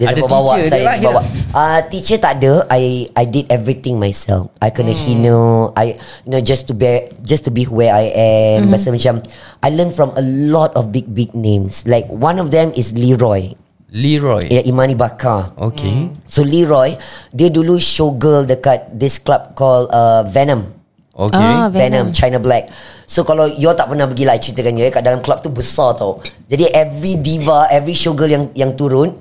Dia 0.02 0.12
ada 0.12 0.20
tak 0.20 0.32
bawa 0.32 0.58
teacher 0.58 0.66
dia 0.66 0.72
saya 0.74 0.84
lah 0.84 0.96
bawa. 1.00 1.22
Uh, 1.54 1.80
teacher 1.88 2.18
tak 2.18 2.34
ada. 2.42 2.66
I 2.68 3.06
I 3.14 3.24
did 3.24 3.46
everything 3.54 4.02
myself. 4.02 4.50
I 4.60 4.74
kena 4.74 4.92
Hmm. 4.92 5.02
hina. 5.06 5.38
I 5.78 5.86
you 6.26 6.30
know 6.34 6.42
just 6.42 6.66
to 6.68 6.74
be 6.74 7.14
just 7.22 7.46
to 7.46 7.52
be 7.54 7.70
where 7.70 7.94
I 7.94 8.10
am. 8.16 8.74
Pasal 8.74 8.98
macam 8.98 9.22
I 9.62 9.70
learn 9.70 9.94
from 9.94 10.10
a 10.18 10.24
lot 10.24 10.74
of 10.74 10.90
big 10.90 11.06
big 11.14 11.36
names. 11.38 11.86
Like 11.86 12.10
one 12.10 12.40
of 12.42 12.50
them 12.50 12.74
is 12.74 12.96
Leroy 12.96 13.54
Leroy. 13.90 14.46
Ya 14.54 14.62
Imani 14.62 14.94
Bakar. 14.94 15.58
Okay. 15.58 16.14
So 16.30 16.46
Leroy 16.46 16.94
Dia 17.34 17.50
dulu 17.50 17.82
showgirl 17.82 18.46
dekat 18.46 18.94
This 18.94 19.18
club 19.18 19.58
called 19.58 19.90
uh, 19.90 20.22
Venom. 20.30 20.70
Okay. 21.14 21.36
Ah, 21.36 21.68
Venom. 21.74 22.14
Venom. 22.14 22.16
China 22.16 22.38
Black. 22.38 22.70
So 23.10 23.26
kalau 23.26 23.50
you 23.50 23.68
tak 23.74 23.90
pernah 23.90 24.06
pergi 24.06 24.24
lah 24.30 24.38
ceritakan 24.38 24.78
you 24.78 24.86
eh, 24.86 24.94
kat 24.94 25.02
dalam 25.02 25.20
club 25.26 25.42
tu 25.42 25.50
besar 25.50 25.98
tau. 25.98 26.22
Jadi 26.46 26.70
every 26.70 27.18
diva 27.18 27.66
Every 27.74 27.98
showgirl 27.98 28.30
yang 28.30 28.46
yang 28.54 28.72
turun 28.78 29.18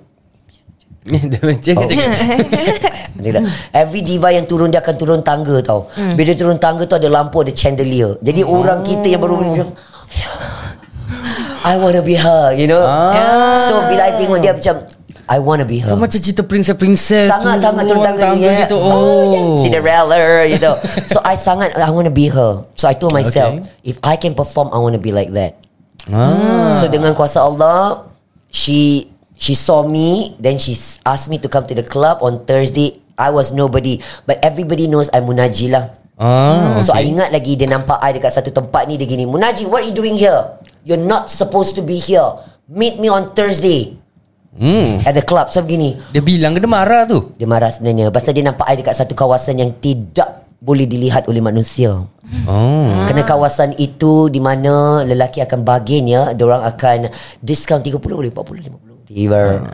Dia 1.09 1.41
macam 1.49 1.75
Oh. 3.19 3.43
Every 3.75 4.07
diva 4.07 4.31
yang 4.31 4.47
turun 4.47 4.71
Dia 4.71 4.85
akan 4.85 4.95
turun 4.95 5.21
tangga 5.25 5.59
tau. 5.65 5.89
Bila 5.97 6.23
dia 6.29 6.37
turun 6.37 6.61
tangga 6.61 6.85
tu 6.85 6.95
Ada 6.95 7.09
lampu 7.09 7.41
Ada 7.41 7.57
chandelier. 7.57 8.21
Jadi 8.21 8.45
orang 8.45 8.85
kita 8.85 9.09
yang 9.09 9.25
baru 9.25 9.41
macam 9.41 9.73
I 11.69 11.77
want 11.77 11.93
to 11.95 12.03
be 12.03 12.17
her 12.17 12.57
You 12.57 12.65
know 12.65 12.81
So 13.69 13.85
bila 13.85 14.09
I 14.09 14.13
tengok 14.17 14.39
dia 14.41 14.57
macam 14.57 14.77
I 15.29 15.37
want 15.37 15.61
to 15.61 15.69
be 15.69 15.77
her 15.85 15.93
Kau 15.93 16.01
macam 16.01 16.17
cerita 16.17 16.41
princess-princess 16.41 17.29
Sangat-sangat 17.29 17.85
tangga, 17.85 18.33
ni, 18.33 18.49
eh. 18.49 18.65
gitu 18.65 18.81
Oh 18.81 19.61
Cinderella 19.61 20.49
gitu. 20.49 20.73
So 21.13 21.21
I 21.21 21.37
sangat 21.37 21.77
I 21.77 21.93
want 21.93 22.09
to 22.09 22.15
be 22.15 22.33
her. 22.33 22.65
So 22.73 22.89
I 22.89 22.97
told 22.97 23.13
myself 23.13 23.61
Okay. 23.61 23.93
if 23.93 24.01
I 24.01 24.17
can 24.17 24.33
perform 24.33 24.73
I 24.73 24.81
want 24.81 24.97
to 24.97 25.03
be 25.03 25.13
like 25.13 25.29
that. 25.37 25.61
ah. 26.09 26.73
So 26.73 26.89
dengan 26.89 27.13
kuasa 27.13 27.45
Allah 27.45 28.09
she 28.49 29.13
she 29.37 29.53
saw 29.53 29.85
me 29.85 30.33
then 30.41 30.57
she 30.57 30.73
asked 31.05 31.29
me 31.29 31.37
to 31.45 31.49
come 31.53 31.69
to 31.69 31.77
the 31.77 31.85
club 31.85 32.25
on 32.25 32.49
Thursday. 32.49 32.97
I 33.19 33.29
was 33.29 33.51
nobody 33.53 33.99
but 34.25 34.41
everybody 34.41 34.89
knows 34.89 35.13
I'm 35.13 35.29
Munaji 35.29 35.69
lah. 35.69 35.93
Ah, 36.19 36.83
So 36.83 36.91
I 36.91 37.07
okay. 37.07 37.15
ingat 37.15 37.31
lagi 37.31 37.55
dia 37.55 37.71
nampak 37.71 38.03
I 38.03 38.11
dekat 38.19 38.35
satu 38.35 38.51
tempat 38.51 38.91
ni 38.91 38.99
dia 38.99 39.07
gini, 39.07 39.23
Munaji 39.23 39.71
what 39.71 39.87
are 39.87 39.89
you 39.89 39.95
doing 39.95 40.19
here? 40.19 40.59
You're 40.83 40.99
not 40.99 41.31
supposed 41.31 41.79
to 41.79 41.83
be 41.87 41.95
here. 41.95 42.27
Meet 42.67 42.99
me 42.99 43.07
on 43.07 43.31
Thursday 43.33 43.95
hmm. 44.59 44.99
at 45.07 45.15
the 45.15 45.23
club. 45.23 45.49
So 45.49 45.63
begini, 45.63 45.95
Dia 46.11 46.21
bilang 46.21 46.59
ke 46.59 46.61
dia 46.61 46.69
marah 46.69 47.07
tu 47.07 47.33
dia 47.39 47.47
marah 47.49 47.71
sebenarnya 47.73 48.11
Pasal 48.11 48.35
dia 48.35 48.45
nampak 48.45 48.67
I 48.67 48.77
dekat 48.77 48.99
satu 48.99 49.15
kawasan 49.15 49.63
yang 49.63 49.73
tidak 49.79 50.45
boleh 50.59 50.85
dilihat 50.91 51.31
oleh 51.31 51.39
manusia 51.39 52.03
Oh 52.51 52.91
Kerana 53.07 53.23
kawasan 53.23 53.79
itu 53.79 54.27
di 54.27 54.43
mana 54.43 55.07
lelaki 55.07 55.39
akan 55.39 55.63
bargain 55.63 56.05
ya 56.05 56.35
Diorang 56.35 56.67
akan 56.67 57.09
diskaun 57.39 57.81
30 57.81 57.95
boleh 58.03 58.35
40 58.35 58.69
50 58.69 58.88
Tiba 59.09 59.65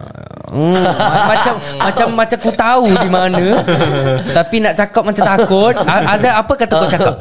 Hmm, 0.45 0.79
ma- 0.79 1.27
macam 1.35 1.55
macam 1.83 2.07
macam 2.15 2.39
ku 2.39 2.53
tahu 2.55 2.87
di 2.87 3.09
mana. 3.11 3.43
Tapi 4.39 4.63
nak 4.63 4.79
cakap 4.79 5.03
macam 5.03 5.25
takut. 5.27 5.75
Azal 5.83 6.31
apa 6.31 6.53
kata 6.55 6.75
kau 6.79 6.87
cakap? 6.87 7.15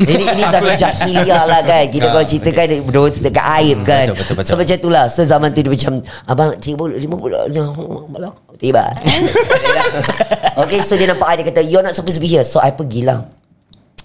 Ini 0.00 0.24
ini 0.32 0.42
zaman 0.48 0.72
jahiliah 0.74 1.44
lah 1.44 1.60
kan 1.60 1.86
Kita 1.86 2.10
kalau 2.10 2.24
ceritakan 2.24 2.64
dia 2.66 2.78
Berdua 2.80 3.06
dekat 3.06 3.44
aib 3.60 3.78
kan? 3.84 4.10
betul, 4.10 4.18
betul, 4.18 4.34
betul. 4.34 4.50
So 4.50 4.58
macam 4.58 4.74
itulah 4.74 5.04
So 5.06 5.22
zaman 5.22 5.54
tu 5.54 5.62
dia 5.62 5.70
macam 5.70 5.92
Abang 6.26 6.50
30 6.56 6.74
50 6.98 8.58
Tiba. 8.58 8.84
Okay 10.64 10.82
so 10.82 10.98
dia 10.98 11.06
nampak 11.06 11.28
I 11.28 11.34
Dia 11.38 11.46
kata 11.46 11.60
You're 11.62 11.84
not 11.84 11.94
supposed 11.94 12.18
to 12.18 12.22
be 12.22 12.26
here. 12.26 12.42
So 12.42 12.58
I 12.58 12.74
pergilah. 12.74 13.30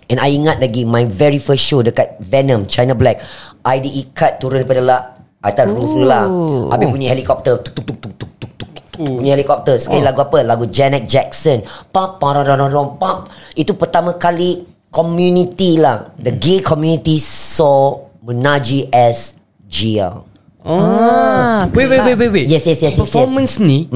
And 0.05 0.21
I 0.21 0.29
ingat 0.29 0.61
lagi 0.61 0.85
My 0.85 1.01
very 1.03 1.41
first 1.41 1.65
show 1.65 1.81
Dekat 1.81 2.19
Venom 2.19 2.69
China 2.69 2.93
Black. 2.93 3.25
I 3.65 3.81
diikat 3.81 4.37
turun 4.37 4.61
daripada 4.61 4.81
lah 4.85 5.01
Atas 5.37 5.69
roof 5.69 5.85
tu 5.85 6.01
lah 6.01 6.25
Habis 6.73 6.87
bunyi 6.89 7.07
helikopter 7.09 7.61
Tuk 7.61 7.73
tuk 7.77 7.85
tuk 7.85 7.97
tuk 8.01 8.13
tuk 8.17 8.31
tuk 8.37 8.51
tuk 8.57 8.71
tuk 8.73 8.95
Bunyi 9.17 9.29
helikopter 9.29 9.77
Sekali 9.77 10.01
lagu 10.01 10.25
apa 10.25 10.41
Lagu 10.41 10.65
Janet 10.65 11.05
Jackson 11.05 11.61
pam 11.93 12.17
pam 12.17 12.97
pam 12.97 13.17
Itu 13.53 13.77
pertama 13.77 14.17
kali 14.17 14.65
Community 14.89 15.77
lah 15.77 16.09
The 16.17 16.33
gay 16.33 16.59
community 16.65 17.21
Saw 17.21 18.09
Munaji 18.25 18.89
as 18.89 19.37
Gia 19.69 20.25
Oh. 20.67 21.63
wait, 21.71 21.87
wait, 21.87 22.03
wait, 22.03 22.19
wait, 22.19 22.27
wait. 22.27 22.47
Yes, 22.51 22.67
yes, 22.67 22.83
yes, 22.83 22.91
yes, 22.91 22.99
Performance 22.99 23.55
ni 23.63 23.87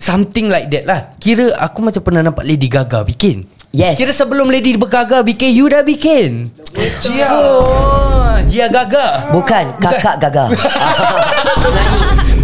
something 0.00 0.48
like 0.48 0.72
that 0.72 0.88
lah. 0.88 1.12
Kira 1.20 1.52
aku 1.60 1.84
macam 1.84 2.00
pernah 2.00 2.24
nampak 2.24 2.48
Lady 2.48 2.64
Gaga 2.64 3.04
bikin. 3.04 3.44
Yes. 3.76 4.00
Kira 4.00 4.08
sebelum 4.08 4.48
Lady 4.48 4.72
Gaga 4.72 5.20
bikin, 5.20 5.52
you 5.52 5.68
dah 5.68 5.84
bikin. 5.84 6.48
Gia. 7.04 7.28
Oh, 7.28 8.03
Gia 8.46 8.66
Gaga. 8.68 9.32
Bukan 9.32 9.64
Kakak 9.80 10.16
Gaga. 10.20 10.44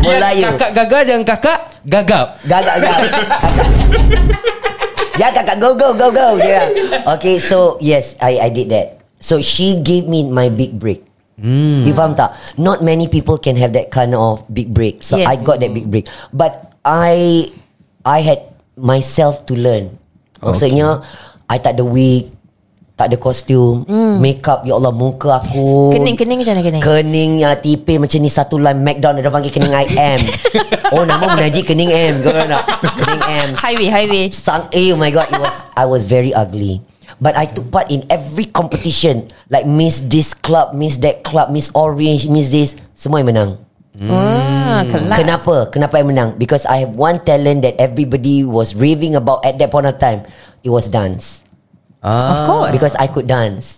Melayu. 0.05 0.57
Kakak 0.57 0.73
Gaga 0.73 0.99
jangan 1.05 1.25
kakak 1.29 1.61
gagap. 1.85 2.27
Kakak 2.45 2.77
Ya 5.21 5.29
kakak 5.29 5.57
go 5.61 5.77
go 5.77 5.93
go 5.93 6.09
go. 6.09 6.41
Dia 6.41 6.65
Okay 7.17 7.37
so 7.37 7.77
Yes 7.85 8.17
I 8.21 8.41
I 8.41 8.49
did 8.49 8.73
that. 8.73 9.05
So 9.21 9.45
she 9.45 9.85
gave 9.85 10.09
me 10.09 10.25
my 10.25 10.49
big 10.49 10.81
break. 10.81 11.05
Hmm. 11.41 11.85
You 11.85 11.93
faham 11.97 12.17
tak? 12.17 12.37
Not 12.57 12.81
many 12.85 13.09
people 13.09 13.37
can 13.37 13.57
have 13.57 13.73
that 13.77 13.93
kind 13.93 14.17
of 14.17 14.45
big 14.49 14.73
break. 14.73 15.05
So 15.05 15.21
Yes. 15.21 15.29
I 15.29 15.35
got 15.41 15.61
that 15.61 15.73
big 15.73 15.89
break. 15.89 16.09
But 16.33 16.73
I 16.85 17.49
I 18.05 18.25
had 18.25 18.49
myself 18.81 19.45
to 19.53 19.57
learn. 19.57 19.97
Maksudnya 20.41 21.05
I 21.53 21.57
tak 21.61 21.77
ada 21.77 21.85
wig 21.85 22.33
Tak 23.01 23.09
ada 23.09 23.17
kostum 23.17 23.89
Makeup 24.21 24.61
Ya 24.69 24.77
Allah 24.77 24.93
muka 24.93 25.41
aku 25.41 25.97
Kening-kening 25.97 26.45
macam 26.45 26.53
mana 26.53 26.63
kening? 26.69 26.83
Kening 26.85 27.33
uh, 27.49 27.57
tipis 27.57 27.97
macam 27.97 28.19
ni 28.21 28.29
satu 28.29 28.61
line 28.61 28.77
McDonald 28.77 29.25
dia 29.25 29.33
panggil 29.33 29.49
kening 29.49 29.73
I 29.73 29.89
am. 29.97 30.21
oh 30.93 31.09
nama 31.09 31.33
menaji 31.33 31.65
kening 31.65 31.89
M. 31.89 32.21
Kau 32.21 32.29
tahu 32.29 32.45
tak? 32.45 32.65
Kening 33.01 33.23
M. 33.25 33.49
Highway, 33.57 33.89
highway. 33.89 34.25
Sang 34.29 34.69
eh 34.77 34.93
oh 34.93 35.01
my 35.01 35.09
god 35.09 35.33
it 35.33 35.41
was 35.41 35.57
I 35.81 35.89
was 35.89 36.05
very 36.05 36.37
ugly. 36.37 36.85
But 37.17 37.41
I 37.41 37.49
took 37.49 37.73
part 37.73 37.89
in 37.89 38.05
every 38.13 38.45
competition 38.45 39.33
like 39.49 39.65
Miss 39.65 40.05
this 40.05 40.37
club, 40.37 40.77
Miss 40.77 41.01
that 41.01 41.25
club, 41.25 41.49
Miss 41.49 41.73
Orange, 41.73 42.29
Miss 42.29 42.53
this, 42.53 42.77
semua 42.93 43.25
yang 43.25 43.33
menang. 43.33 43.51
Ah, 44.09 44.85
kelas. 44.89 45.17
Kenapa? 45.21 45.57
Kenapa 45.73 46.01
I 46.01 46.05
menang? 46.05 46.37
Because 46.37 46.65
I 46.65 46.85
have 46.85 46.97
one 46.97 47.21
talent 47.25 47.65
that 47.65 47.81
everybody 47.81 48.45
was 48.45 48.73
raving 48.77 49.17
about 49.17 49.45
at 49.45 49.57
that 49.61 49.69
point 49.73 49.89
of 49.89 49.97
time. 50.01 50.25
It 50.65 50.73
was 50.73 50.89
dance. 50.89 51.45
Of 52.01 52.49
course. 52.49 52.73
Because 52.73 52.97
I 52.97 53.13
could 53.13 53.29
dance. 53.29 53.77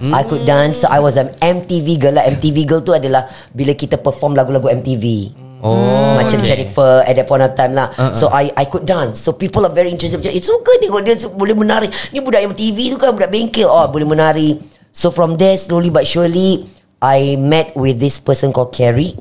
I 0.00 0.22
could 0.28 0.44
dance. 0.44 0.84
So 0.84 0.92
I 0.92 1.00
was 1.00 1.16
an 1.16 1.32
MTV 1.40 1.96
girl. 1.96 2.20
Lah 2.20 2.28
MTV 2.28 2.68
girl 2.68 2.84
tu 2.84 2.92
adalah 2.92 3.32
Bila 3.56 3.72
kita 3.72 3.96
perform 3.96 4.36
lagu-lagu 4.36 4.68
MTV 4.68 5.32
Oh, 5.62 6.18
Macam 6.18 6.42
okay. 6.42 6.48
Jennifer 6.52 7.06
At 7.06 7.14
that 7.16 7.24
point 7.30 7.40
of 7.40 7.54
time 7.56 7.72
lah. 7.72 7.94
So 8.12 8.28
I 8.28 8.52
I 8.58 8.68
could 8.68 8.84
dance. 8.84 9.24
So 9.24 9.32
people 9.32 9.64
are 9.64 9.72
very 9.72 9.88
interested. 9.88 10.20
Macam 10.20 10.36
It's 10.36 10.50
so 10.50 10.60
good 10.60 10.84
tengok 10.84 11.00
dia 11.00 11.16
boleh 11.32 11.56
menari. 11.56 11.88
Ni 12.12 12.20
budak 12.20 12.44
MTV 12.52 12.92
tu 12.92 12.96
kan 13.00 13.16
Budak 13.16 13.32
bengkel. 13.32 13.70
Oh 13.70 13.88
boleh 13.88 14.04
menari. 14.04 14.60
So 14.92 15.08
from 15.08 15.40
there 15.40 15.56
Slowly 15.56 15.88
but 15.88 16.04
surely 16.04 16.68
I 17.00 17.40
met 17.40 17.72
with 17.72 17.96
this 17.96 18.20
person 18.20 18.52
called 18.52 18.76
Carrie. 18.76 19.16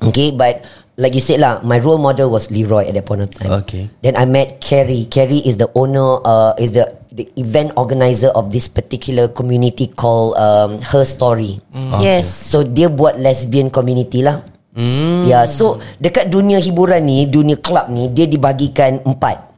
Okay 0.00 0.32
but 0.32 0.64
Like 0.94 1.18
you 1.18 1.24
said 1.26 1.42
lah 1.42 1.58
My 1.66 1.82
role 1.82 1.98
model 1.98 2.30
was 2.30 2.54
Leroy 2.54 2.86
At 2.86 2.94
that 2.94 3.02
point 3.02 3.26
of 3.26 3.34
time. 3.34 3.66
Okay. 3.66 3.90
Then 4.00 4.14
I 4.14 4.30
met 4.30 4.62
Carrie. 4.62 5.10
Carrie 5.10 5.42
is 5.42 5.58
the 5.58 5.66
owner, 5.74 6.22
uh, 6.22 6.54
is 6.54 6.70
the 6.70 6.86
the 7.14 7.30
event 7.38 7.70
organizer 7.78 8.34
of 8.34 8.50
this 8.50 8.66
particular 8.66 9.30
community 9.30 9.86
called 9.86 10.34
um, 10.34 10.82
Her 10.82 11.06
Story. 11.06 11.62
Yes. 12.02 12.26
So 12.26 12.66
dia 12.66 12.90
buat 12.90 13.22
lesbian 13.22 13.70
community 13.70 14.26
lah. 14.26 14.42
Hmm. 14.74 15.22
Ya, 15.22 15.30
yeah, 15.30 15.44
so 15.46 15.78
dekat 16.02 16.34
dunia 16.34 16.58
hiburan 16.58 17.06
ni, 17.06 17.30
dunia 17.30 17.54
club 17.62 17.94
ni 17.94 18.10
dia 18.10 18.26
dibagikan 18.26 18.98
empat. 19.06 19.54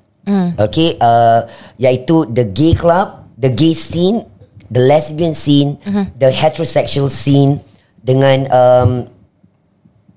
Okay, 0.61 1.01
uh, 1.01 1.49
iaitu 1.81 2.29
the 2.29 2.45
gay 2.45 2.77
club, 2.77 3.25
the 3.41 3.49
gay 3.49 3.73
scene, 3.73 4.29
the 4.69 4.83
lesbian 4.85 5.33
scene, 5.33 5.81
the 6.21 6.29
heterosexual 6.29 7.09
scene 7.09 7.65
dengan 8.05 8.39
um, 8.53 8.91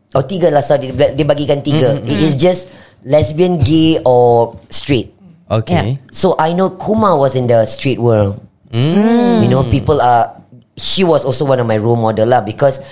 Oh 0.09 0.25
tiga 0.25 0.49
lah 0.49 0.65
sorry 0.65 0.89
Dia 0.89 1.21
bagikan 1.21 1.61
tiga 1.61 2.01
It 2.01 2.17
is 2.17 2.33
just 2.33 2.65
Lesbian, 3.05 3.61
gay 3.61 4.01
or 4.01 4.57
straight 4.73 5.13
Okay. 5.49 5.97
So 6.13 6.35
I 6.37 6.53
know 6.53 6.69
Kuma 6.69 7.17
was 7.17 7.33
in 7.35 7.47
the 7.47 7.65
street 7.65 7.97
world 7.97 8.37
You 8.71 9.49
know 9.49 9.65
people 9.69 9.97
are 10.01 10.37
She 10.77 11.03
was 11.03 11.25
also 11.25 11.43
one 11.43 11.59
of 11.59 11.65
my 11.65 11.77
role 11.81 11.97
model 11.97 12.29
lah 12.29 12.41
Because 12.45 12.85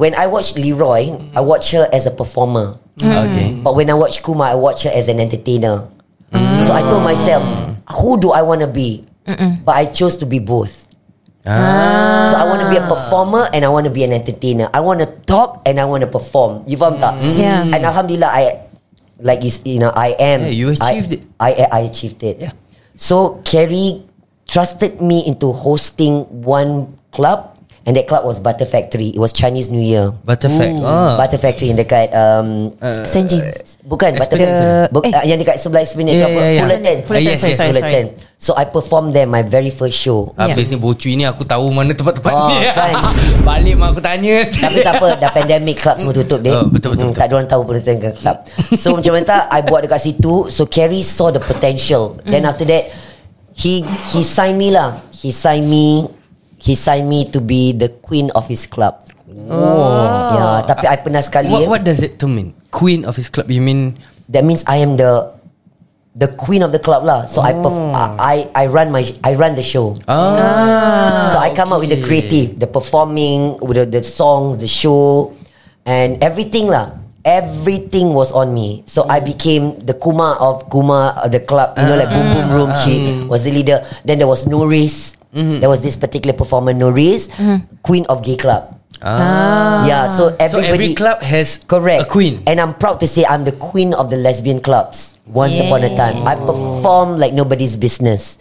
when 0.00 0.14
I 0.16 0.26
watch 0.32 0.56
Leroy, 0.56 1.12
I 1.36 1.44
watch 1.44 1.76
her 1.76 1.84
as 1.92 2.06
a 2.08 2.10
performer. 2.10 2.80
Okay. 2.96 3.52
But 3.60 3.76
when 3.76 3.90
I 3.90 3.94
watch 3.94 4.24
Kuma, 4.24 4.44
I 4.44 4.56
watch 4.56 4.84
her 4.84 4.92
as 4.92 5.08
an 5.12 5.20
entertainer. 5.20 5.88
So 6.64 6.72
I 6.72 6.80
told 6.88 7.04
myself, 7.04 7.44
who 8.00 8.16
do 8.16 8.30
I 8.32 8.40
want 8.40 8.62
to 8.62 8.66
be? 8.66 9.04
But 9.26 9.76
I 9.76 9.84
chose 9.84 10.16
to 10.18 10.26
be 10.26 10.38
both. 10.38 10.88
Ah. 11.44 12.28
So 12.32 12.36
I 12.40 12.44
want 12.48 12.60
to 12.64 12.68
be 12.68 12.76
a 12.76 12.84
performer 12.86 13.48
and 13.52 13.64
I 13.64 13.68
want 13.68 13.84
to 13.84 13.92
be 13.92 14.04
an 14.04 14.12
entertainer. 14.12 14.68
I 14.72 14.80
want 14.80 15.00
to 15.00 15.08
talk 15.28 15.60
and 15.64 15.80
I 15.80 15.84
want 15.84 16.00
to 16.00 16.08
perform. 16.08 16.64
You 16.68 16.76
faham 16.76 17.00
tak? 17.00 17.16
Yeah. 17.20 17.64
And 17.64 17.80
Alhamdulillah, 17.84 18.28
I 18.28 18.42
like 19.20 19.44
you, 19.44 19.50
you 19.64 19.78
know 19.78 19.92
I 19.94 20.16
am. 20.18 20.42
Yeah, 20.42 20.48
you 20.48 20.68
achieved 20.70 21.12
I, 21.38 21.50
it. 21.52 21.68
I 21.70 21.78
I 21.78 21.80
achieved 21.86 22.22
it. 22.22 22.40
Yeah. 22.40 22.52
So 22.96 23.40
Kerry 23.44 24.04
trusted 24.48 25.00
me 25.00 25.22
into 25.26 25.52
hosting 25.52 26.26
one 26.42 26.98
club, 27.12 27.59
and 27.82 27.92
that 27.92 28.04
club 28.04 28.22
was 28.22 28.36
Butter 28.36 28.64
Factory. 28.64 29.08
It 29.08 29.18
was 29.18 29.30
Chinese 29.30 29.68
New 29.68 29.80
Year. 29.80 30.12
Butterfact. 30.20 30.80
Ah. 30.80 31.16
Butter 31.16 31.36
Factory 31.36 31.68
yang 31.68 31.78
dekat 31.78 32.12
um, 32.12 32.76
St. 33.02 33.24
James. 33.24 33.80
Bukan 33.82 34.14
Butter. 34.14 34.36
Factory 34.36 34.44
Bu- 34.88 35.00
Eh. 35.00 35.10
uh, 35.10 35.24
Yang 35.24 35.38
dekat 35.40 35.56
sebelah 35.58 35.80
Esplanade 35.80 36.12
Yeah, 36.12 36.28
yeah, 36.28 36.44
yeah. 36.50 36.60
Fullerton 36.60 36.96
Fullerton, 37.02 37.26
Yes, 37.26 37.38
sorry, 37.38 37.48
yes. 37.48 37.56
sorry, 37.56 37.70
sorry. 37.70 37.80
Fullerton 37.82 38.06
So 38.36 38.50
I 38.54 38.64
performed 38.64 39.12
there 39.12 39.24
My 39.24 39.40
very 39.40 39.68
first 39.68 39.94
show 39.94 40.32
Habis 40.34 40.68
ni 40.68 40.76
bocui 40.76 41.12
ni 41.12 41.24
aku 41.24 41.42
tahu 41.42 41.68
mana 41.68 41.92
tempat-tempat 41.92 42.30
Oh, 42.30 42.48
ni. 42.50 42.68
kan. 42.70 42.92
Balik 43.48 43.74
mak 43.74 43.88
aku 43.90 44.00
tanya. 44.00 44.44
Tapi 44.46 44.78
tak 44.80 44.96
apa 44.96 45.06
Dah 45.16 45.30
pandemic 45.30 45.76
club 45.78 45.96
semua 45.96 46.12
tutup 46.12 46.40
deh 46.40 46.52
Oh, 46.52 46.64
betul, 46.64 46.92
betul, 46.92 47.06
Hmm, 47.06 47.10
betul. 47.10 47.16
Tak 47.16 47.26
ada 47.26 47.34
orang 47.34 47.48
tahu 47.48 47.62
Fullerton 47.64 47.96
kan 47.98 48.12
club 48.14 48.36
So 48.74 48.92
macam 48.92 49.12
mana 49.12 49.24
tak 49.24 49.42
I 49.46 49.60
buat 49.62 49.80
dekat 49.82 50.00
situ 50.02 50.34
So 50.48 50.64
Kerry 50.64 51.00
saw 51.00 51.28
the 51.28 51.40
potential 51.40 52.20
Then 52.22 52.44
after 52.44 52.64
that 52.66 52.92
He 53.52 53.80
he 54.08 54.20
signed 54.20 54.56
me 54.56 54.68
lah 54.68 55.00
He 55.10 55.30
signed 55.30 55.64
me 55.64 56.04
He 56.60 56.76
signed 56.76 57.08
me 57.08 57.24
to 57.32 57.40
be 57.40 57.72
the 57.72 57.88
queen 58.04 58.28
of 58.36 58.46
his 58.46 58.68
club 58.68 59.00
Oh. 59.50 60.34
Ya, 60.34 60.46
tapi 60.66 60.84
I 60.90 60.96
pernah 60.98 61.22
sekali 61.22 61.50
What, 61.50 61.78
what 61.78 61.82
does 61.86 62.02
it 62.02 62.18
to 62.18 62.26
mean? 62.26 62.54
Queen 62.74 63.06
of 63.06 63.14
his 63.14 63.30
club. 63.30 63.50
You 63.50 63.62
mean 63.62 63.98
That 64.30 64.46
means 64.46 64.62
I 64.66 64.78
am 64.78 64.94
the 64.94 65.34
the 66.14 66.30
queen 66.38 66.62
of 66.62 66.70
the 66.70 66.78
club 66.78 67.02
lah. 67.02 67.26
So 67.26 67.42
I 67.42 67.50
perf- 67.54 67.94
I 68.18 68.46
I 68.54 68.70
run 68.70 68.94
my 68.94 69.02
I 69.26 69.34
run 69.34 69.58
the 69.58 69.66
show. 69.66 69.94
Ah. 70.06 71.26
so 71.26 71.38
I 71.38 71.50
come 71.54 71.74
up 71.74 71.82
with 71.82 71.90
the 71.90 72.02
creative, 72.02 72.58
the 72.58 72.70
performing, 72.70 73.58
with 73.58 73.74
the, 73.78 73.86
the 73.90 74.02
songs, 74.06 74.58
the 74.62 74.70
show, 74.70 75.34
and 75.82 76.22
everything 76.22 76.70
lah. 76.70 76.94
Everything 77.20 78.14
was 78.16 78.32
on 78.32 78.54
me. 78.54 78.80
So 78.88 79.04
I 79.04 79.20
became 79.20 79.76
the 79.84 79.92
Kuma 79.92 80.40
of 80.40 80.70
Kuma 80.72 81.20
of 81.20 81.34
the 81.34 81.42
club. 81.42 81.76
You 81.76 81.84
know, 81.84 81.98
like 81.98 82.08
Boom 82.08 82.32
Boom 82.32 82.48
Room. 82.48 82.70
She 82.80 83.26
was 83.28 83.44
the 83.44 83.52
leader. 83.52 83.84
Then 84.08 84.22
there 84.22 84.30
was 84.30 84.46
Noris. 85.32 85.60
There 85.60 85.70
was 85.70 85.82
this 85.82 85.96
particular 85.96 86.34
performer, 86.36 86.72
Noris, 86.72 87.28
Queen 87.82 88.04
of 88.08 88.22
Gay 88.22 88.36
Club. 88.36 88.76
Ah. 89.00 89.86
Yeah, 89.88 90.04
so 90.12 90.34
So 90.36 90.36
everybody 90.36 90.68
every 90.68 90.92
club 90.94 91.22
has 91.24 91.56
Correct. 91.64 92.04
a 92.04 92.04
queen. 92.04 92.42
And 92.44 92.60
I'm 92.60 92.74
proud 92.76 93.00
to 93.00 93.08
say 93.08 93.24
I'm 93.24 93.44
the 93.48 93.56
queen 93.56 93.94
of 93.96 94.10
the 94.10 94.16
lesbian 94.20 94.60
clubs. 94.60 95.16
Once 95.24 95.56
Yeah. 95.56 95.70
upon 95.70 95.86
a 95.86 95.92
time. 95.96 96.26
I 96.26 96.34
perform 96.36 97.16
like 97.16 97.32
nobody's 97.32 97.78
business. 97.80 98.36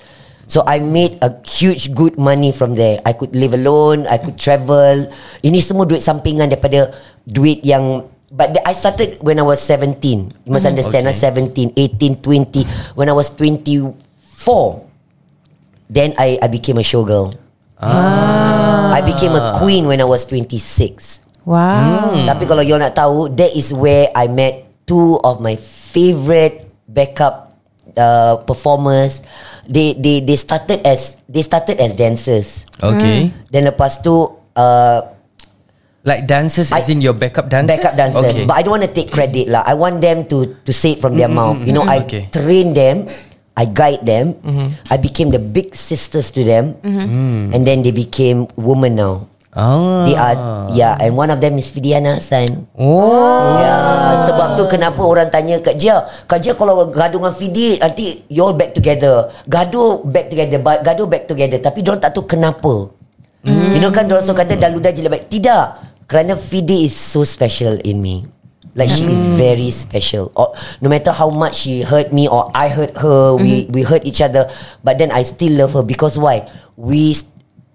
So 0.50 0.66
I 0.66 0.82
made 0.82 1.22
a 1.22 1.38
huge 1.46 1.94
good 1.94 2.18
money 2.18 2.50
from 2.52 2.74
there. 2.74 2.98
I 3.06 3.14
could 3.14 3.38
live 3.38 3.54
alone, 3.54 4.10
I 4.10 4.18
could 4.18 4.36
travel. 4.42 5.08
Ini 5.46 5.62
semua 5.62 5.86
duit 5.86 6.02
sampingan 6.02 6.50
daripada 6.50 6.92
duit 7.24 7.62
yang 7.64 8.10
But 8.30 8.54
the- 8.54 8.62
I 8.62 8.78
started 8.78 9.18
when 9.26 9.42
I 9.42 9.46
was 9.46 9.58
17. 9.58 10.30
You 10.46 10.54
must 10.54 10.66
understand, 10.70 11.10
I 11.10 11.14
was 11.14 11.22
17, 11.22 11.74
18, 11.74 12.22
20. 12.22 12.62
When 12.94 13.10
I 13.10 13.16
was 13.18 13.34
24, 13.34 14.86
then 15.90 16.14
I, 16.18 16.38
I 16.40 16.48
became 16.48 16.78
a 16.78 16.86
showgirl. 16.86 17.34
I 17.82 19.02
became 19.06 19.34
a 19.36 19.56
queen 19.58 19.88
when 19.88 20.00
I 20.02 20.08
was 20.08 20.26
26. 20.28 21.26
Wow. 21.48 22.28
Tapi 22.30 22.44
kalau 22.46 22.62
you 22.62 22.78
nak 22.78 22.94
tahu 22.94 23.32
That 23.34 23.56
is 23.56 23.74
where 23.74 24.12
I 24.14 24.28
met 24.30 24.70
Two 24.86 25.18
of 25.24 25.40
my 25.42 25.56
favorite 25.58 26.68
Backup 26.86 27.56
uh, 27.98 28.44
Performers 28.46 29.24
They 29.66 29.98
they 29.98 30.20
they 30.22 30.38
started 30.38 30.86
as 30.86 31.18
They 31.26 31.42
started 31.42 31.80
as 31.82 31.96
dancers 31.98 32.68
Okay. 32.78 33.34
Then 33.50 33.66
lepas 33.66 34.04
tu 34.04 34.30
uh, 34.54 35.00
Like 36.06 36.28
dancers 36.30 36.70
as 36.70 36.86
I- 36.86 36.94
in 36.94 37.02
your 37.02 37.18
backup 37.18 37.50
dancers? 37.50 37.80
Backup 37.82 37.94
dancers 37.98 38.36
Okay. 38.36 38.46
But 38.46 38.60
I 38.60 38.62
don't 38.62 38.76
want 38.78 38.86
to 38.86 38.94
take 38.94 39.10
credit 39.10 39.50
lah 39.50 39.66
I 39.66 39.74
want 39.74 40.04
them 40.04 40.28
to 40.30 40.54
To 40.54 40.72
say 40.76 40.94
it 40.94 41.00
from 41.02 41.18
their 41.18 41.32
mouth 41.32 41.64
You 41.66 41.74
know 41.74 41.88
I 41.88 42.04
Okay. 42.06 42.30
train 42.30 42.76
them 42.78 43.10
I 43.60 43.68
guide 43.68 44.08
them 44.08 44.40
I 44.88 44.96
became 44.96 45.36
the 45.36 45.44
big 45.44 45.76
sisters 45.76 46.32
to 46.40 46.48
them 46.48 46.80
And 47.52 47.68
then 47.68 47.84
they 47.84 47.92
became 47.92 48.48
Women 48.56 48.96
now 48.96 49.28
Ah. 49.50 50.06
They 50.06 50.14
are 50.14 50.38
Yeah 50.78 50.94
and 51.02 51.18
one 51.18 51.34
of 51.34 51.42
them 51.42 51.58
is 51.58 51.74
Fidiana 51.74 52.22
Hassan 52.22 52.70
Oh. 52.78 53.58
Ya, 53.58 53.76
sebab 54.30 54.54
tu 54.54 54.70
kenapa 54.70 55.02
orang 55.02 55.34
tanya 55.34 55.58
Kak 55.58 55.74
Jia, 55.74 56.06
Kak 56.30 56.38
Jia 56.38 56.54
kalau 56.54 56.94
gaduh 56.94 57.18
dengan 57.18 57.34
Fidi 57.34 57.82
nanti 57.82 58.30
you 58.30 58.46
all 58.46 58.54
back 58.54 58.78
together. 58.78 59.34
Gaduh 59.50 60.06
back 60.06 60.30
together, 60.30 60.62
gaduh 60.62 61.08
back 61.10 61.26
together 61.26 61.58
tapi 61.58 61.82
dia 61.82 61.98
tak 61.98 62.14
tahu 62.14 62.30
kenapa. 62.30 62.94
Mm. 63.42 63.74
You 63.74 63.80
know 63.82 63.90
kan 63.90 64.06
dia 64.06 64.22
orang 64.22 64.38
kata 64.38 64.54
dah 64.54 64.70
ludah 64.70 64.94
je 64.94 65.10
baik. 65.10 65.34
Tidak. 65.34 65.66
Kerana 66.06 66.38
Fidi 66.38 66.86
is 66.86 66.94
so 66.94 67.26
special 67.26 67.78
in 67.82 68.02
me. 68.02 68.30
Like 68.78 68.94
she 68.94 69.10
is 69.10 69.22
very 69.36 69.74
special. 69.74 70.30
Or 70.38 70.54
no 70.80 70.88
matter 70.88 71.10
how 71.12 71.34
much 71.34 71.66
she 71.66 71.82
hurt 71.82 72.14
me 72.14 72.30
or 72.30 72.48
I 72.54 72.70
hurt 72.70 72.94
her, 73.02 73.34
we 73.34 73.66
we 73.74 73.82
hurt 73.82 74.06
each 74.06 74.22
other, 74.22 74.46
but 74.86 75.02
then 75.02 75.10
I 75.10 75.26
still 75.26 75.58
love 75.58 75.74
her 75.74 75.82
because 75.82 76.16
why? 76.22 76.46
We 76.78 77.18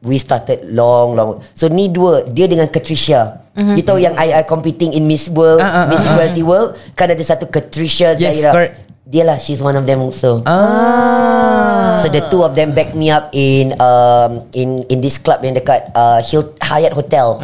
we 0.00 0.16
started 0.22 0.64
long 0.70 1.18
long. 1.18 1.42
So 1.52 1.66
ni 1.66 1.90
dua, 1.90 2.22
dia 2.28 2.46
dengan 2.46 2.70
Katricia. 2.70 3.42
You 3.54 3.82
tahu 3.86 4.02
yang 4.02 4.18
I, 4.18 4.38
I 4.38 4.42
competing 4.42 4.90
in 4.94 5.06
Miss 5.06 5.30
World, 5.30 5.62
Ah, 5.62 5.86
ah, 5.86 5.86
Miss 5.86 6.02
ah, 6.02 6.14
Equality 6.18 6.42
World, 6.42 6.74
kan 6.98 7.06
ada 7.06 7.22
satu 7.22 7.46
Katricia 7.46 8.18
Yes, 8.18 8.42
Zaira. 8.42 8.50
correct. 8.50 8.74
Dia 9.06 9.22
lah, 9.22 9.36
she's 9.38 9.62
one 9.62 9.78
of 9.78 9.86
them 9.86 10.02
also. 10.02 10.42
Ah. 10.42 11.94
So 12.02 12.10
the 12.10 12.24
two 12.32 12.42
of 12.42 12.58
them 12.58 12.74
back 12.74 12.96
me 12.98 13.14
up 13.14 13.30
in 13.30 13.70
um 13.78 14.42
in 14.56 14.82
in 14.90 14.98
this 14.98 15.22
club 15.22 15.38
yang 15.46 15.54
dekat 15.54 15.90
uh, 15.94 16.18
Hill 16.24 16.50
Hyatt 16.58 16.94
Hotel. 16.98 17.38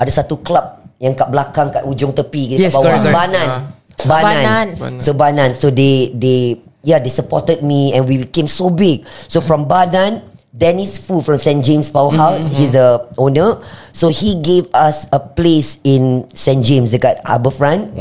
Ada 0.00 0.24
satu 0.24 0.40
club 0.40 0.79
yang 1.00 1.16
kat 1.16 1.32
belakang 1.32 1.72
kat 1.72 1.82
ujung 1.88 2.12
tepi 2.12 2.54
Yes, 2.60 2.76
kat 2.76 2.84
bawah 2.84 3.00
correct. 3.00 3.16
Banan. 3.16 3.48
Ah. 3.48 3.60
Banan. 4.04 4.66
Banan. 4.76 5.00
So 5.00 5.10
Banan. 5.16 5.50
So 5.56 5.72
they 5.72 6.12
they 6.12 6.60
yeah 6.84 7.00
they 7.00 7.08
supported 7.10 7.64
me 7.64 7.96
and 7.96 8.04
we 8.04 8.20
became 8.28 8.46
so 8.46 8.68
big. 8.68 9.08
So 9.08 9.40
from 9.40 9.64
Banan 9.64 10.28
Dennis 10.50 10.98
Fu 10.98 11.22
from 11.22 11.38
St. 11.38 11.62
James 11.64 11.88
Powerhouse, 11.88 12.42
he's 12.52 12.74
the 12.74 13.06
owner. 13.16 13.62
So 13.94 14.10
he 14.10 14.34
gave 14.42 14.66
us 14.74 15.06
a 15.14 15.22
place 15.22 15.78
in 15.86 16.26
St. 16.34 16.60
James 16.60 16.90
dekat 16.90 17.22
Harbourfront. 17.24 17.94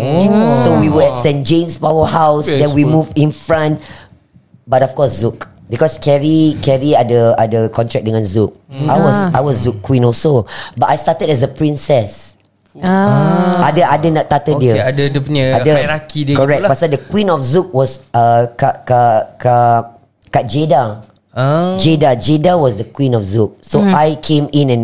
So 0.65 0.75
we 0.75 0.89
were 0.89 1.05
at 1.05 1.15
St. 1.21 1.45
James 1.45 1.77
Powerhouse. 1.77 2.49
Then 2.49 2.73
we 2.75 2.83
moved 2.83 3.15
in 3.15 3.31
front. 3.31 3.79
But 4.65 4.83
of 4.83 4.93
course 4.93 5.17
Zouk 5.23 5.47
Because 5.69 6.01
Carrie 6.01 6.57
Carrie 6.65 6.97
ada 6.97 7.37
ada 7.37 7.69
contract 7.69 8.01
dengan 8.01 8.25
Zouk. 8.25 8.57
I 8.73 8.97
was 8.97 9.17
I 9.37 9.41
was 9.45 9.61
Zouk 9.61 9.85
queen 9.85 10.01
also. 10.01 10.49
But 10.73 10.89
I 10.89 10.97
started 10.97 11.29
as 11.29 11.45
a 11.45 11.49
princess. 11.49 12.28
Ah. 12.81 13.69
Ada 13.69 13.95
ada 13.95 14.07
nak 14.09 14.25
tata 14.27 14.51
Okay, 14.55 14.73
dia. 14.75 14.87
ada 14.87 15.03
dia 15.05 15.21
punya 15.21 15.43
hierarchy 15.61 16.25
dia 16.25 16.35
Correct. 16.35 16.63
gitulah. 16.63 16.71
Pasal 16.71 16.87
the 16.91 17.01
queen 17.05 17.27
of 17.29 17.39
Zouk 17.43 17.69
was 17.71 18.03
uh, 18.11 18.47
Kak 18.55 18.83
Kak 18.87 19.39
Kak 19.39 19.81
Kak 20.29 20.43
Jeda. 20.45 21.03
Ah. 21.29 21.77
Jeda 21.77 22.17
Jeda 22.17 22.57
was 22.57 22.75
the 22.75 22.87
queen 22.87 23.13
of 23.13 23.23
Zouk. 23.23 23.59
So 23.61 23.79
I 23.81 24.17
came 24.19 24.49
in 24.51 24.67
and 24.69 24.83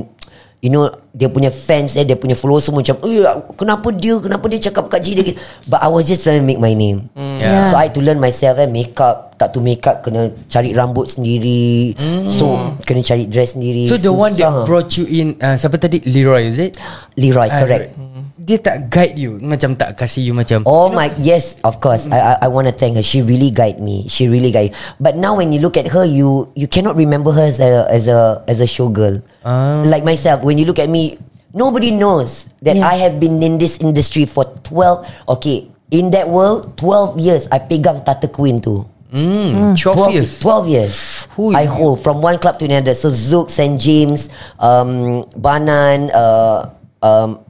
you 0.66 0.74
know 0.74 0.90
dia 1.14 1.30
punya 1.30 1.54
fans 1.54 1.94
eh 1.94 2.02
dia 2.02 2.18
punya 2.18 2.34
followers 2.34 2.66
semua 2.66 2.82
macam 2.82 2.98
eh 3.06 3.22
kenapa 3.54 3.88
dia 3.94 4.18
kenapa 4.18 4.46
dia 4.50 4.60
cakap 4.66 4.90
Jeda 4.98 5.22
gitu. 5.22 5.38
But 5.70 5.86
I 5.86 5.88
was 5.94 6.10
just 6.10 6.26
trying 6.26 6.42
to 6.42 6.48
make 6.48 6.58
my 6.58 6.74
name. 6.74 7.14
Yeah. 7.14 7.70
So 7.70 7.78
I 7.78 7.88
had 7.88 7.94
to 7.94 8.02
learn 8.02 8.18
myself 8.18 8.58
eh 8.58 8.66
makeup 8.66 9.38
tak 9.38 9.54
tu 9.54 9.62
makeup 9.62 10.02
kena 10.02 10.34
cari 10.50 10.74
rambut 10.74 11.06
sendiri. 11.06 11.94
So 12.34 12.74
kena 12.82 13.06
cari 13.06 13.30
dress 13.30 13.54
sendiri. 13.54 13.86
So 13.86 14.02
the 14.02 14.10
one 14.10 14.34
that 14.42 14.50
Susah. 14.50 14.66
brought 14.66 14.90
you 14.98 15.06
in 15.06 15.38
uh, 15.38 15.54
Siapa 15.62 15.78
tadi 15.78 16.02
Leroy 16.10 16.50
is 16.50 16.58
it? 16.58 16.80
Leroy 17.14 17.46
Ah, 17.48 17.62
correct. 17.62 17.94
Leroy. 17.94 18.15
Dia 18.46 18.62
tak 18.62 18.94
guide 18.94 19.18
you 19.18 19.42
Macam 19.42 19.74
tak 19.74 19.98
kasih 19.98 20.22
you 20.22 20.34
macam 20.38 20.62
Oh 20.70 20.94
my 20.94 21.10
yes, 21.18 21.58
of 21.66 21.82
course. 21.82 22.06
I 22.14 22.22
I, 22.22 22.34
I 22.46 22.48
want 22.48 22.70
to 22.70 22.74
thank 22.78 22.94
her. 22.94 23.02
She 23.02 23.26
really 23.26 23.50
guide 23.50 23.82
me. 23.82 24.06
She 24.06 24.30
really 24.30 24.54
guide. 24.54 24.78
But 25.02 25.18
now 25.18 25.34
when 25.42 25.50
you 25.50 25.58
look 25.66 25.82
at 25.82 25.90
her, 25.90 26.06
you 26.06 26.54
you 26.54 26.70
cannot 26.70 26.94
remember 26.94 27.34
her 27.34 27.42
as 27.50 27.58
a 27.58 27.90
as 27.90 28.06
a 28.06 28.46
as 28.46 28.62
a 28.62 28.70
showgirl. 28.70 29.26
Ah. 29.42 29.82
Like 29.82 30.06
myself, 30.06 30.46
when 30.46 30.62
you 30.62 30.70
look 30.70 30.78
at 30.78 30.94
me, 30.94 31.18
nobody 31.58 31.90
knows 31.90 32.46
that 32.62 32.78
Yeah. 32.78 32.86
I 32.86 33.02
have 33.02 33.18
been 33.18 33.42
in 33.42 33.58
this 33.58 33.82
industry 33.82 34.30
for 34.30 34.46
twelve. 34.62 35.10
Okay, 35.26 35.66
in 35.90 36.14
that 36.14 36.30
world, 36.30 36.78
twelve 36.78 37.18
years. 37.18 37.50
I 37.50 37.58
pegang 37.58 38.06
Tata 38.06 38.30
Queen 38.30 38.62
tu. 38.62 38.86
mm, 39.16 39.74
12 39.80 40.12
years 40.12 40.30
12 40.44 40.68
years. 40.68 40.94
Hui. 41.40 41.56
I 41.56 41.66
hold 41.66 42.04
from 42.04 42.20
one 42.22 42.36
club 42.38 42.60
to 42.60 42.66
another. 42.68 42.94
So 42.94 43.10
Zouk, 43.10 43.48
St. 43.50 43.80
James, 43.80 44.28
um, 44.60 45.24
Banan, 45.40 46.12
uh, 46.12 46.70
um, 47.00 47.45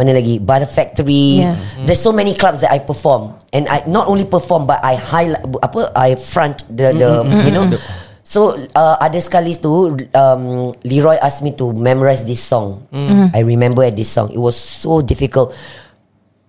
mana 0.00 0.16
lagi? 0.16 0.40
Butter 0.40 0.64
Factory. 0.64 1.44
Yeah. 1.44 1.60
There's 1.84 2.00
so 2.00 2.08
many 2.10 2.32
clubs 2.32 2.64
that 2.64 2.72
I 2.72 2.80
perform, 2.80 3.36
and 3.52 3.68
I 3.68 3.84
not 3.84 4.08
only 4.08 4.24
perform 4.24 4.64
but 4.64 4.80
I 4.80 4.96
highlight 4.96 5.44
apa 5.60 5.92
I 5.92 6.16
front 6.16 6.64
the 6.72 6.96
the 6.96 7.08
you 7.44 7.52
know. 7.52 7.68
So 8.24 8.54
uh, 8.78 8.96
ada 8.96 9.18
sekali 9.18 9.58
tu 9.58 9.90
um, 10.14 10.70
Leroy 10.86 11.18
asked 11.18 11.42
me 11.42 11.50
to 11.58 11.74
memorize 11.74 12.22
this 12.24 12.40
song. 12.40 12.86
Mm. 12.94 13.34
I 13.34 13.42
remember 13.44 13.82
this 13.90 14.08
song. 14.08 14.30
It 14.32 14.38
was 14.38 14.54
so 14.56 15.02
difficult. 15.04 15.50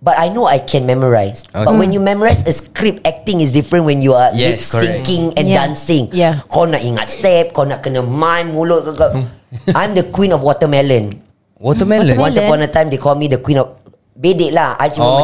But 0.01 0.17
I 0.17 0.29
know 0.33 0.49
I 0.49 0.57
can 0.57 0.89
memorize. 0.89 1.45
But 1.53 1.69
Okay. 1.69 1.77
when 1.77 1.93
you 1.93 2.01
memorize 2.01 2.41
a 2.45 2.53
script, 2.53 3.05
acting 3.05 3.37
is 3.37 3.53
different 3.53 3.85
when 3.85 4.01
you 4.01 4.17
are 4.17 4.33
lip 4.33 4.57
Yes, 4.57 4.73
correct. 4.73 5.05
syncing 5.05 5.37
and 5.37 5.45
Yeah. 5.45 5.61
dancing. 5.61 6.09
Yeah. 6.09 6.41
Kau 6.49 6.65
nak 6.65 6.81
ingat 6.81 7.05
step, 7.05 7.53
kau 7.53 7.69
nak 7.69 7.85
kena 7.85 8.01
mime 8.01 8.49
mulut. 8.49 8.81
Kau. 8.97 9.13
I'm 9.77 9.93
the 9.93 10.05
queen 10.09 10.33
of 10.33 10.41
watermelon. 10.41 11.21
Watermelon. 11.61 12.17
Once 12.17 12.35
upon 12.35 12.59
a 12.59 12.67
time 12.67 12.89
they 12.89 12.97
call 12.97 13.13
me 13.13 13.29
the 13.29 13.37
queen 13.37 13.61
of 13.61 13.77
bedek 14.17 14.49
lah. 14.51 14.73
I 14.81 14.89
cuma 14.89 15.05
Oh. 15.05 15.15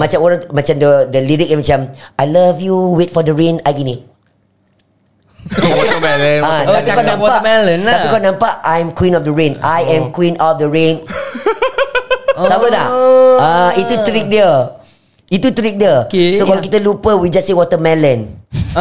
macam 0.00 0.18
orang 0.24 0.40
macam 0.50 0.74
the 0.80 0.90
the 1.12 1.20
lyric 1.20 1.48
yang 1.52 1.60
macam 1.60 1.80
I 2.16 2.24
love 2.24 2.58
you, 2.58 2.96
wait 2.96 3.12
for 3.12 3.20
the 3.20 3.36
rain. 3.36 3.60
I 3.62 3.72
gini. 3.72 4.08
Watermelon. 5.52 6.40
Ah, 6.40 6.60
Oh, 6.64 6.74
tapi 6.80 6.96
kau 6.96 7.04
nampak, 7.04 7.20
watermelon 7.20 7.78
lah. 7.84 7.92
Tapi 7.92 8.06
kau 8.08 8.22
nampak 8.22 8.52
I'm 8.64 8.88
queen 8.90 9.12
of 9.12 9.22
the 9.22 9.34
rain. 9.34 9.60
I 9.60 9.84
Oh. 9.84 9.94
am 9.94 10.04
queen 10.10 10.34
of 10.40 10.56
the 10.56 10.66
rain. 10.66 11.04
Sama 12.48 12.66
tak? 12.72 12.88
Ah, 13.38 13.70
itu 13.76 13.92
trik 14.08 14.32
dia. 14.32 14.80
Itu 15.32 15.48
trik 15.48 15.80
dia. 15.80 16.04
Okay. 16.04 16.36
So 16.36 16.44
kalau 16.44 16.60
kita 16.60 16.76
lupa 16.76 17.16
we 17.16 17.32
just 17.32 17.48
say 17.48 17.56
watermelon. 17.56 18.36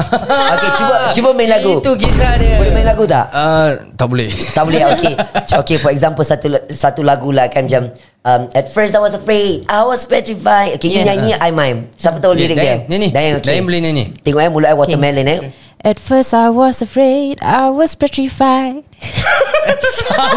okay, 0.51 0.69
cuba 0.75 0.95
cuba 1.15 1.29
main 1.31 1.47
lagu. 1.47 1.79
Itu 1.79 1.95
kisah 1.95 2.35
dia. 2.35 2.59
Boleh 2.59 2.75
main 2.75 2.83
lagu 2.83 3.07
tak? 3.07 3.31
Uh, 3.31 3.69
tak 3.95 4.07
boleh. 4.11 4.27
Tak 4.27 4.63
boleh 4.67 4.81
Okay 4.99 5.13
Okay 5.47 5.77
for 5.79 5.95
example 5.95 6.27
Satu 6.27 6.51
satu 6.67 7.07
lagu 7.07 7.31
lah 7.31 7.47
kan 7.47 7.71
macam 7.71 7.95
um, 8.27 8.41
At 8.51 8.67
first 8.67 8.91
I 8.91 8.99
was 8.99 9.15
afraid 9.15 9.63
I 9.71 9.87
was 9.87 10.03
petrified 10.03 10.75
Okay 10.75 10.91
you 10.91 10.99
Yeah. 10.99 11.07
nyanyi 11.07 11.39
I 11.39 11.55
mime 11.55 11.87
Siapa 11.95 12.19
tahu 12.19 12.35
Yeah, 12.35 12.51
lirik 12.51 12.57
dia 12.59 12.75
nyanyi. 12.83 13.07
Dayan 13.15 13.31
okay 13.39 13.47
Dayan 13.55 13.63
boleh 13.63 13.79
nyanyi. 13.79 14.03
Tengok 14.19 14.39
eh 14.43 14.49
mulut 14.51 14.67
I 14.67 14.75
watermelon 14.75 15.27
eh 15.27 15.39
At 15.81 15.97
first 15.97 16.35
I 16.35 16.51
was 16.53 16.77
afraid, 16.85 17.41
I 17.41 17.73
was 17.73 17.97
petrified. 17.97 18.85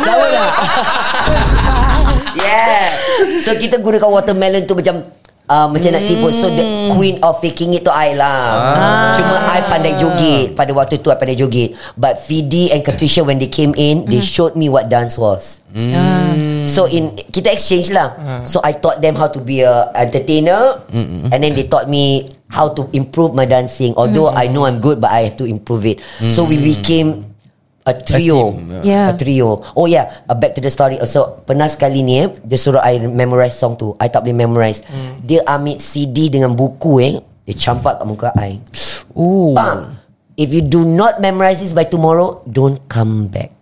Sama 0.00 0.24
tak? 0.32 0.52
yeah 2.40 2.88
So 3.44 3.52
kita 3.52 3.76
gunakan 3.76 4.08
watermelon 4.08 4.64
tu 4.64 4.72
macam 4.72 5.04
Uh, 5.54 5.70
macam 5.70 5.94
nak 5.94 6.02
tipu. 6.10 6.34
So 6.34 6.50
the 6.50 6.90
queen 6.98 7.22
of 7.22 7.38
faking 7.38 7.78
it 7.78 7.86
tu 7.86 7.94
I 7.94 8.18
lah. 8.18 9.14
Cuma 9.14 9.38
I 9.46 9.62
pandai 9.70 9.94
joget. 9.94 10.58
Pada 10.58 10.74
waktu 10.74 10.98
tu 10.98 11.14
I 11.14 11.16
pandai 11.16 11.38
joget. 11.38 11.78
But 11.94 12.18
Fidi 12.18 12.74
and 12.74 12.82
Katricia 12.82 13.22
When 13.22 13.38
they 13.38 13.46
came 13.46 13.70
in 13.78 14.10
They 14.10 14.18
showed 14.18 14.58
me 14.58 14.66
what 14.66 14.90
dance 14.90 15.14
was. 15.14 15.62
So 16.64 16.90
in 16.90 17.14
kita 17.30 17.54
exchange 17.54 17.94
lah. 17.94 18.18
So 18.50 18.58
I 18.66 18.74
taught 18.74 18.98
them 18.98 19.14
how 19.14 19.30
to 19.30 19.38
be 19.38 19.62
a 19.62 19.94
entertainer, 19.94 20.82
and 20.90 21.38
then 21.38 21.54
they 21.54 21.70
taught 21.70 21.86
me 21.86 22.34
how 22.50 22.74
to 22.74 22.90
improve 22.90 23.34
my 23.34 23.46
dancing. 23.46 23.94
Although 23.94 24.34
I 24.34 24.50
know 24.50 24.66
I'm 24.66 24.82
good, 24.82 24.98
but 24.98 25.14
I 25.14 25.30
have 25.30 25.38
to 25.38 25.46
improve 25.46 25.86
it. 25.86 26.02
So 26.34 26.42
we 26.42 26.58
became 26.58 27.30
a 27.84 27.92
trio. 27.92 28.56
team, 28.56 28.80
yeah. 28.80 29.12
A 29.12 29.16
trio. 29.16 29.60
Oh 29.76 29.84
yeah, 29.84 30.08
uh, 30.28 30.36
back 30.36 30.56
to 30.56 30.60
the 30.64 30.72
story. 30.72 30.96
So 31.04 31.44
pernah 31.44 31.68
sekali 31.68 32.00
ni 32.00 32.24
eh, 32.24 32.28
dia 32.42 32.56
suruh 32.56 32.80
I 32.80 33.00
memorize 33.04 33.56
song 33.56 33.76
tu. 33.76 33.92
I 34.00 34.08
tak 34.08 34.24
boleh 34.24 34.36
memorize. 34.36 34.80
Dia 35.20 35.44
ambil 35.44 35.76
CD 35.80 36.32
dengan 36.32 36.56
buku 36.56 36.92
eh, 37.04 37.14
dia 37.44 37.54
campak 37.54 38.00
kat 38.00 38.06
muka 38.08 38.28
I. 38.40 38.60
Oh. 39.12 39.52
Bang. 39.52 40.00
If 40.34 40.50
you 40.50 40.66
do 40.66 40.82
not 40.82 41.22
memorize 41.22 41.62
this 41.62 41.70
by 41.70 41.86
tomorrow, 41.86 42.42
don't 42.50 42.82
come 42.90 43.30
back. 43.30 43.54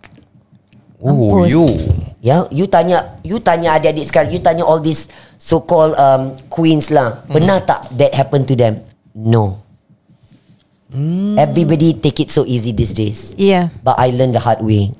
Oh, 1.03 1.43
you. 1.45 1.67
Ya, 2.23 2.47
you 2.49 2.65
tanya, 2.65 3.19
you 3.21 3.37
tanya 3.37 3.75
adik-adik 3.75 4.07
sekarang, 4.07 4.31
you 4.31 4.39
tanya 4.39 4.63
all 4.63 4.79
these 4.79 5.11
so-called 5.35 5.93
um, 5.99 6.39
queens 6.47 6.87
lah. 6.87 7.19
Pernah 7.27 7.59
tak 7.61 7.91
that 7.99 8.15
happen 8.15 8.47
to 8.47 8.55
them? 8.55 8.79
No. 9.11 9.59
Everybody 11.35 11.97
take 11.97 12.19
it 12.19 12.29
so 12.29 12.45
easy 12.45 12.71
these 12.71 12.93
days. 12.93 13.33
Yeah. 13.35 13.73
But 13.81 13.97
I 13.97 14.13
learned 14.13 14.33
the 14.33 14.41
hard 14.41 14.61
way. 14.61 14.93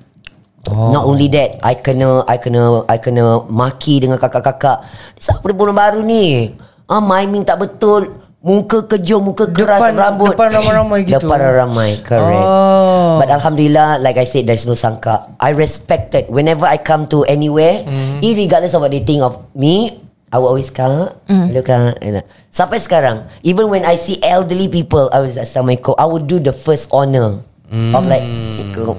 Oh. 0.67 0.91
Not 0.91 1.03
only 1.03 1.27
that, 1.29 1.59
I 1.59 1.75
kena, 1.75 2.23
I 2.23 2.39
kena, 2.39 2.87
I 2.87 2.97
kena 2.97 3.43
maki 3.45 3.99
dengan 3.99 4.15
kakak-kakak. 4.15 4.87
Siapa 5.19 5.43
perempuan 5.43 5.75
baru 5.75 5.99
ni? 5.99 6.55
Ah, 6.87 6.99
miming 6.99 7.43
tak 7.43 7.59
betul. 7.59 8.19
Muka 8.43 8.83
kejung, 8.85 9.23
muka 9.23 9.47
keras, 9.47 9.79
Depan- 9.79 9.95
rambut. 9.95 10.35
depan 10.35 10.51
ramai-ramai 10.51 10.99
gitu. 11.07 11.15
Depan 11.23 11.39
ramai, 11.63 11.95
correct. 12.03 12.43
Oh. 12.43 13.15
But 13.19 13.31
Alhamdulillah, 13.31 14.03
like 14.03 14.19
I 14.19 14.27
said, 14.27 14.43
there's 14.43 14.67
no 14.67 14.75
sangka. 14.75 15.31
I 15.39 15.55
respected 15.55 16.27
whenever 16.27 16.67
I 16.67 16.75
come 16.75 17.07
to 17.07 17.23
anywhere, 17.23 17.87
Mm-hmm. 17.87 18.19
irregardless 18.19 18.75
of 18.75 18.83
what 18.83 18.91
they 18.91 18.99
think 18.99 19.23
of 19.23 19.39
me, 19.55 20.02
I 20.33 20.41
will 20.41 20.49
always 20.49 20.73
kak, 20.73 21.13
hello 21.29 21.61
kak. 21.61 22.01
you 22.01 22.17
know. 22.17 22.25
Sampai 22.49 22.81
sekarang, 22.81 23.29
even 23.45 23.69
when 23.69 23.85
I 23.85 23.93
see 23.93 24.17
elderly 24.25 24.65
people, 24.65 25.13
I 25.13 25.21
was 25.21 25.37
Assalamualaikum, 25.37 25.93
I 25.93 26.09
would 26.09 26.25
do 26.25 26.41
the 26.41 26.49
first 26.49 26.89
honor 26.89 27.45
of 27.69 28.03
like, 28.09 28.25
Assalamualaikum. 28.25 28.97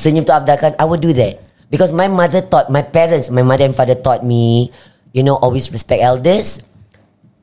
senyum 0.00 0.24
tu 0.24 0.32
abdakan, 0.32 0.72
I 0.80 0.84
would 0.88 1.04
do 1.04 1.12
that. 1.20 1.44
Because 1.68 1.92
my 1.92 2.08
mother 2.08 2.40
taught, 2.40 2.72
my 2.72 2.80
parents, 2.80 3.28
my 3.28 3.44
mother 3.44 3.68
and 3.68 3.76
father 3.76 3.96
taught 3.96 4.24
me, 4.24 4.72
you 5.12 5.20
know, 5.20 5.36
always 5.36 5.68
respect 5.68 6.00
elders, 6.00 6.64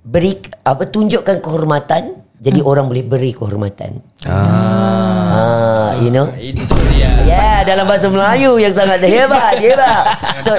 beri 0.02 0.42
apa 0.66 0.90
tunjukkan 0.90 1.46
kehormatan 1.46 2.26
jadi 2.42 2.58
orang 2.66 2.90
boleh 2.90 3.06
beri 3.06 3.38
kehormatan. 3.38 4.02
Ah, 4.26 5.71
you 6.00 6.12
know. 6.12 6.32
Itu 6.40 6.64
dia. 6.96 7.12
Yeah, 7.28 7.64
dalam 7.68 7.88
bahasa 7.88 8.08
Melayu 8.08 8.56
yang 8.62 8.72
sangat 8.72 9.04
hebat, 9.04 9.60
hebat. 9.64 10.04
So, 10.40 10.56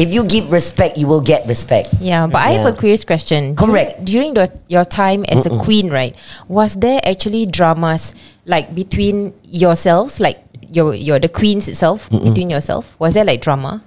if 0.00 0.10
you 0.10 0.26
give 0.26 0.50
respect, 0.50 0.98
you 0.98 1.06
will 1.06 1.22
get 1.22 1.46
respect. 1.46 1.94
Yeah, 2.02 2.26
but 2.26 2.42
I 2.42 2.58
have 2.58 2.66
Yeah. 2.66 2.74
a 2.74 2.76
curious 2.76 3.06
question. 3.06 3.54
Correct. 3.54 4.02
During, 4.04 4.34
during 4.34 4.48
the, 4.50 4.50
your 4.68 4.84
time 4.84 5.24
as 5.28 5.46
a 5.46 5.52
queen, 5.58 5.90
right? 5.90 6.14
Was 6.48 6.76
there 6.82 7.00
actually 7.04 7.46
dramas 7.46 8.14
like 8.46 8.74
between 8.74 9.34
yourselves, 9.46 10.18
like 10.20 10.38
your 10.70 10.94
your 10.94 11.18
the 11.22 11.28
queens 11.30 11.68
itself 11.68 12.10
between 12.10 12.50
yourself? 12.50 12.96
Was 12.98 13.14
there 13.14 13.24
like 13.24 13.40
drama? 13.40 13.82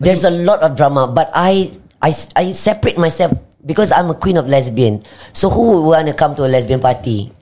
There's 0.00 0.24
a 0.24 0.30
lot 0.34 0.60
of 0.62 0.74
drama, 0.76 1.06
but 1.06 1.30
I 1.34 1.70
I 2.02 2.10
I 2.36 2.50
separate 2.50 2.98
myself 2.98 3.32
because 3.64 3.90
I'm 3.90 4.12
a 4.12 4.16
queen 4.16 4.36
of 4.36 4.46
lesbian. 4.46 5.00
So 5.32 5.48
who 5.48 5.80
would 5.80 5.84
want 5.96 6.06
to 6.06 6.14
come 6.14 6.36
to 6.36 6.44
a 6.44 6.50
lesbian 6.52 6.78
party? 6.78 7.32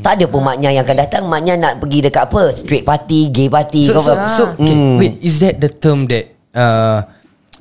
Tak 0.00 0.20
ada 0.20 0.24
pun 0.28 0.42
maknya 0.44 0.72
yang 0.72 0.82
akan 0.84 0.96
datang. 0.98 1.22
Maknya 1.28 1.54
nak 1.60 1.72
pergi 1.84 2.04
dekat 2.04 2.32
apa? 2.32 2.50
Straight 2.50 2.84
party, 2.84 3.28
gay 3.30 3.48
party. 3.52 3.88
So, 3.88 4.00
so, 4.00 4.12
so 4.26 4.42
okay, 4.56 4.74
Hmm. 4.74 4.96
wait, 4.98 5.20
is 5.20 5.38
that 5.44 5.60
the 5.60 5.68
term 5.68 6.08
that 6.08 6.32
uh, 6.56 7.04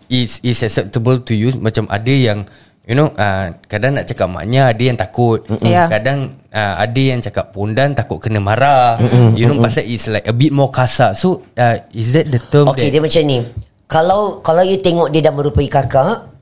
is 0.07 0.39
is 0.41 0.63
acceptable 0.63 1.19
to 1.23 1.35
you? 1.35 1.51
Macam 1.59 1.87
ada 1.91 2.11
yang 2.11 2.47
you 2.83 2.99
know, 2.99 3.15
uh, 3.15 3.55
kadang 3.71 3.95
nak 3.95 4.11
cakap 4.11 4.27
maknya 4.27 4.75
ada 4.75 4.83
yang 4.83 4.99
takut. 4.99 5.39
Yeah. 5.63 5.87
Kadang 5.87 6.35
uh, 6.51 6.73
ada 6.83 6.99
yang 6.99 7.23
cakap 7.23 7.55
pondan 7.55 7.95
takut 7.95 8.19
kena 8.19 8.43
marah. 8.43 8.99
You 9.35 9.47
know, 9.47 9.59
pasal 9.63 9.87
it's 9.87 10.11
like 10.11 10.27
a 10.27 10.35
bit 10.35 10.51
more 10.51 10.67
kasar. 10.67 11.15
So, 11.15 11.47
uh, 11.55 11.79
is 11.95 12.11
that 12.15 12.27
the 12.27 12.43
term 12.43 12.67
Okay, 12.75 12.91
that 12.91 12.99
dia 12.99 13.01
macam 13.03 13.21
ni. 13.23 13.39
Kalau 13.87 14.41
kalau 14.41 14.65
you 14.65 14.81
tengok 14.83 15.13
dia 15.13 15.21
dah 15.23 15.31
merupai 15.31 15.69
kakak, 15.69 16.32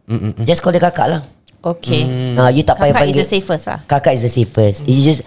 just 0.48 0.64
call 0.64 0.74
dia 0.74 0.82
kakak 0.82 1.08
lah. 1.08 1.22
Okay. 1.62 2.34
Ah, 2.42 2.50
you 2.50 2.66
tak 2.66 2.82
payah 2.82 2.90
Kakak 2.90 3.06
panggil 3.06 3.22
is 3.22 3.30
the 3.30 3.32
safest 3.38 3.64
lah. 3.70 3.80
Kakak 3.86 4.14
is 4.18 4.24
the 4.26 4.34
safest. 4.34 4.82
You 4.90 4.98
just 4.98 5.22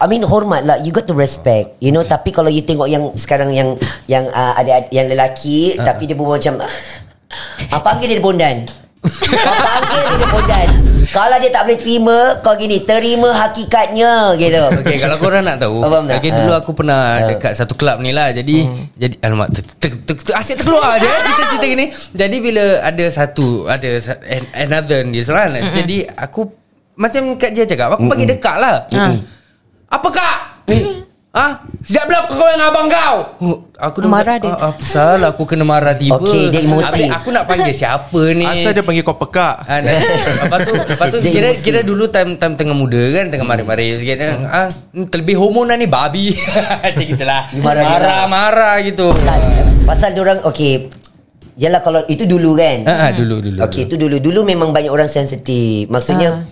I 0.00 0.08
mean 0.08 0.24
hormat 0.24 0.64
lah 0.64 0.80
You 0.80 0.96
got 0.96 1.04
to 1.12 1.14
respect 1.14 1.76
You 1.84 1.92
know 1.92 2.00
Tapi 2.08 2.32
kalau 2.32 2.48
you 2.48 2.64
tengok 2.64 2.88
yang 2.88 3.12
Sekarang 3.12 3.52
yang 3.52 3.76
Yang 4.08 4.32
uh, 4.32 4.56
ada 4.56 4.88
Yang 4.88 5.06
lelaki 5.12 5.76
uh. 5.76 5.84
Tapi 5.84 6.08
dia 6.08 6.16
berbual 6.16 6.40
macam 6.40 6.64
ah, 6.64 7.80
Panggil 7.84 8.16
dia 8.16 8.24
bondan 8.24 8.64
Kau 9.04 9.52
panggil 9.60 10.16
dia 10.16 10.28
bondan 10.32 10.68
Kalau 11.08 11.36
dia 11.36 11.48
tak 11.48 11.64
boleh 11.64 11.78
terima 11.78 12.18
Kau 12.38 12.54
gini 12.54 12.78
Terima 12.80 13.32
hakikatnya 13.32 14.36
Gitu. 14.36 14.60
Okay 14.80 14.96
kalau 14.96 15.16
korang 15.16 15.42
nak 15.42 15.58
tahu 15.58 15.80
Faham 15.80 16.04
tak? 16.04 16.20
Okay 16.20 16.30
dulu 16.30 16.52
Ah. 16.52 16.58
aku 16.58 16.70
pernah 16.72 17.00
Dekat 17.26 17.52
satu 17.54 17.74
club 17.74 17.98
ni 17.98 18.12
lah 18.12 18.30
Jadi 18.30 18.56
Jadi 18.94 19.14
Alamak 19.20 19.50
Asyik 20.30 20.56
terkeluar 20.56 20.96
je 20.96 21.04
eh, 21.04 21.20
Cerita-cerita 21.20 21.66
gini. 21.66 21.86
Jadi 22.12 22.36
bila 22.38 22.64
ada 22.80 23.04
satu 23.08 23.66
Ada 23.66 23.98
Another 24.54 25.02
ni 25.02 25.20
lah 25.20 25.50
Jadi 25.66 26.06
aku 26.06 26.46
Macam 26.94 27.34
Kak 27.34 27.50
Jia 27.50 27.64
cakap 27.64 27.96
Aku 27.96 28.06
pergi 28.06 28.26
dekat 28.28 28.56
lah. 28.56 28.86
Apa 29.90 30.08
kak? 30.08 30.36
Ha? 31.30 31.62
Siap 31.62 32.10
belum 32.10 32.26
kau 32.26 32.42
dengan 32.42 32.74
abang 32.74 32.90
kau? 32.90 33.16
Oh, 33.38 33.56
Aku 33.78 34.02
dah 34.02 34.10
Marah 34.10 34.34
macam, 34.34 34.50
dia. 34.50 34.58
ah, 34.58 34.74
Apa 34.74 34.82
salah 34.82 35.30
aku 35.30 35.46
kena 35.46 35.62
marah 35.62 35.94
tiba 35.94 36.18
Okey, 36.18 36.50
dia 36.50 36.58
emosi. 36.60 37.06
Habis 37.06 37.10
Aku 37.16 37.28
nak 37.30 37.46
panggil 37.46 37.70
siapa 37.70 38.20
ni 38.34 38.42
Asal 38.42 38.74
dia 38.74 38.82
panggil 38.82 39.06
kau 39.06 39.14
pekak 39.14 39.62
Ah, 39.62 39.78
nah, 39.78 39.94
lepas 39.94 40.58
tu, 40.60 40.74
lepas 40.74 41.06
tu 41.06 41.16
Dia 41.22 41.30
kira, 41.30 41.48
emosi. 41.54 41.62
kira 41.62 41.80
dulu 41.80 42.10
time 42.10 42.34
time 42.34 42.58
tengah 42.58 42.74
muda 42.74 42.98
kan 43.14 43.30
tengah 43.30 43.46
mari-mari 43.46 43.94
sikit 43.96 44.16
kan. 44.18 44.30
Ah, 44.42 44.66
ni 44.90 45.06
terlebih 45.06 45.38
hormon 45.38 45.64
lah 45.64 45.78
ni 45.78 45.86
babi. 45.86 46.34
Macam 46.82 46.98
gitulah. 46.98 47.46
Marah 47.56 47.78
dia 47.78 47.94
marah, 47.94 48.22
marah 48.26 48.74
gitu. 48.82 49.14
tak, 49.14 49.38
Pasal 49.86 50.10
orang 50.16 50.42
Okay 50.44 50.90
Yalah 51.54 51.78
kalau 51.78 52.02
Itu 52.06 52.26
dulu 52.26 52.58
kan 52.58 52.82
Ah, 52.84 53.06
ah, 53.06 53.10
dulu 53.14 53.38
dulu. 53.38 53.58
Okay 53.62 53.86
itu 53.86 53.94
dulu 53.94 54.18
Dulu 54.18 54.42
memang 54.42 54.74
banyak 54.74 54.90
orang 54.90 55.06
sensitif 55.06 55.86
Maksudnya 55.86 56.50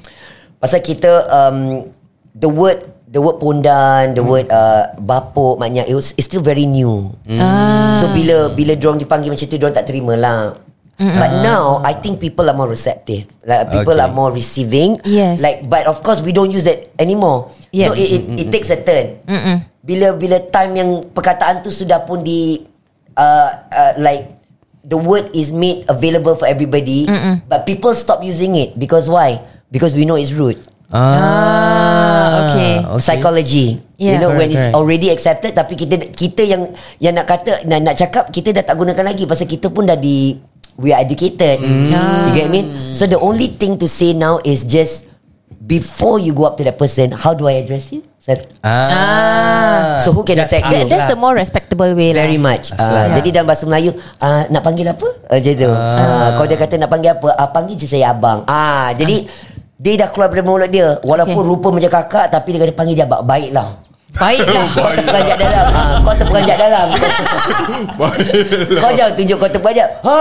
Pasal 0.57 0.87
kita 0.87 1.27
um, 1.27 1.83
The 2.31 2.47
word 2.47 2.98
The 3.09 3.21
word 3.25 3.41
pondan 3.41 4.13
The 4.13 4.21
word 4.21 4.53
uh, 4.53 4.93
Bapuk 5.01 5.57
Maknanya 5.57 5.89
it 5.89 5.97
was, 5.97 6.13
It's 6.21 6.29
still 6.29 6.45
very 6.45 6.69
new. 6.69 7.17
Ah. 7.41 7.97
So 7.97 8.13
bila 8.13 8.53
Bila 8.53 8.77
dorang 8.77 9.01
dipanggil 9.01 9.33
macam 9.33 9.47
tu 9.49 9.57
Dorang 9.57 9.73
tak 9.73 9.89
terima 9.89 10.13
lah. 10.13 10.61
But 10.99 11.31
now 11.47 11.79
I 11.87 11.95
think 11.95 12.19
people 12.19 12.51
are 12.51 12.59
more 12.59 12.67
receptive. 12.67 13.31
Like 13.47 13.71
people 13.71 13.95
Okay. 13.95 14.03
are 14.03 14.11
more 14.13 14.35
receiving. 14.35 14.99
Yes. 15.07 15.39
Like 15.39 15.65
but 15.71 15.87
of 15.87 16.03
course 16.03 16.21
We 16.21 16.35
don't 16.35 16.51
use 16.51 16.67
that 16.67 16.91
anymore. 16.99 17.55
Yeah. 17.71 17.95
So 17.95 17.97
it, 17.97 18.09
it, 18.13 18.23
it 18.35 18.47
takes 18.51 18.69
a 18.69 18.79
turn. 18.83 19.23
Bila 19.81 20.19
bila 20.19 20.43
time 20.53 20.73
yang 20.77 20.91
perkataan 21.15 21.63
tu 21.65 21.71
sudah 21.73 22.03
pun 22.05 22.21
di 22.21 22.67
uh, 23.17 23.49
uh, 23.73 23.93
like 23.97 24.37
the 24.85 24.99
word 24.99 25.31
is 25.33 25.49
made 25.55 25.87
available 25.89 26.35
for 26.37 26.45
everybody 26.51 27.09
Mm-mm. 27.09 27.41
but 27.49 27.65
people 27.65 27.95
stop 27.97 28.21
using 28.21 28.59
it. 28.59 28.77
Because 28.77 29.09
why? 29.09 29.41
Because 29.73 29.95
we 29.97 30.05
know 30.05 30.19
it's 30.19 30.35
rude 30.35 30.61
Ah, 30.89 32.49
okay. 32.49 32.81
psychology 32.97 33.77
you 34.01 34.09
Yeah. 34.15 34.25
know 34.25 34.33
when 34.33 34.49
it's 34.49 34.57
correct. 34.57 34.79
already 34.79 35.09
accepted 35.13 35.53
tapi 35.53 35.77
kita 35.77 36.01
kita 36.17 36.43
yang 36.49 36.73
yang 36.97 37.13
nak 37.13 37.29
kata 37.29 37.61
nak, 37.69 37.79
nak 37.85 37.95
cakap 37.95 38.33
kita 38.33 38.57
dah 38.57 38.65
tak 38.65 38.73
gunakan 38.73 39.05
lagi 39.05 39.29
pasal 39.29 39.45
kita 39.45 39.69
pun 39.69 39.85
dah 39.85 40.01
di 40.01 40.41
we 40.81 40.89
are 40.89 41.03
educated 41.03 41.61
you 41.61 42.33
get 42.33 42.49
me 42.49 42.65
so 42.97 43.05
the 43.05 43.19
only 43.19 43.53
thing 43.53 43.77
to 43.77 43.85
say 43.85 44.17
now 44.17 44.41
is 44.43 44.65
just 44.65 45.11
before 45.61 46.17
you 46.17 46.33
go 46.33 46.49
up 46.49 46.57
to 46.57 46.65
that 46.65 46.81
person 46.81 47.13
how 47.13 47.37
do 47.37 47.45
I 47.45 47.61
address 47.61 47.93
you 47.93 48.01
sir 48.17 48.41
Ah. 48.65 49.99
So 50.01 50.15
who 50.15 50.23
can 50.23 50.39
Just 50.39 50.55
attack 50.55 50.71
you? 50.71 50.87
That, 50.87 50.89
that's 50.89 51.09
the 51.11 51.19
more 51.19 51.35
respectable 51.35 51.91
way 51.93 52.15
lah. 52.15 52.23
Very 52.25 52.39
much 52.39 52.71
uh, 52.71 52.79
Yeah. 52.79 53.19
Jadi 53.19 53.29
dalam 53.35 53.47
bahasa 53.51 53.67
Melayu 53.67 53.95
uh, 53.99 54.47
Nak 54.47 54.63
panggil 54.63 54.87
apa? 54.87 55.07
Uh, 55.27 55.39
macam 55.39 55.53
tu 55.55 55.71
uh, 55.71 56.29
Kalau 56.39 56.47
dia 56.47 56.59
kata 56.59 56.75
nak 56.79 56.91
panggil 56.93 57.11
apa 57.19 57.29
uh, 57.35 57.49
Panggil 57.51 57.75
je 57.75 57.87
saya 57.91 58.15
abang 58.15 58.47
ah, 58.47 58.95
Jadi 58.95 59.27
Dia 59.79 59.95
dah 59.95 60.09
keluar 60.11 60.27
dari 60.27 60.43
mulut 60.43 60.69
dia. 60.69 60.99
Walaupun 61.07 61.39
Okay. 61.39 61.51
rupa 61.55 61.69
macam 61.71 61.91
kakak 61.91 62.27
Tapi 62.29 62.49
dia 62.51 62.59
kata 62.67 62.75
panggil 62.75 62.99
abang. 62.99 63.23
Baiklah. 63.23 63.69
Baiklah. 64.09 64.67
Kau 64.75 64.91
terperanjat 64.91 65.37
dalam. 65.39 65.67
Ah, 65.71 65.91
Kau 66.03 66.15
terperanjat 66.17 66.57
dalam. 66.59 66.87
Kau 68.83 68.91
jangan 68.91 69.13
tunjuk 69.15 69.37
kau 69.39 69.47
terperanjat. 69.47 69.89
Ha 70.03 70.21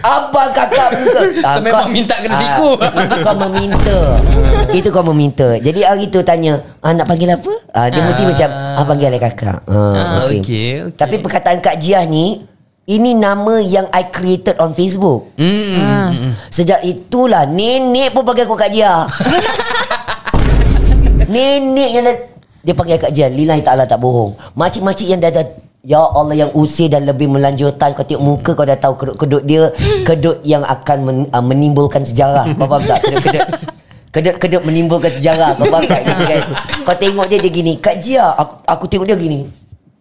Abang 0.00 0.50
kakak 0.52 0.88
muka. 0.98 1.20
Ah, 1.46 1.56
Kau 1.56 1.64
memang 1.64 1.88
minta 1.88 2.20
kena 2.20 2.36
ah, 2.36 2.40
siku. 2.42 2.68
Itu 2.76 3.16
kau 3.22 3.34
meminta. 3.38 3.98
Itu 4.78 4.88
kau 4.92 5.04
meminta. 5.06 5.48
Jadi 5.56 5.80
hari 5.80 6.04
tu 6.08 6.20
tanya 6.20 6.60
ah, 6.84 6.92
Nak 6.92 7.08
panggil 7.08 7.32
apa? 7.32 7.52
Ah, 7.72 7.88
dia 7.88 8.04
mesti 8.04 8.28
macam 8.28 8.48
ah, 8.52 8.84
Panggil 8.84 9.06
oleh 9.08 9.22
kakak. 9.22 9.58
Ah, 9.64 10.28
okay, 10.28 10.84
okay. 10.84 10.92
Tapi 10.92 11.16
perkataan 11.22 11.64
Kak 11.64 11.80
Jiah 11.80 12.04
ni 12.04 12.44
ini 12.90 13.14
nama 13.14 13.62
yang 13.62 13.86
I 13.94 14.10
created 14.10 14.58
on 14.58 14.74
Facebook. 14.74 15.30
Mm. 15.38 16.34
Sejak 16.50 16.82
itulah 16.82 17.46
nenek 17.46 18.10
pun 18.10 18.26
panggil 18.26 18.50
aku 18.50 18.58
Kak 18.58 18.74
Jiah. 18.74 19.06
nenek 21.32 21.90
yang 21.94 22.02
dah, 22.02 22.16
dia 22.66 22.74
panggil 22.74 22.98
Kak 22.98 23.14
Jiah. 23.14 23.30
Lillahi 23.30 23.62
ta'ala 23.62 23.86
tak 23.86 24.02
bohong. 24.02 24.34
Makcik-makcik 24.58 25.06
yang 25.06 25.22
dah, 25.22 25.30
dah 25.30 25.46
Ya 25.80 25.96
Allah 25.96 26.36
yang 26.36 26.52
usia 26.52 26.92
dan 26.92 27.08
lebih 27.08 27.24
melanjutkan 27.24 27.96
Kau 27.96 28.04
tengok 28.04 28.20
muka 28.20 28.52
kau 28.52 28.68
dah 28.68 28.76
tahu 28.76 29.00
kedut-kedut 29.00 29.42
dia 29.48 29.72
Kedut 30.04 30.44
yang 30.44 30.60
akan 30.60 30.98
men, 31.00 31.18
uh, 31.32 31.40
menimbulkan 31.40 32.04
sejarah 32.04 32.44
Kau 32.52 32.68
faham 32.68 32.84
tak? 32.84 33.00
Kedut-kedut 33.00 33.48
Kedut-kedut 34.12 34.62
menimbulkan 34.68 35.08
sejarah 35.16 35.56
Kau 35.56 35.72
faham 35.72 35.88
tak? 35.88 36.04
Gitu 36.04 36.24
kan? 36.28 36.42
Kau 36.84 36.96
tengok 37.00 37.26
dia 37.32 37.40
dia 37.40 37.48
gini 37.48 37.72
Kak 37.80 37.96
Jia 38.04 38.28
aku, 38.28 38.60
aku 38.68 38.84
tengok 38.92 39.08
dia 39.08 39.16
gini 39.16 39.48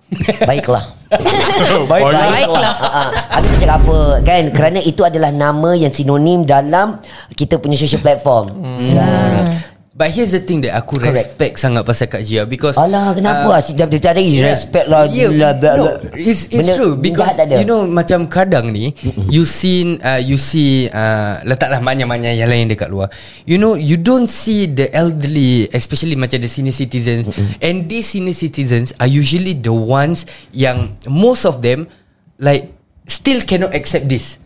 Baiklah 0.50 0.98
Baiklah. 1.90 2.74
Ha. 2.78 3.02
Habis 3.34 3.50
dia 3.58 3.60
cakap 3.66 3.82
apa 3.82 4.00
kan 4.22 4.44
Kerana 4.54 4.80
itu 4.82 5.02
adalah 5.02 5.34
nama 5.34 5.74
yang 5.74 5.90
sinonim 5.90 6.46
dalam 6.46 7.02
Kita 7.34 7.58
punya 7.58 7.74
social 7.74 8.02
platform 8.02 8.54
Hmm. 8.54 8.94
But 10.00 10.16
here's 10.16 10.32
the 10.32 10.40
thing 10.40 10.64
that 10.64 10.80
aku 10.80 10.96
Correct. 10.96 11.12
respect 11.12 11.60
sangat 11.60 11.84
pasal 11.84 12.08
Kak 12.08 12.24
Jia 12.24 12.48
because 12.48 12.80
Alah 12.80 13.12
kenapa 13.12 13.52
uh, 13.52 13.60
uh, 13.60 13.76
Dia 13.76 14.00
tak 14.00 14.16
ada 14.16 14.24
respect 14.24 14.88
lah 14.88 15.04
Yeah, 15.12 15.28
gila, 15.28 15.50
bla, 15.60 15.72
no, 15.76 15.86
it's 16.16 16.48
it's 16.56 16.72
Benda 16.72 16.80
true 16.80 16.94
because 16.96 17.36
you 17.36 17.68
know 17.68 17.84
macam 17.84 18.32
kadang 18.32 18.72
ni 18.72 18.96
you 19.28 19.44
see 19.44 20.00
uh, 20.00 20.16
you 20.16 20.40
see 20.40 20.88
uh, 20.88 21.44
letaklah 21.44 21.84
manya-manya 21.84 22.32
yang 22.32 22.48
lain 22.48 22.72
dekat 22.72 22.88
luar. 22.88 23.12
You 23.44 23.60
know 23.60 23.76
you 23.76 24.00
don't 24.00 24.32
see 24.32 24.72
the 24.72 24.88
elderly 24.96 25.68
especially 25.76 26.16
macam 26.16 26.40
the 26.40 26.48
senior 26.48 26.72
citizens 26.72 27.28
and 27.60 27.92
these 27.92 28.08
senior 28.08 28.40
citizens 28.40 28.96
are 29.04 29.10
usually 29.12 29.52
the 29.52 29.76
ones 29.76 30.24
yang 30.56 30.96
most 31.12 31.44
of 31.44 31.60
them 31.60 31.92
like 32.40 32.72
still 33.04 33.44
cannot 33.44 33.76
accept 33.76 34.08
this. 34.08 34.40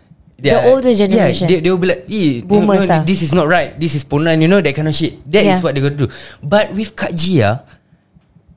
The 0.43 0.59
older 0.67 0.91
generation. 0.91 1.47
Yeah, 1.47 1.55
they, 1.55 1.59
they 1.63 1.69
will 1.71 1.79
be 1.79 1.87
like, 1.87 2.03
eh, 2.11 2.43
Boomers 2.43 2.83
no, 2.91 2.99
ah. 2.99 3.01
this 3.07 3.23
is 3.23 3.31
not 3.31 3.47
right. 3.47 3.71
This 3.79 3.95
is 3.95 4.03
ponan, 4.03 4.43
you 4.43 4.51
know, 4.51 4.59
that 4.59 4.75
kind 4.75 4.91
of 4.91 4.95
shit. 4.95 5.23
That 5.31 5.47
is 5.47 5.59
Yeah. 5.59 5.63
what 5.63 5.71
they're 5.71 5.85
going 5.87 5.95
to 5.95 6.03
do. 6.07 6.11
But 6.43 6.75
with 6.75 6.91
Kak 6.99 7.15
Jia, 7.15 7.63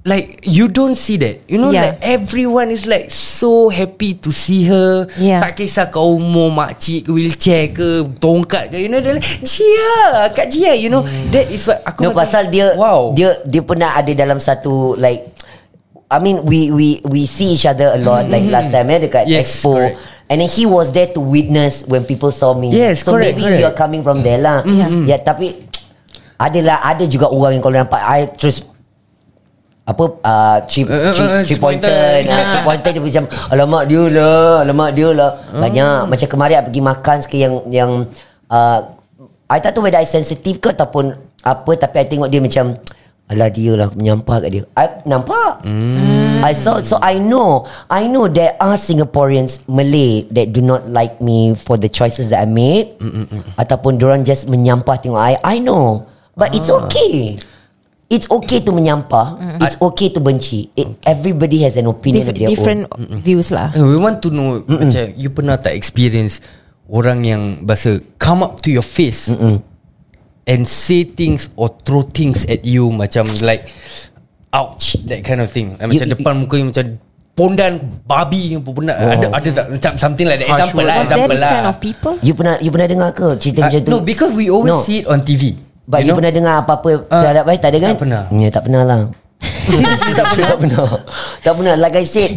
like 0.06 0.38
you 0.46 0.70
don't 0.70 0.94
see 0.94 1.18
that 1.18 1.42
you 1.50 1.58
know 1.58 1.74
Yeah. 1.74 1.98
like 1.98 1.98
everyone 1.98 2.70
is 2.70 2.86
like 2.86 3.10
so 3.10 3.66
happy 3.74 4.14
to 4.22 4.30
see 4.30 4.62
her 4.70 5.10
Yeah. 5.18 5.42
tak 5.42 5.58
kisah 5.58 5.90
kau 5.90 6.14
umur 6.14 6.54
makcik 6.54 7.06
ke 7.06 7.10
wheelchair 7.10 7.74
ke 7.74 8.06
tongkat 8.22 8.70
ke 8.70 8.78
you 8.78 8.86
know 8.86 9.02
they're 9.02 9.18
like 9.18 9.26
Jia 9.42 10.30
Kak 10.30 10.46
Jia 10.54 10.78
you 10.78 10.94
know 10.94 11.02
that 11.34 11.50
is 11.50 11.66
what 11.66 11.82
aku 11.82 12.06
No 12.06 12.14
macam, 12.14 12.22
pasal 12.22 12.42
dia 12.54 12.78
wow 12.78 13.10
dia 13.18 13.42
dia 13.50 13.66
pernah 13.66 13.98
ada 13.98 14.14
dalam 14.14 14.38
satu 14.38 14.94
like 14.94 15.26
I 16.06 16.22
mean 16.22 16.46
we 16.46 16.70
we 16.70 17.02
we 17.10 17.26
see 17.26 17.58
each 17.58 17.66
other 17.66 17.90
a 17.90 17.98
lot 17.98 18.30
like 18.30 18.46
last 18.46 18.70
time 18.70 18.86
eh 18.94 19.02
dekat 19.02 19.26
Yes, 19.26 19.42
expo 19.58 19.74
correct. 19.74 19.98
And 20.26 20.38
then 20.38 20.48
he 20.48 20.66
was 20.66 20.90
there 20.90 21.06
to 21.06 21.20
witness 21.20 21.86
when 21.86 22.02
people 22.02 22.30
saw 22.30 22.50
me 22.50 22.68
Yes, 22.68 23.02
so 23.02 23.14
correct, 23.14 23.38
maybe 23.38 23.46
correct. 23.46 23.60
you 23.62 23.66
are 23.66 23.76
coming 23.76 24.02
from 24.02 24.20
there 24.20 24.38
lah 24.38 24.62
yeah. 24.64 24.90
yeah 25.06 25.18
tapi 25.18 25.66
adalah 26.36 26.82
ada 26.82 27.06
juga 27.06 27.30
orang 27.30 27.56
yang 27.56 27.62
kalau 27.62 27.76
nampak 27.78 28.00
I 28.00 28.28
terus 28.28 28.60
apa 29.86 30.02
uh, 30.18 30.58
three, 30.66 30.82
Uh, 30.82 30.90
uh, 30.90 31.12
three, 31.14 31.22
uh, 31.22 31.42
three 31.46 31.54
three 31.54 31.60
pointer 31.62 31.86
pointer. 31.86 32.34
uh, 32.34 32.42
three 32.50 32.64
pointer 32.66 32.90
dia 32.90 33.02
macam 33.02 33.24
alamak 33.54 33.82
dia 33.86 34.02
lah 34.10 34.50
alamak 34.66 34.90
dia 34.92 35.08
lah 35.14 35.30
banyak 35.54 35.98
macam 36.10 36.26
kemarin 36.26 36.54
I 36.58 36.64
pergi 36.66 36.82
makan 36.82 37.16
sikit 37.22 37.38
yang 37.38 37.54
yang 37.70 37.90
uh, 38.50 38.78
I 39.46 39.62
tak 39.62 39.78
tahu 39.78 39.86
whether 39.86 40.02
I 40.02 40.08
sensitive 40.10 40.58
ke 40.58 40.74
ataupun 40.74 41.14
apa 41.40 41.70
tapi 41.78 42.02
I 42.02 42.06
tengok 42.10 42.26
dia 42.26 42.42
macam 42.42 42.74
Alah 43.26 43.50
dia 43.50 43.74
lah 43.74 43.90
menyampah 43.90 44.38
kat 44.38 44.50
dia. 44.54 44.62
I 44.78 45.02
nampak? 45.02 45.66
I 46.46 46.52
saw 46.54 46.78
So 46.78 47.02
I 47.02 47.18
know 47.18 47.66
I 47.90 48.06
know 48.06 48.30
there 48.30 48.54
are 48.62 48.78
Singaporeans 48.78 49.66
Malay 49.66 50.30
That 50.30 50.54
do 50.54 50.62
not 50.62 50.86
like 50.86 51.18
me 51.18 51.58
For 51.58 51.74
the 51.74 51.90
choices 51.90 52.30
that 52.30 52.46
I 52.46 52.48
made. 52.48 52.94
Ataupun 53.58 53.98
diorang 53.98 54.22
just 54.22 54.46
menyampah 54.46 55.02
tengok. 55.02 55.18
I 55.18 55.34
I 55.42 55.56
know. 55.58 56.06
But 56.38 56.54
it's 56.54 56.70
okay. 56.70 57.40
It's 58.06 58.30
okay 58.30 58.62
to 58.62 58.70
menyampah. 58.70 59.58
It's 59.58 59.74
okay 59.82 60.14
to 60.14 60.22
benci. 60.22 60.70
It, 60.78 60.94
Everybody 61.02 61.66
has 61.66 61.74
an 61.74 61.90
opinion 61.90 62.22
Dif- 62.22 62.30
of 62.30 62.36
their 62.38 62.50
different 62.54 62.82
own. 62.94 63.18
Views 63.26 63.50
lah. 63.50 63.74
Eh, 63.74 63.82
we 63.82 63.98
want 63.98 64.22
to 64.22 64.30
know 64.30 64.62
macam 64.70 65.10
you 65.18 65.34
pernah 65.34 65.58
tak 65.58 65.74
experience 65.74 66.38
orang 66.86 67.26
yang 67.26 67.42
bahasa 67.66 67.98
come 68.22 68.46
up 68.46 68.62
to 68.62 68.70
your 68.70 68.86
face 68.86 69.34
and 70.46 70.62
say 70.62 71.02
things 71.02 71.50
or 71.54 71.68
throw 71.82 72.02
things 72.02 72.46
at 72.46 72.62
you 72.62 72.88
macam 72.88 73.26
like 73.40 73.66
ouch 74.50 74.96
that 75.04 75.20
kind 75.20 75.38
of 75.38 75.48
thing 75.48 75.74
like, 75.74 75.84
macam 75.84 76.06
You- 76.06 76.14
depan 76.14 76.32
muka 76.38 76.54
you 76.56 76.66
macam 76.66 76.86
pondan 77.36 77.72
babi 78.02 78.56
apa 78.56 78.70
pun 78.70 78.82
nak 78.82 78.96
ada 78.96 79.26
ada 79.28 79.48
tak 79.52 79.66
macam 79.68 79.92
something 79.98 80.24
like 80.24 80.40
that 80.40 80.48
Harsh 80.48 80.60
example 80.64 80.82
lah 80.82 80.96
example 80.98 81.36
lah 81.36 81.50
kind 81.50 81.68
of 81.68 81.76
people? 81.76 82.14
You 82.22 82.32
pernah 82.32 82.56
you 82.58 82.70
pernah 82.70 82.88
dengar 82.88 83.10
ke 83.12 83.26
cerita 83.36 83.60
Uh, 83.60 83.64
macam 83.68 83.80
tu? 83.82 83.90
no 83.90 83.98
because 84.00 84.32
we 84.32 84.48
always 84.48 84.72
No. 84.72 84.80
see 84.80 85.02
it 85.02 85.06
on 85.06 85.20
TV 85.20 85.52
But 85.84 86.02
you, 86.02 86.10
know? 86.10 86.18
pernah 86.18 86.32
dengar 86.32 86.54
apa-apa 86.62 87.06
Ah, 87.06 87.20
terhadap 87.20 87.44
I? 87.46 87.56
Tak 87.56 87.70
ada 87.70 87.78
kan? 87.78 87.92
tak 87.92 88.02
pernah. 88.02 88.22
Ya, 88.34 88.48
tak 88.50 88.62
pernah 88.64 88.82
lah. 88.82 88.98
Seriously 89.70 90.12
tak 90.12 90.26
pernah. 90.28 90.48
tak 90.48 90.58
pernah. 90.58 90.86
Tak 91.38 91.52
pernah. 91.54 91.74
Like 91.76 91.94
I 91.94 92.02
said, 92.02 92.30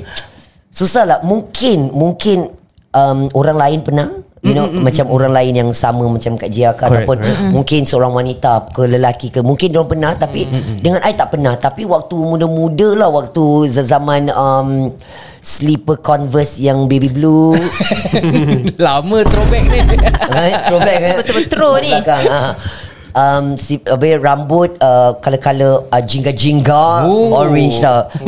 susah 0.69 1.03
lah. 1.03 1.19
Mungkin, 1.23 1.89
mungkin 1.89 2.53
um, 2.91 3.25
orang 3.33 3.57
lain 3.57 3.79
pernah. 3.81 4.21
You 4.39 4.55
know, 4.55 4.71
mm, 4.71 4.87
macam 4.87 5.11
orang 5.11 5.35
lain 5.35 5.53
yang 5.59 5.69
sama 5.75 6.07
macam 6.07 6.39
Kak 6.39 6.47
Jia 6.47 6.71
ke 6.71 6.87
Correct, 6.87 7.03
ataupun 7.03 7.17
mungkin 7.51 7.83
seorang 7.83 8.15
wanita 8.15 8.71
ke 8.71 8.87
lelaki 8.87 9.35
ke 9.35 9.43
mungkin 9.43 9.67
diorang 9.67 9.91
pernah 9.91 10.15
tapi 10.15 10.47
dengan 10.79 11.03
I 11.03 11.11
tak 11.11 11.35
pernah. 11.35 11.59
Tapi 11.59 11.83
waktu 11.83 12.15
muda-muda 12.15 12.95
lah 12.95 13.11
waktu 13.11 13.67
zaman 13.67 14.31
um, 14.31 14.95
slipper 15.43 15.99
converse 15.99 16.55
yang 16.59 16.87
baby 16.87 17.11
blue. 17.11 17.55
Lama 18.85 19.27
throwback 19.27 19.65
ni. 19.67 19.79
Right, 20.31 20.59
throwback 20.67 20.97
kan 21.03 21.13
Betul-betul 21.19 21.47
throw 21.51 21.73
ni. 21.83 21.91
Belakang, 21.91 22.23
ha. 22.31 22.41
Um, 23.09 23.57
si, 23.57 23.81
apa, 23.89 24.05
ya, 24.05 24.21
rambut 24.21 24.77
uh, 24.79 25.17
Color-color 25.17 25.89
uh, 25.89 25.99
Jingga-jingga. 25.99 27.09
Oh. 27.09 27.35
Orange 27.41 27.81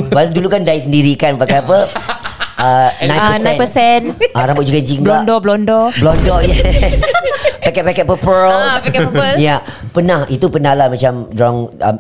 Padahal 0.09 0.34
dulu 0.34 0.49
kan 0.49 0.66
dye 0.66 0.82
sendiri 0.82 1.14
kan 1.16 1.38
Pakai 1.38 1.62
apa 1.62 1.78
uh, 2.58 2.89
9%, 2.99 3.12
Ah, 3.12 3.38
9%. 3.38 4.36
Ah, 4.36 4.43
Rambut 4.49 4.66
juga 4.68 4.80
jingga 4.82 5.24
Blondo, 5.24 5.36
blondo. 5.39 5.80
Blondo 5.99 6.36
yeah. 6.43 6.97
Paket-paket 7.66 8.06
purple 8.10 8.49
Ah, 8.49 8.82
paket 8.82 9.06
purple. 9.06 9.36
Ya 9.38 9.38
yeah, 9.39 9.60
Pernah 9.93 10.26
Itu 10.28 10.49
pernah 10.49 10.74
lah 10.74 10.89
Macam 10.89 11.30
Dorang 11.30 11.70
um, 11.72 11.97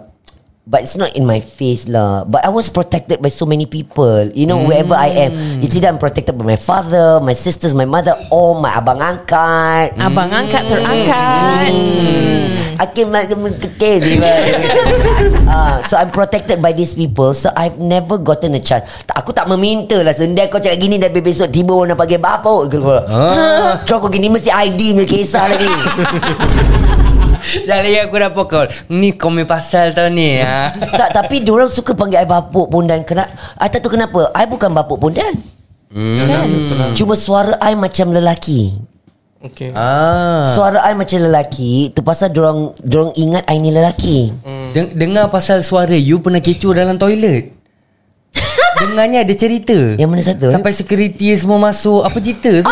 But 0.71 0.87
it's 0.87 0.95
not 0.95 1.11
in 1.19 1.27
my 1.27 1.43
face 1.43 1.91
lah. 1.91 2.23
But 2.23 2.47
I 2.47 2.49
was 2.49 2.71
protected 2.71 3.19
by 3.19 3.27
so 3.27 3.43
many 3.43 3.67
people. 3.67 4.31
You 4.31 4.47
know 4.47 4.63
Wherever 4.63 4.95
I 4.95 5.27
am. 5.27 5.59
It's 5.59 5.75
either 5.75 5.91
I'm 5.91 5.99
protected 5.99 6.31
by 6.39 6.55
my 6.55 6.55
father 6.55 7.19
My 7.19 7.35
sisters 7.35 7.75
My 7.75 7.83
mother 7.83 8.15
Or 8.31 8.55
my 8.55 8.71
abang 8.79 9.03
angkat. 9.03 9.99
Abang 9.99 10.31
angkat 10.31 10.71
terangkat. 10.71 11.71
Akin 12.79 13.11
macam. 13.11 13.51
Ah, 15.51 15.83
So 15.83 15.99
I'm 15.99 16.07
protected 16.07 16.63
by 16.63 16.71
these 16.71 16.95
people. 16.95 17.35
So 17.35 17.51
I've 17.51 17.75
never 17.75 18.15
gotten 18.15 18.55
a 18.55 18.61
chance. 18.63 18.87
Aku 19.11 19.35
tak 19.35 19.51
meminta 19.51 19.99
lah. 19.99 20.15
Sendai 20.15 20.47
kau 20.47 20.63
cakap 20.63 20.79
gini 20.79 20.95
Dan 20.95 21.11
besok 21.19 21.51
tiba 21.51 21.75
orang 21.75 21.91
nak 21.91 21.99
panggil 21.99 22.23
bapa. 22.23 22.71
Ah. 23.11 23.75
Kau 23.83 24.07
gini 24.07 24.31
Mesti 24.31 24.47
ID 24.47 24.95
punya 24.95 25.03
kisah 25.03 25.51
lagi 25.51 25.67
Jangan 27.61 27.81
lagi 27.81 27.99
aku 27.99 28.15
dah 28.15 28.29
pokok 28.29 28.63
Ni 28.89 29.11
komen 29.11 29.43
pasal 29.43 29.91
tau 29.91 30.07
ni 30.07 30.37
ha. 30.37 30.69
tak 30.91 31.11
tapi 31.11 31.39
diorang 31.39 31.65
suka 31.65 31.91
panggil 31.91 32.17
I 32.17 32.25
bapuk 32.25 32.67
pondan 32.67 33.01
kena 33.01 33.25
I 33.55 33.67
tak 33.67 33.79
tahu 33.79 33.93
kenapa. 33.93 34.29
I 34.31 34.45
bukan 34.45 34.71
bapuk 34.71 34.97
pondan 34.97 35.33
Hmm. 35.89 36.23
kan 36.23 36.47
cuma 36.93 37.13
suara 37.13 37.59
I 37.59 37.75
macam 37.75 38.09
lelaki. 38.09 38.71
Okay. 39.41 39.73
ah. 39.73 40.47
suara 40.47 40.79
I 40.81 40.93
macam 40.93 41.19
lelaki 41.19 41.89
tu 41.89 41.99
pasal 41.99 42.29
diorang 42.29 42.71
diorang 42.77 43.11
ingat 43.13 43.43
I 43.43 43.57
ni 43.57 43.69
lelaki. 43.69 44.31
Deng- 44.71 44.93
Dengar 44.93 45.27
pasal 45.27 45.59
suara 45.59 45.91
you 45.91 46.17
pernah 46.17 46.39
kecoh 46.39 46.71
dalam 46.71 46.95
toilet? 46.95 47.51
Dengarnya 48.79 49.19
ada 49.21 49.33
cerita. 49.33 49.75
Yang 49.93 50.07
mana 50.07 50.23
satu? 50.23 50.47
Sampai 50.47 50.71
security 50.71 51.35
semua 51.35 51.59
masuk. 51.59 52.01
Apa 52.01 52.17
cerita 52.17 52.63
tu 52.63 52.71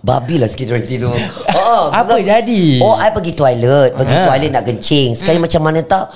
babi 0.00 0.36
lah 0.36 0.46
sikit 0.46 0.70
dari 0.70 0.84
situ 0.88 1.08
oh, 1.54 1.84
Apa 1.90 2.18
jadi? 2.18 2.78
Oh 2.78 2.94
I 2.94 3.10
pergi 3.10 3.32
toilet. 3.32 3.92
Pergi 3.92 4.14
Ah. 4.14 4.24
toilet 4.26 4.50
nak 4.50 4.64
kencing. 4.64 5.12
Sekali 5.12 5.38
macam 5.38 5.60
mana 5.60 5.80
tak? 5.80 6.10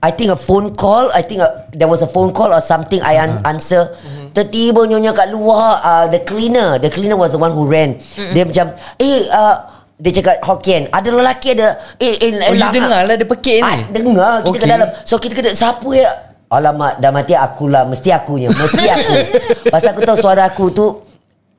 I 0.00 0.10
think 0.10 0.32
a 0.32 0.38
phone 0.38 0.72
call. 0.72 1.12
I 1.12 1.20
think 1.20 1.38
a, 1.38 1.68
there 1.70 1.84
was 1.84 2.00
a 2.00 2.08
phone 2.08 2.30
call 2.30 2.48
or 2.48 2.60
something 2.60 2.98
I 3.00 3.20
un- 3.20 3.44
answer. 3.44 3.92
Tertiba 4.30 4.86
nyonya 4.86 5.10
kat 5.10 5.28
luar 5.28 5.82
uh, 5.82 6.04
The 6.06 6.22
cleaner. 6.22 6.78
The 6.78 6.88
cleaner 6.88 7.14
was 7.14 7.30
the 7.30 7.38
one 7.38 7.52
who 7.52 7.66
ran. 7.66 8.00
Dia 8.16 8.46
macam 8.46 8.72
Eh 8.96 9.26
uh, 9.26 9.56
dia 10.00 10.16
cakap 10.16 10.40
Hokkien 10.40 10.88
Ada 10.88 11.12
lelaki 11.12 11.52
ada 11.52 11.76
Eh, 12.00 12.16
eh 12.16 12.32
Oh, 12.48 12.56
you 12.56 12.68
dengar 12.72 13.04
lah 13.04 13.14
dia 13.14 13.28
pekik 13.28 13.60
ni? 13.60 13.68
Ah, 13.68 13.84
Dengar. 13.86 14.40
Kita 14.40 14.48
Okay. 14.48 14.58
kat 14.58 14.68
dalam. 14.70 14.88
So 15.04 15.20
kita 15.20 15.32
kena 15.34 15.52
Siapa 15.52 15.84
ya? 15.92 16.08
Alamak 16.48 16.96
Dah 16.96 17.12
mati 17.12 17.36
akulah. 17.36 17.84
Mesti 17.84 18.08
akunya. 18.08 18.48
Mesti 18.48 18.86
aku. 18.88 19.14
Pasal 19.74 19.92
aku 19.92 20.00
tahu 20.00 20.16
suara 20.16 20.48
aku 20.48 20.64
tu 20.72 20.86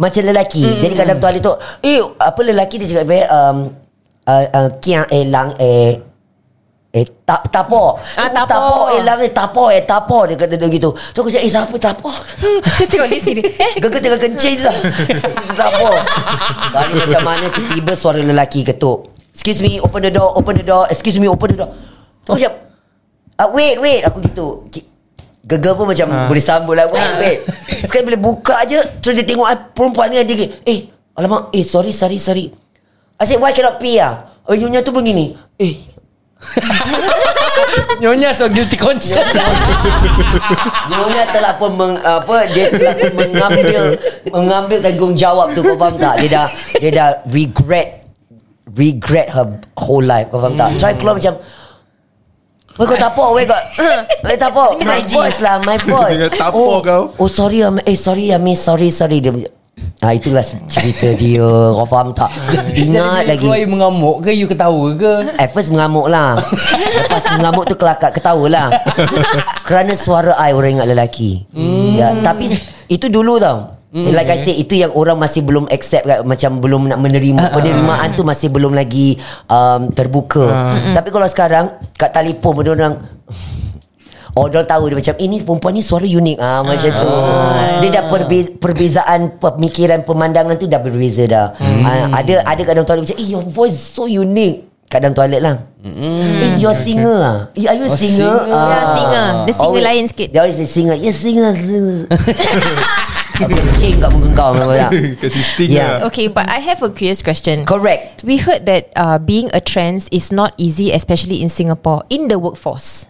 Macam 0.02 0.22
lelaki. 0.26 0.66
Hmm. 0.66 0.82
Jadi 0.82 0.94
kat 0.98 1.06
dalam 1.06 1.22
toilet 1.22 1.42
tu 1.46 1.54
Eh 1.86 2.02
apa 2.02 2.40
lelaki 2.42 2.82
dia 2.82 2.90
cakap 2.90 3.14
eh, 3.14 3.26
um, 3.30 3.58
uh, 4.26 4.46
uh, 4.50 4.70
Kiang 4.82 5.06
eh 5.14 5.24
lang 5.30 5.54
eh 5.62 6.02
Eh 6.92 7.08
tap 7.24 7.48
tapo. 7.48 7.96
Ah, 8.20 8.28
tapo. 8.28 8.52
tapo 8.52 8.92
eh 8.92 9.00
eh 9.00 9.32
tapo 9.32 9.64
eh 9.72 9.84
tapo 9.88 10.28
dia 10.28 10.36
kata 10.36 10.60
dia 10.60 10.68
gitu. 10.68 10.92
So 11.16 11.24
aku 11.24 11.32
cakap 11.32 11.48
eh 11.48 11.52
siapa 11.56 11.76
tapo? 11.80 12.12
Kita 12.12 12.84
tengok 12.92 13.08
di 13.08 13.20
sini. 13.24 13.42
Eh 13.48 13.80
Gagak 13.80 14.04
tengah 14.04 14.20
kencing 14.20 14.60
tu. 14.60 14.74
Tapo. 15.62 15.88
Kali 16.76 16.92
macam 17.00 17.22
mana 17.24 17.48
Tiba-tiba 17.48 17.96
suara 17.96 18.20
lelaki 18.20 18.68
ketuk. 18.68 19.08
Excuse 19.32 19.64
me 19.64 19.80
open 19.80 20.04
the 20.04 20.12
door 20.12 20.36
Open 20.36 20.60
the 20.60 20.68
door 20.68 20.84
Excuse 20.92 21.16
me 21.16 21.32
open 21.32 21.56
the 21.56 21.64
door. 21.64 21.72
Tu 22.28 22.36
macam 22.36 22.52
uh, 23.40 23.50
Wait 23.56 23.80
wait. 23.80 24.04
Aku 24.12 24.20
gitu 24.20 24.68
Gegar 25.52 25.76
pun 25.76 25.92
macam 25.92 26.08
Boleh 26.32 26.44
sambut 26.44 26.80
lah. 26.80 26.88
Wait 26.88 27.12
wait 27.20 27.38
Sekali 27.84 28.08
bila 28.08 28.18
buka 28.24 28.64
je 28.64 28.80
Terus 29.04 29.14
dia 29.20 29.26
tengok 29.28 29.48
I, 29.52 29.56
Perempuan 29.76 30.08
ni 30.08 30.24
dia 30.24 30.48
Eh 30.64 30.88
Alamak 31.20 31.52
Eh 31.52 31.68
sorry 31.68 31.92
sorry 31.92 32.16
sorry. 32.16 32.48
I 33.20 33.24
said 33.28 33.44
why 33.44 33.52
cannot 33.52 33.78
pee 33.78 34.00
ah? 34.00 34.32
Oh 34.48 34.56
nyonya 34.56 34.80
tu 34.80 34.96
begini 34.96 35.36
Eh. 35.60 35.92
Nyonya 38.02 38.34
so 38.34 38.50
guilty 38.50 38.74
conscience. 38.74 39.30
Nyonya 40.90 41.24
telah 41.30 41.54
pun 41.54 41.78
meng, 41.78 41.94
apa 42.02 42.50
dia 42.50 42.66
telah 42.74 42.98
pun 42.98 43.12
mengambil 43.14 43.82
mengambil 44.26 44.78
tanggungjawab 44.82 45.54
tu 45.54 45.62
kau 45.62 45.78
faham 45.78 45.96
tak? 46.02 46.26
Dia 46.26 46.30
dah 46.34 46.48
dia 46.82 46.90
dah 46.90 47.10
regret 47.30 48.10
regret 48.74 49.28
her 49.30 49.46
whole 49.78 50.02
life 50.02 50.34
kau 50.34 50.42
faham 50.42 50.58
tak? 50.58 50.82
So 50.82 50.90
I 50.90 50.98
keluar 50.98 51.22
macam 51.22 51.38
Weh 52.80 52.86
kau 52.88 52.96
tapo 52.96 53.36
Weh 53.36 53.44
kau 53.44 53.58
Weh 54.28 54.38
tapo 54.40 54.76
My 54.84 55.02
voice 55.04 55.40
lah 55.44 55.60
My 55.60 55.78
voice. 55.90 56.20
Dia 56.20 56.30
tapo 56.32 56.80
oh, 56.80 56.82
kau. 56.82 57.04
Oh 57.18 57.28
sorry 57.28 57.64
Am- 57.64 57.84
Eh 57.84 57.98
sorry 57.98 58.32
Ami 58.32 58.56
Sorry 58.56 58.88
sorry. 58.90 59.20
Dia 59.20 59.34
Ah 60.02 60.14
itulah 60.14 60.46
cerita 60.70 61.10
dia. 61.16 61.48
Kau 61.74 61.88
faham 61.88 62.14
tak? 62.14 62.30
Ingat 62.84 63.26
lagi. 63.26 63.46
You 63.46 63.68
mengamuk 63.70 64.22
ke 64.22 64.32
You 64.32 64.46
ketawa 64.46 64.94
ke? 64.94 65.14
At 65.38 65.50
first 65.52 65.74
mengamuk 65.74 66.06
lah. 66.08 66.38
Lepas 66.38 67.26
mengamuk 67.38 67.66
tu 67.66 67.76
kelakar 67.78 68.14
Ketawa 68.14 68.46
lah. 68.50 68.68
Kerana 69.66 69.94
suara 69.98 70.38
I 70.38 70.54
Orang 70.54 70.78
ingat 70.78 70.88
lelaki. 70.92 71.46
Hmm. 71.54 71.98
ya, 71.98 72.14
Tapi 72.22 72.52
Itu 72.92 73.08
dulu 73.10 73.40
tau 73.40 73.81
Hmm. 73.92 74.08
Like 74.08 74.32
I 74.32 74.40
say 74.40 74.56
Itu 74.56 74.72
yang 74.74 74.96
orang 74.96 75.20
masih 75.20 75.44
belum 75.44 75.68
accept 75.68 76.08
kan, 76.08 76.24
Macam 76.24 76.58
belum 76.58 76.88
nak 76.88 76.96
menerima. 76.98 77.52
Penerimaan 77.52 78.16
tu 78.16 78.24
masih 78.24 78.48
belum 78.48 78.72
lagi 78.72 79.20
um, 79.46 79.92
Terbuka. 79.92 80.48
Tapi 80.90 81.10
kalau 81.10 81.28
sekarang 81.28 81.66
Kat 81.94 82.10
telefon 82.10 82.56
pun 82.56 82.66
orang 82.66 82.96
Oh 84.32 84.48
dia 84.48 84.64
tahu 84.64 84.88
dia 84.88 84.96
macam 84.96 85.16
Ini 85.18 85.36
perempuan 85.42 85.76
ni 85.76 85.84
suara 85.84 86.08
unik. 86.08 86.38
Ah, 86.40 86.64
Macam 86.64 86.88
tu. 86.90 87.10
Dia 87.78 87.90
dah 87.92 88.04
perbe- 88.08 88.56
perbezaan 88.56 89.36
Pemikiran 89.36 90.00
pemandangan 90.02 90.56
tu 90.56 90.72
Dah 90.72 90.80
berbeza 90.80 91.28
dah. 91.28 91.46
Ah, 91.84 92.16
Ada 92.16 92.48
ada 92.48 92.62
kat 92.62 92.72
dalam 92.72 92.88
toilet 92.88 93.04
macam 93.04 93.18
Eh 93.18 93.28
your 93.28 93.44
voice 93.44 93.76
so 93.76 94.08
unique. 94.08 94.72
Kat 94.88 95.04
dalam 95.04 95.12
toilet 95.14 95.40
lah. 95.40 95.68
Eh 95.84 96.56
you're 96.56 96.72
singer 96.74 97.18
ah. 97.18 97.38
Eh, 97.52 97.64
Are 97.64 97.76
you 97.76 97.86
a 97.86 97.92
Oh, 97.92 97.96
singer? 97.98 98.40
singer. 98.40 98.56
Ah. 98.56 98.72
Ya, 98.72 98.80
singer. 98.90 99.28
Dia 99.44 99.54
singer 99.54 99.68
Always- 99.68 99.84
lain 99.86 100.04
sikit. 100.08 100.28
Dia 100.32 100.40
always 100.40 100.56
say 100.56 100.70
singer. 100.70 100.96
Yes 100.96 101.16
singer 101.18 101.52
Kencing 103.50 103.98
kat 104.04 104.10
muka 104.14 104.30
kau 104.38 104.50
memang 104.54 104.78
tak 104.78 104.92
Kasih 105.26 105.44
sting 105.44 105.70
Yeah. 105.74 106.04
lah. 106.04 106.12
Okay 106.14 106.28
but 106.30 106.46
I 106.50 106.60
have 106.62 106.84
a 106.86 106.90
curious 106.94 107.24
question 107.26 107.66
Correct 107.66 108.22
We 108.22 108.38
heard 108.38 108.66
that 108.70 108.94
uh, 108.94 109.18
being 109.18 109.50
a 109.54 109.62
trans 109.64 110.06
is 110.14 110.30
not 110.30 110.54
easy, 110.62 110.94
especially 110.94 111.42
in 111.42 111.50
Singapore, 111.50 112.06
in 112.14 112.30
the 112.30 112.38
workforce. 112.38 113.10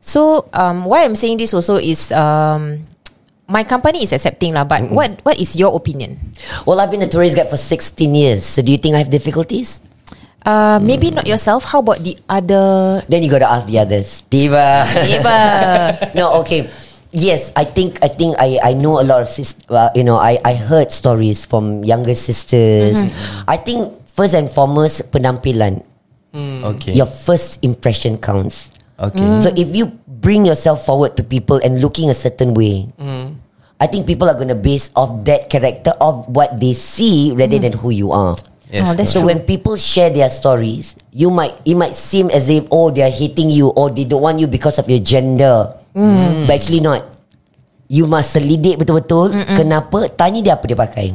So, 0.00 0.46
um, 0.54 0.86
why 0.86 1.02
I'm 1.02 1.18
saying 1.18 1.42
this 1.42 1.50
also 1.52 1.76
is 1.76 2.08
um, 2.14 2.86
my 3.50 3.62
company 3.66 4.02
is 4.06 4.12
accepting 4.14 4.54
lah. 4.54 4.62
But 4.64 4.88
what 4.90 5.18
what 5.26 5.36
is 5.38 5.58
your 5.58 5.74
opinion? 5.74 6.32
Well 6.64 6.78
I've 6.80 6.90
been 6.90 7.02
a 7.02 7.10
tourist 7.10 7.34
guide 7.36 7.50
for 7.50 7.58
16 7.58 8.14
years 8.14 8.42
So 8.46 8.62
do 8.62 8.70
you 8.70 8.78
think 8.78 8.94
I 8.94 9.02
have 9.02 9.10
difficulties? 9.10 9.82
Uh, 10.46 10.78
maybe 10.78 11.10
not 11.10 11.26
yourself. 11.26 11.66
How 11.66 11.82
about 11.82 12.06
the 12.06 12.14
other 12.30 13.02
Then 13.10 13.22
you 13.26 13.30
gotta 13.30 13.50
ask 13.50 13.66
the 13.66 13.82
others 13.82 14.22
Tiba 14.30 14.86
neighbor? 15.02 15.42
no, 16.18 16.38
okay. 16.46 16.70
Yes, 17.14 17.52
I 17.54 17.64
think 17.64 18.02
I 18.02 18.08
think 18.08 18.34
I 18.38 18.58
I 18.62 18.72
know 18.74 18.98
a 19.00 19.06
lot 19.06 19.22
of 19.22 19.28
sis, 19.28 19.54
uh, 19.70 19.90
you 19.94 20.02
know 20.02 20.18
I 20.18 20.38
I 20.42 20.54
heard 20.58 20.90
stories 20.90 21.46
from 21.46 21.84
younger 21.86 22.14
sisters. 22.14 23.02
I 23.46 23.56
think 23.56 23.94
first 24.10 24.34
and 24.34 24.50
foremost 24.50 25.10
penampilan. 25.12 25.84
Okay 26.36 26.92
Your 26.92 27.08
first 27.08 27.64
impression 27.64 28.20
counts. 28.20 28.68
Okay 29.00 29.40
So 29.40 29.52
if 29.56 29.72
you 29.72 29.88
bring 30.04 30.44
yourself 30.44 30.84
forward 30.84 31.16
to 31.16 31.22
people 31.24 31.56
and 31.64 31.80
looking 31.80 32.10
a 32.10 32.16
certain 32.16 32.52
way, 32.52 32.88
I 33.80 33.86
think 33.86 34.04
people 34.08 34.28
are 34.28 34.36
gonna 34.36 34.56
base 34.56 34.88
off 34.96 35.24
that 35.28 35.48
character 35.48 35.92
of 36.00 36.28
what 36.28 36.60
they 36.60 36.72
see 36.76 37.32
rather 37.36 37.56
than 37.60 37.72
who 37.76 37.88
you 37.88 38.12
are. 38.12 38.36
Yes, 38.66 38.82
oh, 38.82 38.92
that's 38.98 39.12
so 39.14 39.22
true. 39.22 39.30
when 39.30 39.46
people 39.46 39.78
share 39.78 40.10
their 40.10 40.28
stories, 40.28 40.98
you 41.14 41.30
might 41.30 41.54
it 41.62 41.78
might 41.78 41.94
seem 41.94 42.28
as 42.34 42.50
if 42.50 42.66
oh 42.74 42.90
they 42.90 43.06
are 43.06 43.12
hating 43.12 43.48
you 43.48 43.70
or 43.70 43.94
they 43.94 44.02
don't 44.02 44.22
want 44.24 44.42
you 44.42 44.50
because 44.50 44.80
of 44.82 44.90
your 44.90 44.98
gender. 44.98 45.70
But 46.44 46.52
actually 46.54 46.84
not. 46.84 47.08
You 47.88 48.04
must 48.04 48.30
selidik 48.30 48.76
betul-betul. 48.76 49.32
Kenapa? 49.56 50.12
Tanya 50.12 50.44
dia 50.44 50.52
apa 50.54 50.64
dia 50.66 50.76
pakai. 50.76 51.06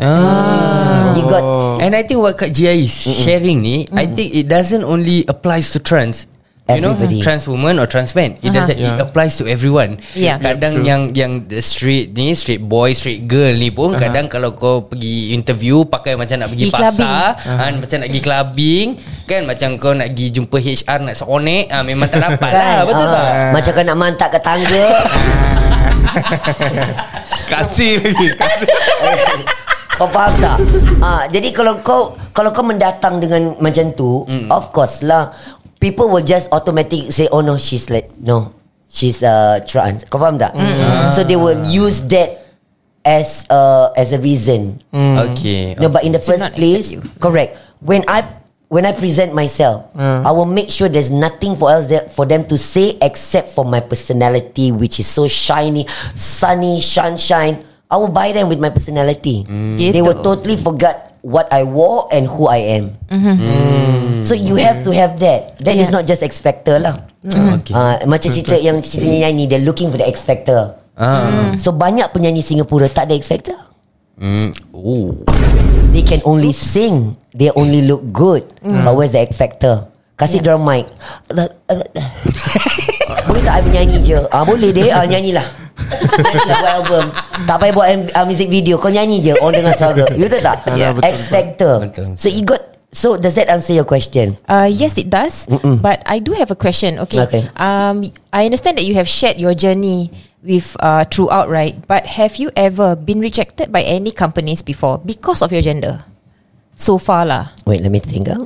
ah. 0.00 1.12
You 1.14 1.22
got 1.28 1.44
And 1.78 1.94
I 1.94 2.02
think 2.02 2.18
what 2.18 2.34
Kak 2.34 2.50
Jia 2.50 2.72
is 2.72 2.90
sharing 2.90 3.60
ni 3.60 3.84
I 3.92 4.08
think 4.08 4.32
it 4.32 4.48
doesn't 4.48 4.82
only 4.82 5.22
applies 5.26 5.70
to 5.70 5.78
trans 5.78 6.26
You 6.64 6.80
know 6.80 6.96
Everybody. 6.96 7.20
Trans 7.20 7.44
woman 7.44 7.76
or 7.76 7.84
trans 7.84 8.16
man 8.16 8.40
It 8.40 8.48
doesn't 8.48 8.80
It 8.80 8.88
Yeah. 8.88 9.04
applies 9.04 9.36
to 9.36 9.44
everyone. 9.44 10.00
Yeah. 10.16 10.40
Kadang 10.40 10.80
yang 10.80 11.12
Yang 11.12 11.52
the 11.52 11.60
straight 11.60 12.16
ni 12.16 12.32
Straight 12.32 12.64
boy 12.64 12.96
Straight 12.96 13.28
girl 13.28 13.52
ni 13.52 13.68
pun 13.68 13.92
Kadang 13.92 14.32
kalau 14.32 14.56
kau 14.56 14.88
pergi 14.88 15.36
interview 15.36 15.84
Pakai 15.84 16.16
macam 16.16 16.40
nak 16.40 16.48
pergi 16.48 16.72
Pergi 16.72 16.80
pasar 16.80 17.36
kan, 17.36 17.72
Macam 17.76 17.96
nak 18.00 18.08
pergi 18.08 18.22
clubbing 18.24 18.86
Kan 19.28 19.44
macam 19.44 19.68
kau 19.76 19.92
nak 19.92 20.08
pergi 20.16 20.26
Jumpa 20.40 20.56
HR 20.56 20.98
Nak 21.04 21.16
seonek 21.20 21.64
ah, 21.68 21.84
Memang 21.84 22.08
tak 22.08 22.32
dapat 22.32 22.50
lah 22.56 22.80
Betul 22.88 23.04
Ah, 23.04 23.12
tak 23.12 23.28
Macam 23.52 23.70
kau 23.76 23.84
nak 23.84 23.98
mantak 24.00 24.28
ke 24.32 24.38
tangga. 24.40 24.86
Kasih 27.52 28.00
lagi 28.00 28.28
Kau 29.94 30.10
faham 30.10 30.34
tak? 30.42 30.58
Ah, 30.98 31.22
jadi 31.30 31.54
kalau 31.54 31.78
kau 31.78 32.18
kalau 32.34 32.50
kau 32.50 32.66
mendatang 32.66 33.22
dengan 33.22 33.54
macam 33.62 33.94
tu, 33.94 34.26
mm. 34.26 34.50
of 34.50 34.74
course 34.74 35.06
lah 35.06 35.30
people 35.84 36.08
will 36.08 36.24
just 36.24 36.48
automatic 36.48 37.12
say 37.12 37.28
oh 37.28 37.44
no 37.44 37.60
she's 37.60 37.92
like 37.92 38.08
no 38.16 38.56
she's 38.88 39.20
uh, 39.20 39.60
trans. 39.68 40.08
Kau 40.08 40.16
faham 40.16 40.40
tak? 40.40 40.56
Mm. 40.56 41.12
So 41.12 41.20
they 41.28 41.36
will 41.36 41.60
use 41.68 42.00
that 42.08 42.40
as 43.04 43.44
uh, 43.52 43.92
as 44.00 44.16
a 44.16 44.18
reason. 44.22 44.80
Okay 45.28 45.76
No, 45.76 45.92
but 45.92 46.08
in 46.08 46.16
the 46.16 46.22
To 46.24 46.32
first 46.32 46.40
not 46.40 46.56
place, 46.56 46.88
accept 46.96 47.04
you. 47.04 47.20
correct. 47.20 47.60
When 47.84 48.00
I 48.08 48.24
when 48.72 48.88
I 48.88 48.96
present 48.96 49.36
myself, 49.36 49.92
I 49.94 50.32
will 50.32 50.48
make 50.48 50.72
sure 50.72 50.88
there's 50.88 51.12
nothing 51.12 51.54
for 51.54 51.68
else 51.70 51.86
there 51.86 52.08
for 52.08 52.24
them 52.24 52.48
to 52.48 52.56
say 52.56 52.96
except 53.04 53.52
for 53.52 53.62
my 53.62 53.78
personality, 53.84 54.72
which 54.72 54.98
is 54.98 55.06
so 55.06 55.28
shiny, 55.28 55.84
sunny, 56.16 56.80
sunshine. 56.80 57.60
I 57.92 58.00
will 58.00 58.10
buy 58.10 58.32
them 58.32 58.48
with 58.48 58.58
my 58.58 58.70
personality. 58.72 59.44
They 59.76 60.00
will 60.02 60.22
totally 60.24 60.56
forget 60.56 61.13
what 61.24 61.48
I 61.48 61.64
wore 61.64 62.04
and 62.12 62.28
who 62.28 62.46
I 62.46 62.76
am. 62.76 63.00
So 64.20 64.36
you 64.36 64.60
have 64.60 64.84
to 64.84 64.92
have 64.92 65.16
that. 65.24 65.56
That 65.64 65.74
is 65.80 65.88
Yeah. 65.88 65.96
not 66.00 66.04
just 66.04 66.20
X 66.20 66.36
Factor 66.38 66.76
lah. 66.76 67.00
Okay. 67.24 67.72
Ah, 67.72 68.04
macam 68.04 68.28
cerita 68.28 68.52
yang 68.60 68.84
cerita 68.84 69.08
nyanyi, 69.08 69.48
they're 69.48 69.64
looking 69.64 69.88
for 69.88 69.96
the 69.96 70.04
X 70.04 70.20
Factor. 70.28 70.76
ah. 71.00 71.56
So 71.56 71.72
banyak 71.72 72.12
penyanyi 72.12 72.44
Singapura 72.44 72.92
tak 72.92 73.08
ada 73.08 73.16
X 73.16 73.32
Factor. 73.32 73.56
Mm. 74.20 74.52
Oh. 74.70 75.10
They 75.90 76.04
can 76.06 76.22
only 76.26 76.54
sing. 76.54 77.18
They 77.34 77.50
only 77.54 77.82
look 77.82 78.02
good. 78.14 78.46
But 78.62 78.94
where's 78.94 79.10
the 79.14 79.26
X 79.26 79.34
factor? 79.34 79.90
Kasih 80.14 80.38
yeah. 80.38 80.54
drum 80.54 80.62
mic. 80.62 80.86
boleh 83.26 83.42
tak 83.42 83.54
I 83.58 83.62
menyanyi 83.66 83.98
je? 84.02 84.18
Ah 84.30 84.46
boleh 84.46 84.70
deh. 84.70 84.90
Ah 84.94 85.02
nyanyilah. 85.02 85.42
Nyanyilah 86.00 86.56
buat 86.58 86.72
album. 86.74 87.04
Tak 87.44 87.56
payah 87.60 87.72
buat 87.74 87.88
uh, 88.14 88.24
music 88.26 88.48
video. 88.48 88.74
Kau 88.76 88.90
nyanyi 88.90 89.20
je. 89.20 89.32
Orang 89.38 89.62
dengar 89.62 89.74
suara. 89.74 90.04
Betul 90.22 90.40
tak? 90.40 90.66
Ya, 90.74 90.90
betul, 90.92 91.08
X 91.08 91.16
factor. 91.28 91.74
betul. 91.82 92.06
So 92.16 92.28
you 92.28 92.42
got. 92.42 92.62
So 92.94 93.18
does 93.18 93.34
that 93.34 93.50
answer 93.50 93.74
your 93.74 93.82
question? 93.82 94.38
Uh, 94.46 94.70
yes, 94.70 94.94
it 95.02 95.10
does. 95.10 95.50
But 95.82 96.06
I 96.06 96.22
do 96.22 96.30
have 96.38 96.54
a 96.54 96.58
question. 96.58 97.02
Okay. 97.02 97.26
Okay. 97.26 97.42
Um, 97.58 98.06
I 98.30 98.46
understand 98.46 98.78
that 98.78 98.86
you 98.86 98.94
have 98.94 99.10
shared 99.10 99.34
your 99.34 99.50
journey 99.50 100.14
with 100.46 100.78
uh, 100.78 101.02
throughout, 101.10 101.50
right? 101.50 101.74
But 101.90 102.06
have 102.06 102.38
you 102.38 102.54
ever 102.54 102.94
been 102.94 103.18
rejected 103.18 103.74
by 103.74 103.82
any 103.82 104.14
companies 104.14 104.62
before 104.62 105.02
because 105.02 105.42
of 105.42 105.50
your 105.50 105.58
gender? 105.66 106.06
So 106.78 107.02
far, 107.02 107.26
lah. 107.26 107.50
Wait, 107.66 107.82
let 107.82 107.90
me 107.90 107.98
think. 107.98 108.30
ah. 108.30 108.38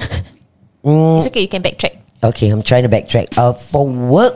Mm, 0.80 1.16
It's 1.20 1.28
okay. 1.28 1.44
You 1.44 1.52
can 1.52 1.60
backtrack. 1.60 2.00
Okay, 2.24 2.48
I'm 2.48 2.64
trying 2.64 2.88
to 2.88 2.92
backtrack. 2.92 3.36
Uh, 3.36 3.52
for 3.52 3.84
work, 3.84 4.32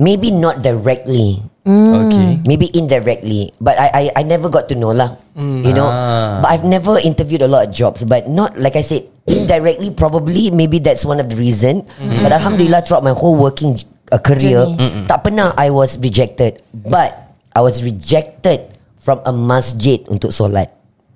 maybe 0.00 0.32
not 0.32 0.64
directly. 0.64 1.44
Okay. 1.68 2.40
Maybe 2.48 2.72
indirectly, 2.72 3.52
but 3.60 3.76
I 3.78 3.86
I, 3.92 4.02
I 4.16 4.22
never 4.24 4.48
got 4.48 4.66
to 4.72 4.74
know 4.74 4.90
lah. 4.90 5.20
You 5.36 5.70
know, 5.70 5.86
Ah. 5.86 6.40
but 6.42 6.48
I've 6.50 6.66
never 6.66 6.96
interviewed 6.98 7.44
a 7.44 7.50
lot 7.52 7.68
of 7.68 7.70
jobs, 7.70 8.02
but 8.02 8.26
not 8.26 8.56
like 8.58 8.74
I 8.74 8.82
said 8.82 9.06
indirectly. 9.28 9.92
Probably 9.94 10.48
maybe 10.50 10.80
that's 10.82 11.04
one 11.06 11.20
of 11.20 11.28
the 11.30 11.36
reason. 11.38 11.84
But 12.24 12.32
alhamdulillah, 12.32 12.82
throughout 12.88 13.04
my 13.06 13.14
whole 13.14 13.36
working 13.38 13.76
uh, 14.10 14.18
career, 14.18 14.66
Journey. 14.66 15.06
tak 15.06 15.22
pernah 15.22 15.52
I 15.54 15.68
was 15.70 15.94
rejected. 16.00 16.64
But 16.74 17.36
I 17.54 17.60
was 17.62 17.84
rejected 17.84 18.66
from 18.98 19.20
a 19.28 19.30
masjid 19.30 20.00
untuk 20.10 20.32
solat. 20.34 20.72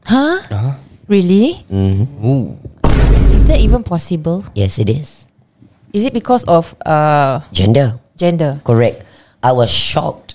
Huh? 0.06 0.44
Really? 1.08 1.64
Ooh. 1.72 2.54
Is 3.32 3.48
that 3.48 3.58
even 3.58 3.82
possible? 3.82 4.44
Yes, 4.54 4.78
it 4.78 4.92
is 4.92 5.24
Is 5.94 6.02
it 6.04 6.12
because 6.12 6.42
of 6.50 6.74
uh, 6.84 7.38
gender. 7.54 7.98
Gender? 8.16 8.60
Correct. 8.64 9.02
I 9.42 9.52
was 9.52 9.68
shocked. 9.70 10.34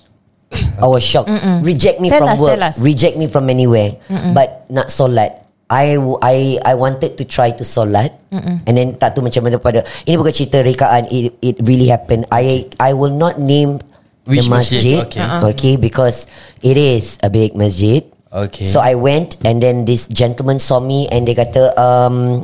I 0.80 0.86
was 0.86 1.02
shocked. 1.02 1.30
Reject 1.62 2.00
me 2.00 2.10
Tell 2.10 2.26
from 2.26 2.28
us, 2.34 2.38
work. 2.40 2.50
tell 2.54 2.62
us. 2.66 2.76
Reject 2.78 3.14
me 3.16 3.26
from 3.26 3.50
anywhere. 3.50 3.98
But 4.34 4.66
not 4.68 4.90
solat. 4.90 5.46
I 5.70 5.94
I 6.18 6.58
I 6.66 6.74
wanted 6.74 7.14
to 7.14 7.22
try 7.22 7.54
to 7.54 7.62
solat 7.62 8.10
and 8.34 8.74
then 8.74 8.98
tak 8.98 9.14
tu 9.14 9.22
macam 9.22 9.46
mana 9.46 9.54
pada 9.62 9.86
ini 10.02 10.18
bukan 10.18 10.34
cerita 10.34 10.66
rekaan 10.66 11.06
it, 11.14 11.30
it 11.38 11.62
really 11.62 11.86
happened 11.86 12.26
I 12.34 12.66
I 12.82 12.90
will 12.90 13.14
not 13.14 13.38
name 13.38 13.78
Which 14.26 14.50
the 14.50 14.58
masjid? 14.58 14.82
masjid 14.82 14.98
Okay. 15.06 15.22
okay 15.54 15.74
because 15.78 16.26
it 16.58 16.74
is 16.74 17.22
a 17.22 17.30
big 17.30 17.54
masjid 17.54 18.02
Okay. 18.34 18.66
so 18.66 18.82
I 18.82 18.98
went 18.98 19.38
and 19.46 19.62
then 19.62 19.86
this 19.86 20.10
gentleman 20.10 20.58
saw 20.58 20.82
me 20.82 21.06
and 21.06 21.22
dia 21.22 21.38
kata 21.38 21.70
um 21.78 22.42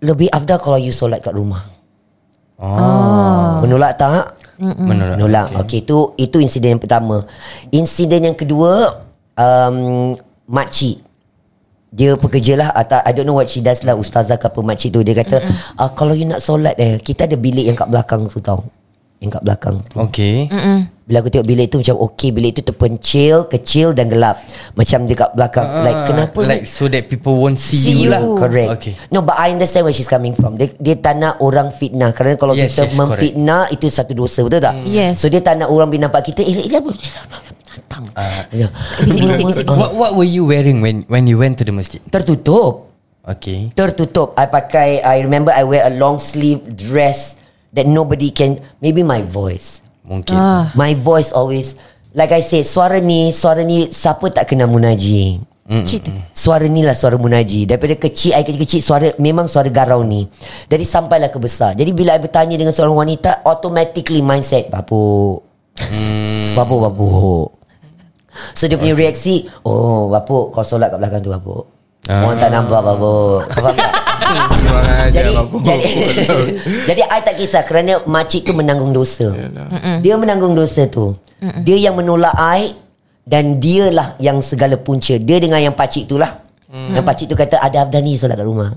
lebih 0.00 0.30
afdal 0.30 0.62
kalau 0.62 0.78
you 0.78 0.94
solat 0.94 1.18
kat 1.18 1.34
rumah 1.34 1.66
Oh. 2.60 3.64
menolak 3.64 3.96
tak 3.96 4.36
Menolak. 4.60 5.16
Menolak. 5.16 5.48
Okay. 5.56 5.60
okay, 5.64 5.78
itu 5.88 5.98
itu 6.20 6.36
insiden 6.44 6.76
yang 6.76 6.82
pertama. 6.82 7.24
Insiden 7.72 8.28
yang 8.28 8.36
kedua, 8.36 9.00
um, 9.32 10.12
makcik. 10.44 11.00
Dia 11.90 12.14
pekerja 12.14 12.54
lah 12.54 12.70
atau 12.70 13.02
I 13.02 13.10
don't 13.10 13.26
know 13.26 13.34
what 13.34 13.50
she 13.50 13.58
does 13.58 13.82
lah 13.82 13.98
Ustazah 13.98 14.38
ke 14.38 14.46
apa 14.46 14.62
makcik 14.62 14.94
tu 14.94 15.02
Dia 15.02 15.10
kata 15.10 15.42
ah, 15.74 15.90
Kalau 15.90 16.14
you 16.14 16.22
nak 16.22 16.38
solat 16.38 16.78
eh 16.78 17.02
Kita 17.02 17.26
ada 17.26 17.34
bilik 17.34 17.66
yang 17.66 17.74
kat 17.74 17.90
belakang 17.90 18.30
tu 18.30 18.38
tau 18.38 18.62
Yang 19.18 19.34
kat 19.34 19.42
belakang 19.42 19.74
tu 19.82 19.98
Okay. 19.98 20.46
Bila 21.10 21.20
aku 21.20 21.28
tengok 21.28 21.42
bilik 21.44 21.66
tu 21.66 21.82
macam 21.82 21.98
Okay 22.06 22.30
bilik 22.30 22.54
tu 22.54 22.62
terpencil 22.62 23.50
Kecil 23.50 23.90
dan 23.92 24.06
gelap 24.06 24.46
Macam 24.72 25.02
dekat 25.02 25.34
belakang 25.34 25.66
Ah, 25.66 25.82
Like 25.82 26.00
kenapa 26.06 26.40
Like 26.46 26.64
so 26.64 26.86
that 26.86 27.10
people 27.10 27.34
won't 27.34 27.58
see, 27.58 27.74
See 27.74 27.98
you, 27.98 28.06
you. 28.06 28.14
lah. 28.14 28.22
Correct 28.38 28.70
Okay. 28.78 28.94
No 29.10 29.18
but 29.20 29.34
I 29.34 29.50
understand 29.50 29.82
where 29.82 29.92
she's 29.92 30.06
coming 30.06 30.38
from 30.38 30.54
Dia, 30.54 30.70
dia 30.78 30.94
tak 30.94 31.18
nak 31.18 31.42
orang 31.42 31.74
fitnah 31.74 32.14
Kerana 32.14 32.38
kalau 32.38 32.54
Yes, 32.54 32.78
kita 32.78 32.86
yes, 32.86 32.94
memfitnah 32.94 33.62
Itu 33.68 33.90
satu 33.90 34.14
dosa 34.14 34.46
Betul 34.46 34.62
tak? 34.62 34.86
Yes. 34.86 35.18
So 35.18 35.26
dia 35.26 35.42
tak 35.42 35.58
nak 35.58 35.66
orang 35.66 35.90
bila 35.90 36.06
nampak 36.06 36.30
kita 36.30 36.46
Eh 36.46 36.70
dia 36.70 36.78
apa? 36.78 36.94
Datang 37.74 38.06
Ya. 38.54 38.70
Bisik-bisik, 39.02 39.44
bisik-bisik. 39.50 39.74
What 39.74 39.90
What 39.98 40.12
were 40.14 40.26
you 40.26 40.46
wearing 40.46 40.78
when 40.78 41.02
when 41.10 41.26
you 41.26 41.34
went 41.34 41.58
to 41.58 41.66
the 41.66 41.74
masjid? 41.74 41.98
Tertutup 42.06 42.86
Okay. 43.26 43.74
Tertutup 43.74 44.38
I 44.38 44.46
pakai 44.46 45.02
I 45.02 45.26
remember 45.26 45.50
I 45.50 45.66
wear 45.66 45.82
a 45.82 45.92
long 45.92 46.22
sleeve 46.22 46.62
dress 46.70 47.34
That 47.74 47.90
nobody 47.90 48.30
can 48.30 48.62
Maybe 48.78 49.02
my 49.02 49.26
voice 49.26 49.82
Mungkin. 50.10 50.34
Ah. 50.34 50.74
My 50.74 50.98
voice 50.98 51.30
always 51.30 51.78
Like 52.10 52.34
I 52.34 52.42
said 52.42 52.66
Suara 52.66 52.98
ni 52.98 53.30
Suara 53.30 53.62
ni 53.62 53.86
Siapa 53.94 54.26
tak 54.34 54.50
kenal 54.50 54.66
Munaji? 54.66 55.38
Cerita. 55.86 56.10
Suara 56.34 56.66
ni 56.66 56.82
lah 56.82 56.98
suara 56.98 57.14
Munaji. 57.14 57.62
Daripada 57.62 57.94
kecil 57.94 58.34
I 58.34 58.42
kecil-kecil 58.42 58.82
Suara 58.82 59.14
Memang 59.22 59.46
suara 59.46 59.70
garau 59.70 60.02
ni. 60.02 60.26
Jadi 60.66 60.82
sampailah 60.82 61.30
ke 61.30 61.38
besar. 61.38 61.78
Jadi 61.78 61.94
bila 61.94 62.18
I 62.18 62.20
bertanya 62.20 62.58
Dengan 62.58 62.74
seorang 62.74 62.98
wanita 62.98 63.46
Automatically 63.46 64.18
mindset 64.18 64.66
Bapuk. 64.66 65.46
Hmm. 65.78 66.58
Bapuk 66.58 66.90
bapuk. 66.90 67.48
So 68.58 68.66
dia 68.66 68.82
punya 68.82 68.98
reaksi 68.98 69.46
Oh 69.62 70.10
bapuk 70.10 70.50
Kau 70.50 70.66
solat 70.66 70.90
kat 70.90 70.98
belakang 70.98 71.22
tu 71.22 71.30
bapuk. 71.30 71.70
Ah. 72.10 72.26
Orang 72.26 72.42
tak 72.42 72.50
nampak 72.50 72.82
bapuk. 72.82 73.46
Kau 73.54 73.62
faham 73.62 73.78
tak 73.78 74.09
jadi, 75.10 75.30
jadi, 75.64 75.84
jadi 76.88 77.02
I 77.08 77.20
tak 77.24 77.34
kisah 77.36 77.62
kerana 77.64 78.04
makcik 78.04 78.46
tu 78.46 78.52
menanggung 78.52 78.92
dosa. 78.92 79.32
Dia 80.00 80.14
menanggung 80.16 80.54
dosa 80.54 80.86
tu. 80.86 81.16
Dia 81.64 81.76
yang 81.90 81.96
menolak 81.96 82.36
I 82.36 82.76
dan 83.24 83.58
dialah 83.58 84.16
yang 84.20 84.44
segala 84.44 84.76
punca. 84.76 85.16
Dia 85.16 85.40
dengan 85.40 85.60
yang 85.60 85.74
pakcik 85.74 86.06
tu 86.06 86.16
lah. 86.16 86.44
Yang 86.70 87.04
pakcik 87.04 87.26
tu 87.32 87.36
kata 87.36 87.58
ada 87.58 87.86
Afdan 87.86 88.06
ni 88.06 88.14
solat 88.14 88.38
kat 88.38 88.46
rumah. 88.46 88.76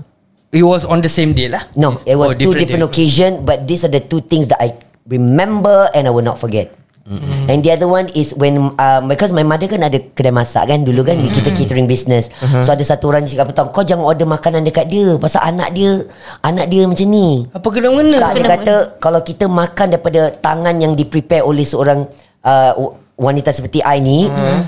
It 0.54 0.62
was 0.62 0.86
on 0.86 1.02
the 1.02 1.10
same 1.10 1.34
day 1.34 1.50
lah. 1.50 1.66
No, 1.74 1.98
it 2.06 2.14
was 2.14 2.34
Oh, 2.34 2.38
two 2.38 2.54
different 2.54 2.86
day. 2.86 2.90
occasion 2.90 3.42
but 3.42 3.66
these 3.66 3.82
are 3.82 3.90
the 3.90 3.98
two 3.98 4.22
things 4.22 4.46
that 4.50 4.62
I 4.62 4.78
remember 5.06 5.90
and 5.90 6.06
I 6.06 6.12
will 6.14 6.22
not 6.22 6.38
forget. 6.38 6.70
Mm-hmm. 7.04 7.52
And 7.52 7.60
the 7.60 7.68
other 7.68 7.84
one 7.84 8.08
is 8.16 8.32
when 8.32 8.72
uh, 8.80 9.04
because 9.04 9.28
my 9.36 9.44
mother 9.44 9.68
kan 9.68 9.84
ada 9.84 10.00
kedai 10.00 10.32
masak 10.32 10.72
kan 10.72 10.88
dulu 10.88 11.04
kan 11.04 11.20
mm-hmm. 11.20 11.36
kita 11.36 11.52
catering 11.52 11.84
business. 11.84 12.32
Uh-huh. 12.40 12.64
So 12.64 12.72
ada 12.72 12.80
satu 12.80 13.12
orang 13.12 13.28
cakap 13.28 13.52
kau 13.76 13.84
jangan 13.84 14.08
order 14.08 14.24
makanan 14.24 14.64
dekat 14.64 14.88
dia 14.88 15.20
pasal 15.20 15.44
anak 15.44 15.76
dia 15.76 16.08
anak 16.40 16.72
dia 16.72 16.88
macam 16.88 17.04
ni. 17.04 17.44
Apa 17.52 17.68
kena 17.68 17.92
mengena? 17.92 18.24
Tak, 18.24 18.32
dia 18.32 18.44
kata 18.48 18.74
kalau 19.04 19.20
kita 19.20 19.44
makan 19.52 19.86
daripada 19.92 20.32
tangan 20.32 20.74
yang 20.80 20.96
di 20.96 21.04
prepare 21.04 21.44
oleh 21.44 21.68
seorang 21.68 22.08
uh, 22.40 22.72
wanita 23.20 23.52
seperti 23.52 23.84
I 23.84 24.00
ni 24.00 24.24
uh. 24.32 24.64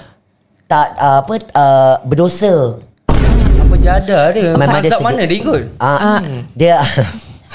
tak 0.69 0.93
uh, 1.01 1.25
apa 1.25 1.35
uh, 1.57 1.95
berdosa. 2.05 2.77
Apa 3.65 3.75
jadah 3.81 4.37
dia? 4.37 4.53
My 4.61 4.69
mana 5.01 5.25
dia 5.25 5.39
ikut? 5.41 5.63
Uh, 5.81 6.21
dia 6.53 6.85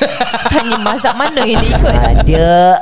Tanya 0.50 0.78
mazhab 0.82 1.14
mana 1.14 1.46
yang 1.46 1.62
dia 1.62 1.70
ikut 1.70 1.94
uh, 1.94 2.14
dia 2.26 2.42
uh, 2.42 2.74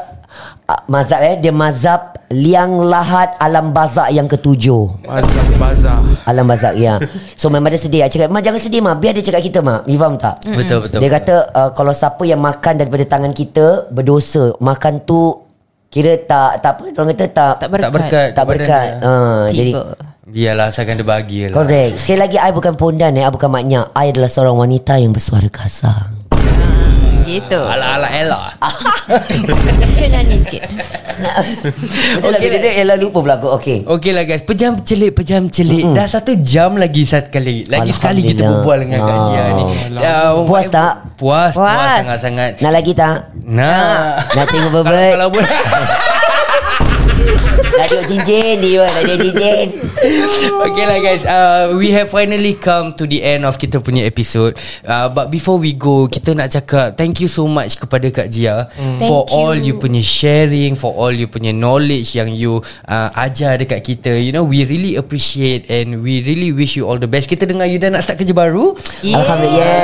mazhab 0.85 1.19
eh 1.21 1.35
dia 1.35 1.49
mazhab 1.49 2.13
liang 2.29 2.77
lahat 2.79 3.33
alam 3.37 3.73
bazak 3.73 4.09
yang 4.09 4.25
ketujuh. 4.25 5.01
Mazhab 5.03 5.45
bazar 5.57 5.99
Alam 6.23 6.45
bazak 6.45 6.77
ya. 6.77 7.01
So 7.33 7.49
my 7.49 7.57
mother 7.57 7.75
sedih. 7.75 8.05
Cakap, 8.05 8.29
"Ma 8.29 8.37
jangan 8.37 8.61
sedih 8.61 8.79
ma, 8.79 8.93
biar 8.93 9.11
dia 9.11 9.25
cakap 9.25 9.41
kita 9.41 9.59
ma." 9.59 9.81
You 9.83 9.97
faham 9.97 10.13
tak? 10.13 10.37
Betul 10.45 10.85
betul. 10.85 10.99
Dia 11.01 11.09
kata 11.09 11.35
uh, 11.49 11.69
kalau 11.73 11.89
siapa 11.89 12.21
yang 12.23 12.37
makan 12.37 12.73
daripada 12.77 13.03
tangan 13.07 13.33
kita 13.33 13.89
berdosa, 13.89 14.53
makan 14.59 15.01
tu 15.03 15.41
kira 15.89 16.21
tak 16.21 16.61
tak 16.61 16.71
apa 16.77 16.81
orang 16.93 17.09
kata 17.11 17.25
tak 17.27 17.53
Tak 17.57 17.69
berkat 17.69 17.81
tak 17.81 17.93
berkat. 17.97 18.29
tak 18.37 18.45
berkat. 18.45 18.87
Uh, 19.01 19.43
jadi 19.49 19.71
Biarlah 20.29 20.69
asalkan 20.69 21.01
dia 21.01 21.07
bahagia 21.09 21.43
lah. 21.49 21.55
correct. 21.57 22.05
Sekali 22.05 22.19
lagi 22.21 22.37
I 22.37 22.53
bukan 22.53 22.77
pondan 22.77 23.17
eh, 23.17 23.25
I 23.25 23.33
bukan 23.33 23.49
maknya. 23.49 23.89
I 23.97 24.13
adalah 24.13 24.29
seorang 24.29 24.61
wanita 24.61 25.01
yang 25.01 25.09
bersuara 25.09 25.49
kasar. 25.49 26.13
Gitu 27.29 27.61
Ala-ala 27.61 28.09
Ella. 28.09 28.41
Cuba 29.93 30.07
nyanyi 30.09 30.37
sikit 30.37 30.65
Betul 32.17 32.31
lagi 32.31 32.47
dia 32.49 32.71
ialah 32.79 32.95
lupa 32.95 33.19
pula 33.19 33.35
aku. 33.35 33.47
Okey. 33.55 33.77
Okey 33.85 34.11
lah 34.11 34.23
guys 34.23 34.41
Pejam 34.41 34.79
celik 34.79 35.13
Pejam 35.13 35.45
celik 35.45 35.83
Dah 35.91 36.07
satu 36.07 36.33
jam 36.39 36.73
lagi 36.73 37.03
Satu 37.03 37.29
kali 37.29 37.67
Lagi 37.67 37.91
sekali 37.91 38.23
kita 38.23 38.41
berbual 38.41 38.81
Dengan 38.81 38.99
Kak 39.03 39.17
Jia 39.27 39.43
ni 39.51 39.63
uh, 39.99 40.41
Puas 40.43 40.67
tak? 40.67 41.13
Puas 41.15 41.53
Puas 41.53 41.67
Puas. 41.69 41.97
sangat-sangat 42.01 42.51
Nak 42.59 42.71
lagi 42.71 42.91
tak? 42.93 43.29
Nah 43.43 44.23
Nak 44.25 44.45
tengok 44.47 44.71
bebek? 44.81 45.11
kalau 45.13 45.27
boleh 45.29 45.49
Nak 47.79 47.87
tengok 47.87 48.05
cincin 48.05 48.59
dia, 48.59 48.83
nak 48.83 49.01
tengok 49.01 49.19
cincin. 49.23 49.67
Okay 50.39 50.85
lah 50.85 50.99
guys 50.99 51.23
uh, 51.23 51.75
We 51.75 51.91
have 51.91 52.07
finally 52.07 52.55
come 52.55 52.95
To 52.95 53.03
the 53.03 53.19
end 53.19 53.43
of 53.43 53.55
kita 53.55 53.79
punya 53.79 54.03
episode 54.03 54.55
uh, 54.83 55.07
But 55.07 55.27
before 55.27 55.59
we 55.59 55.75
go 55.75 56.07
Kita 56.07 56.31
nak 56.31 56.47
cakap 56.49 56.95
Thank 56.95 57.19
you 57.19 57.27
so 57.27 57.43
much 57.45 57.75
Kepada 57.75 58.07
Kak 58.07 58.31
Jia 58.31 58.71
For 58.71 59.27
Thank 59.27 59.27
you. 59.27 59.35
all 59.35 59.55
you 59.55 59.73
punya 59.75 59.99
sharing 59.99 60.75
For 60.75 60.91
all 60.91 61.11
you 61.11 61.27
punya 61.27 61.51
knowledge 61.51 62.15
Yang 62.15 62.29
you 62.35 62.53
uh, 62.85 63.11
Ajar 63.11 63.59
dekat 63.59 63.83
kita 63.83 64.15
You 64.15 64.31
know 64.31 64.43
We 64.43 64.63
really 64.63 64.95
appreciate 64.95 65.67
And 65.67 65.99
we 65.99 66.23
really 66.23 66.55
wish 66.55 66.79
you 66.79 66.87
all 66.87 66.95
the 66.95 67.09
best 67.09 67.27
Kita 67.27 67.43
dengar 67.43 67.67
you 67.67 67.75
dah 67.75 67.91
nak 67.91 68.01
start 68.01 68.15
kerja 68.17 68.31
baru 68.31 68.71
Yeah. 68.99 69.19
Alhamdulillah. 69.19 69.75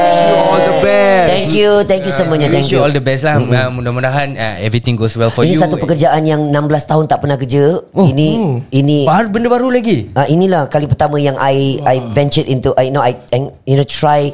All 0.45 0.61
the 0.61 0.75
best 0.81 1.27
Thank 1.27 1.51
you, 1.51 1.71
thank 1.83 2.03
you 2.03 2.13
semuanya. 2.13 2.47
We 2.47 2.59
Thank 2.59 2.67
wish 2.67 2.71
you 2.71 2.79
you. 2.79 2.83
all 2.83 2.91
the 2.91 3.03
best 3.03 3.23
lah 3.23 3.39
uh, 3.39 3.69
Mudah-mudahan 3.69 4.35
uh, 4.35 4.55
Everything 4.59 4.95
goes 4.95 5.15
well 5.15 5.27
for 5.29 5.43
Ini 5.43 5.55
you 5.55 5.59
satu 5.59 5.75
pekerjaan 5.75 6.23
yang 6.23 6.51
16 6.51 6.55
tahun 6.87 7.03
tak 7.07 7.19
pernah 7.19 7.35
kerja 7.35 7.83
Oh. 7.93 8.09
Ini 8.09 8.27
ini 8.73 8.97
Baru, 9.05 9.27
benda 9.29 9.47
baru 9.47 9.67
lagi 9.69 10.09
Ah 10.17 10.25
inilah 10.25 10.67
kali 10.67 10.89
pertama 10.89 11.21
yang 11.21 11.37
I 11.37 11.79
I 11.83 12.01
ventured 12.11 12.49
into 12.49 12.73
I 12.75 12.89
you 12.89 12.93
know 12.95 13.03
I 13.03 13.15
you 13.63 13.75
know 13.77 13.87
try 13.87 14.33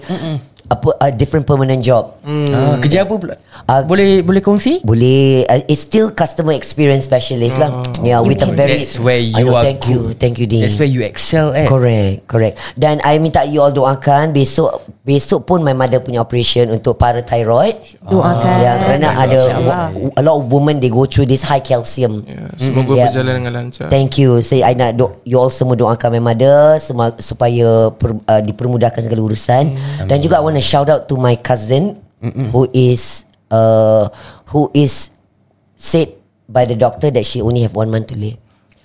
apa 0.71 0.95
a 1.03 1.11
different 1.11 1.43
permanent 1.43 1.83
job. 1.83 2.15
ah, 2.23 2.79
Kerja 2.79 3.03
apa 3.03 3.13
pula 3.19 3.35
Ah, 3.63 3.81
Boleh 3.81 4.21
boleh 4.21 4.39
kongsi? 4.39 4.81
Boleh 4.81 5.45
uh, 5.45 5.61
It's 5.65 5.81
still 5.81 6.09
customer 6.09 6.51
experience 6.51 7.03
specialist 7.03 7.55
lah. 7.55 7.69
Yeah 7.99 8.19
with 8.19 8.39
a 8.39 8.49
very 8.49 8.81
That's 8.81 8.97
where 8.97 9.17
I 9.17 9.27
you 9.31 9.45
know, 9.45 9.55
are 9.55 9.63
Thank 9.63 9.85
you 9.85 9.99
good. 10.07 10.17
Thank 10.17 10.35
you 10.37 10.45
Dean. 10.45 10.61
That's 10.61 10.75
where 10.75 10.87
you 10.87 11.01
excel 11.01 11.51
at. 11.51 11.65
Correct 11.65 12.25
Correct. 12.25 12.55
Dan 12.73 13.01
I 13.01 13.17
minta 13.17 13.43
you 13.43 13.59
all 13.59 13.69
doakan 13.69 14.31
Besok 14.31 14.69
Besok 15.01 15.43
pun 15.43 15.59
my 15.59 15.71
mother 15.71 15.97
punya 15.97 16.19
operation 16.19 16.69
Untuk 16.69 16.95
parathyroid. 16.95 18.01
Doakan. 18.01 18.53
Ya 18.57 18.71
kerana 18.79 19.07
ada 19.19 19.39
InsyaAllah. 19.39 19.79
wo- 19.91 20.13
A 20.13 20.21
lot 20.21 20.35
of 20.37 20.47
women 20.47 20.77
They 20.77 20.89
go 20.89 21.03
through 21.03 21.25
this 21.25 21.41
high 21.41 21.61
calcium. 21.61 22.23
Ya, 22.23 22.49
Semoga 22.55 22.91
Yeah. 22.91 23.07
berjalan 23.09 23.33
dengan 23.35 23.51
lancar. 23.55 23.87
Thank 23.87 24.17
you. 24.17 24.41
Saya 24.41 24.67
I 24.67 24.73
nak 24.73 24.95
do, 24.95 25.15
You 25.21 25.37
all 25.37 25.49
semua 25.49 25.73
doakan 25.73 26.13
my 26.13 26.23
mother 26.27 26.77
semua, 26.77 27.13
Supaya 27.15 27.89
per, 27.91 28.13
uh, 28.19 28.41
Dipermudahkan 28.41 29.01
segala 29.01 29.21
urusan. 29.23 29.73
Dan 30.05 30.17
juga 30.17 30.37
I 30.37 30.43
want 30.43 30.55
to 30.55 30.63
shout 30.63 30.85
out 30.85 31.05
To 31.05 31.15
my 31.15 31.35
cousin 31.35 31.97
Who 32.21 32.69
is 32.71 33.25
uh, 33.51 34.07
Who 34.49 34.71
is 34.73 35.11
Said 35.75 36.15
By 36.47 36.65
the 36.65 36.75
doctor 36.75 37.11
That 37.11 37.23
she 37.23 37.39
only 37.39 37.61
have 37.61 37.71
one 37.71 37.91
month 37.91 38.09
to 38.11 38.17
live 38.17 38.39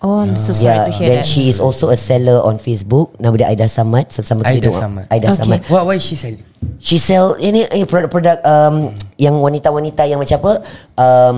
Oh, 0.04 0.20
I'm 0.20 0.36
so 0.36 0.52
sorry 0.52 0.76
Yeah, 0.76 0.84
to 0.84 0.92
hear 0.92 1.08
then 1.08 1.20
that. 1.24 1.26
she 1.26 1.48
is 1.48 1.56
also 1.56 1.88
a 1.88 1.96
seller 1.96 2.44
on 2.44 2.60
Facebook. 2.60 3.16
Nama 3.16 3.32
dia 3.32 3.46
Aida 3.48 3.64
Samad. 3.64 4.12
Sama-sama 4.12 4.44
Aida 4.44 4.60
kita 4.60 4.68
doa- 4.68 4.82
Samad. 4.84 5.04
Aida 5.08 5.26
Okay. 5.32 5.38
Samad. 5.40 5.60
What 5.72 5.88
why 5.88 5.96
she 5.96 6.12
selling 6.12 6.44
She 6.76 7.00
sell 7.00 7.32
ini 7.40 7.64
eh, 7.64 7.80
produk-produk 7.88 8.44
um, 8.44 8.92
yang 9.16 9.40
wanita-wanita 9.40 10.04
yang 10.04 10.20
macam 10.20 10.36
apa? 10.36 10.52
Um, 11.00 11.36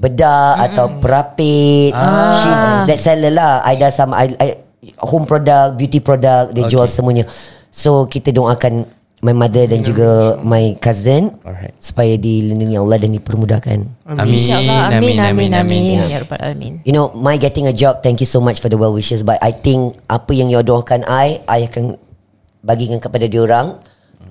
bedak 0.00 0.72
atau 0.72 0.96
perapit. 0.96 1.92
She's 2.40 2.60
that 2.88 2.98
seller 2.98 3.36
lah. 3.36 3.60
Aida 3.68 3.92
sama 3.92 4.16
I, 4.16 4.26
I, 4.40 4.48
home 5.04 5.28
product, 5.28 5.76
beauty 5.76 6.00
product, 6.00 6.56
dia 6.56 6.64
jual 6.66 6.88
semuanya. 6.88 7.28
So 7.68 8.08
kita 8.08 8.32
doakan 8.32 8.88
my 9.20 9.36
mother 9.36 9.68
dan 9.68 9.84
juga 9.84 10.40
my 10.40 10.76
cousin 10.80 11.36
Alright. 11.44 11.76
supaya 11.76 12.16
dilindungi 12.16 12.76
Allah 12.80 12.96
dan 12.96 13.12
dipermudahkan. 13.12 13.78
Amin 14.08 14.36
InsyaAllah 14.36 14.96
Amin 14.96 15.16
Amin 15.20 15.50
Amin 15.52 15.82
Ya 16.08 16.24
Rabbal 16.24 16.40
Alamin 16.40 16.74
You 16.88 16.96
know, 16.96 17.12
my 17.12 17.36
getting 17.36 17.68
a 17.68 17.74
job, 17.76 18.00
thank 18.00 18.24
you 18.24 18.28
so 18.28 18.40
much 18.40 18.64
for 18.64 18.72
the 18.72 18.80
well 18.80 18.96
wishes. 18.96 19.20
But 19.20 19.36
I 19.44 19.52
think 19.52 20.00
apa 20.08 20.32
yang 20.32 20.48
you 20.48 20.64
doakan 20.64 21.04
I, 21.04 21.44
I 21.44 21.68
akan 21.68 22.00
bagikan 22.64 23.00
kepada 23.00 23.28
diorang 23.28 23.76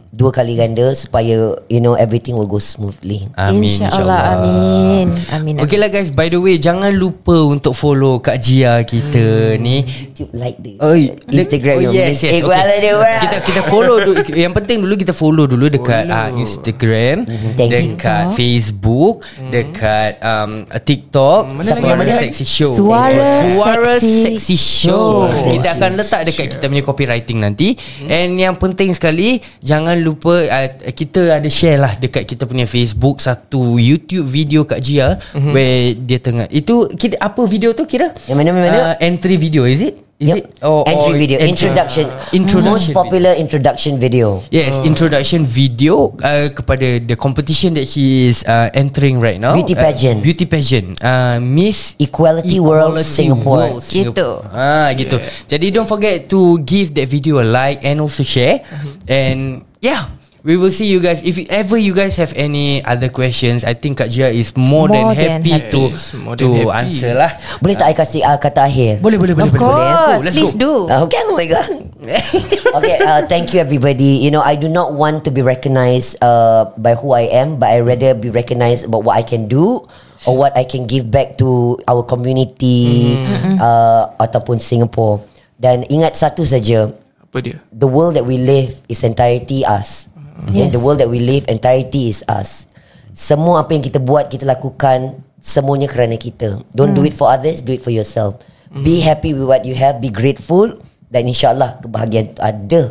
dua 0.10 0.34
kali 0.34 0.58
ganda 0.58 0.90
supaya 0.96 1.54
you 1.70 1.80
know 1.80 1.94
everything 1.94 2.34
will 2.34 2.50
go 2.50 2.58
smoothly. 2.58 3.30
Amin 3.36 3.70
InsyaAllah 3.70 4.22
Amin 4.40 5.08
Amin 5.30 5.62
Okay 5.62 5.78
lah 5.78 5.92
guys 5.92 6.10
By 6.10 6.32
the 6.32 6.42
way 6.42 6.58
Jangan 6.58 6.90
lupa 6.96 7.36
untuk 7.46 7.78
follow 7.78 8.18
Kak 8.18 8.42
Jia 8.42 8.82
kita 8.84 9.56
ni 9.60 9.86
YouTube 9.86 10.32
like 10.34 10.58
the 10.60 10.80
Oh, 10.80 10.96
Instagram 11.30 11.76
oh, 11.86 11.94
yes, 11.94 12.24
yes. 12.24 12.42
Equal 12.42 12.56
Okay. 12.56 12.80
dia 12.80 12.94
orang. 12.96 13.22
Kita 13.24 13.38
kita 13.44 13.62
follow 13.68 13.98
dulu. 14.00 14.20
Yang 14.48 14.54
penting 14.62 14.78
dulu 14.80 14.94
kita 14.96 15.14
follow 15.14 15.46
dulu 15.50 15.66
dekat 15.68 16.06
uh, 16.08 16.30
Instagram, 16.36 17.28
Thank 17.60 17.72
you. 17.72 17.96
dekat 17.96 18.24
Facebook, 18.34 19.26
dekat 19.52 20.20
um, 20.24 20.64
TikTok. 20.70 21.42
Mana 21.52 21.76
Suara 21.76 22.00
lagi? 22.00 22.16
Sexy 22.30 22.46
Show. 22.48 22.72
Suara 22.76 23.28
Suara 23.52 23.94
Sexy 24.00 24.24
Sexy 24.24 24.56
Show. 24.56 25.28
Show. 25.28 25.52
Kita 25.60 25.76
akan 25.76 25.92
letak 26.00 26.22
dekat 26.32 26.46
kita 26.56 26.66
punya 26.72 26.84
copywriting 26.86 27.38
nanti. 27.44 27.76
And 28.08 28.40
yang 28.40 28.56
penting 28.56 28.96
sekali 28.96 29.44
jangan 29.60 29.99
lupa 30.02 30.34
uh, 30.42 30.70
kita 30.92 31.38
ada 31.38 31.50
share 31.52 31.78
lah 31.78 31.94
dekat 32.00 32.26
kita 32.26 32.50
punya 32.50 32.66
Facebook 32.66 33.22
satu 33.22 33.78
YouTube 33.78 34.26
video 34.26 34.66
Kak 34.66 34.82
Jia 34.82 35.20
where 35.54 35.94
dia 35.94 36.18
tengah 36.18 36.50
itu 36.50 36.90
kita 36.98 37.22
apa 37.22 37.46
video 37.46 37.76
tu 37.78 37.86
kira? 37.86 38.16
Yang 38.26 38.38
mana, 38.42 38.50
mana? 38.56 38.80
Uh, 38.94 38.96
entry 39.04 39.38
video 39.38 39.70
is 39.70 39.84
it? 39.86 40.09
Is 40.20 40.28
Yep. 40.28 40.36
it? 40.36 40.46
Or, 40.68 40.84
Entry 40.84 41.16
or 41.16 41.18
video, 41.18 41.38
entry- 41.40 41.72
introduction, 41.72 42.06
Introduction 42.36 42.60
most 42.68 42.92
popular 42.92 43.32
introduction 43.40 43.96
video. 43.96 44.44
Yes, 44.52 44.76
introduction 44.84 45.48
video 45.48 46.12
uh, 46.20 46.52
kepada 46.52 47.00
the 47.00 47.16
competition 47.16 47.72
that 47.80 47.88
she 47.88 48.28
is 48.28 48.44
uh, 48.44 48.68
entering 48.76 49.24
right 49.24 49.40
now. 49.40 49.56
Beauty 49.56 49.80
pageant. 49.80 50.20
Uh, 50.20 50.24
beauty 50.28 50.44
pageant. 50.44 51.00
Uh, 51.00 51.40
Miss 51.40 51.96
Equality 52.04 52.60
World 52.60 53.00
Singapore. 53.00 53.80
World 53.80 53.88
Gitu. 53.88 54.28
Ah, 54.52 54.92
gitu. 54.92 55.24
Jadi 55.48 55.72
don't 55.72 55.88
forget 55.88 56.28
to 56.28 56.60
give 56.68 56.92
that 57.00 57.08
video 57.08 57.40
a 57.40 57.48
like 57.48 57.80
and 57.88 58.04
also 58.04 58.28
share. 58.28 58.60
And 59.08 59.64
yeah. 59.80 60.19
We 60.40 60.56
will 60.56 60.72
see 60.72 60.88
you 60.88 61.00
guys 61.00 61.20
If 61.20 61.36
ever 61.52 61.76
you 61.76 61.92
guys 61.92 62.16
have 62.16 62.32
any 62.32 62.80
Other 62.82 63.12
questions 63.12 63.68
I 63.68 63.76
think 63.76 64.00
Kak 64.00 64.08
Jia 64.08 64.32
is 64.32 64.56
More, 64.56 64.88
More 64.88 65.12
than 65.12 65.20
than 65.20 65.32
happy, 65.44 65.52
happy. 65.52 65.72
To 65.72 65.82
Yes, 65.92 66.16
more 66.16 66.36
To 66.40 66.48
happy. 66.48 66.72
answer 66.88 67.12
lah 67.12 67.32
Boleh 67.60 67.76
tak 67.76 67.88
I 67.92 67.96
kasih 67.96 68.22
uh, 68.24 68.40
kata 68.40 68.64
akhir? 68.64 69.04
Boleh 69.04 69.20
boleh 69.20 69.36
boleh 69.36 69.52
Of 69.52 69.60
boleh, 69.60 69.68
boleh. 69.68 69.96
course 70.08 70.24
Let's 70.24 70.36
Please 70.40 70.56
go. 70.56 70.64
do 70.64 70.72
Uh, 70.88 71.04
okay, 71.04 71.20
oh 71.28 71.36
my 71.36 71.44
god. 71.44 71.68
okay, 72.80 72.96
uh, 73.04 73.22
thank 73.28 73.52
you 73.52 73.60
everybody. 73.60 74.24
You 74.24 74.32
know, 74.32 74.40
I 74.40 74.56
do 74.56 74.72
not 74.72 74.96
want 74.96 75.28
to 75.28 75.32
be 75.32 75.44
recognized 75.44 76.16
uh, 76.24 76.72
by 76.80 76.96
who 76.96 77.12
I 77.12 77.28
am, 77.30 77.60
but 77.60 77.70
I 77.70 77.84
rather 77.84 78.16
be 78.16 78.32
recognized 78.32 78.88
about 78.88 79.04
what 79.04 79.20
I 79.20 79.22
can 79.22 79.46
do 79.46 79.84
or 80.24 80.34
what 80.34 80.56
I 80.56 80.64
can 80.64 80.88
give 80.88 81.12
back 81.12 81.36
to 81.44 81.76
our 81.86 82.02
community 82.02 83.20
uh, 83.60 84.16
ataupun 84.18 84.58
Singapore. 84.58 85.22
Dan 85.60 85.84
ingat 85.86 86.16
satu 86.16 86.48
saja, 86.48 86.96
Apa 87.20 87.38
dia? 87.44 87.60
the 87.70 87.86
world 87.86 88.16
that 88.16 88.24
we 88.24 88.40
live 88.40 88.74
is 88.88 89.04
entirety 89.04 89.68
us. 89.68 90.08
And 90.48 90.70
Yes. 90.70 90.72
the 90.72 90.80
world 90.80 91.04
that 91.04 91.12
we 91.12 91.20
live 91.20 91.44
entirety 91.52 92.08
is 92.08 92.24
us. 92.26 92.70
Semua 93.12 93.68
apa 93.68 93.76
yang 93.76 93.84
kita 93.84 94.00
buat, 94.00 94.32
kita 94.32 94.48
lakukan 94.48 95.20
semuanya 95.40 95.92
kerana 95.92 96.16
kita. 96.16 96.64
Don't 96.72 96.96
do 96.96 97.04
it 97.04 97.12
for 97.12 97.28
others, 97.28 97.60
do 97.60 97.76
it 97.76 97.84
for 97.84 97.92
yourself. 97.92 98.40
Be 98.70 99.02
happy 99.02 99.34
with 99.34 99.50
what 99.50 99.66
you 99.66 99.74
have, 99.74 100.00
be 100.00 100.14
grateful 100.14 100.78
dan 101.10 101.26
insyaallah 101.26 101.82
kebahagiaan 101.82 102.38
tu 102.38 102.40
ada 102.40 102.82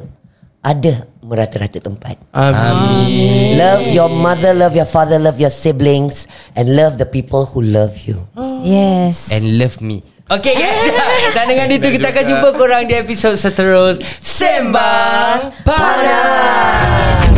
ada 0.59 0.93
merata-rata 1.23 1.79
tempat. 1.79 2.19
Amin. 2.35 3.55
Love 3.57 3.95
your 3.95 4.11
mother, 4.11 4.51
love 4.53 4.75
your 4.75 4.89
father, 4.91 5.23
love 5.23 5.39
your 5.39 5.55
siblings 5.55 6.27
and 6.59 6.75
love 6.75 6.99
the 6.99 7.07
people 7.07 7.47
who 7.47 7.63
love 7.63 7.95
you. 8.05 8.27
Yes 8.59 9.31
And 9.31 9.55
love 9.55 9.79
me 9.79 10.03
Okay 10.27 10.59
guys 10.59 10.91
Dan 11.39 11.47
dengan 11.47 11.71
itu 11.71 11.95
kita 11.95 12.11
akan 12.11 12.25
jumpa 12.27 12.49
korang 12.59 12.91
di 12.91 12.99
episod 12.99 13.39
seterus 13.39 14.03
Sembang 14.19 15.55
panas 15.63 17.38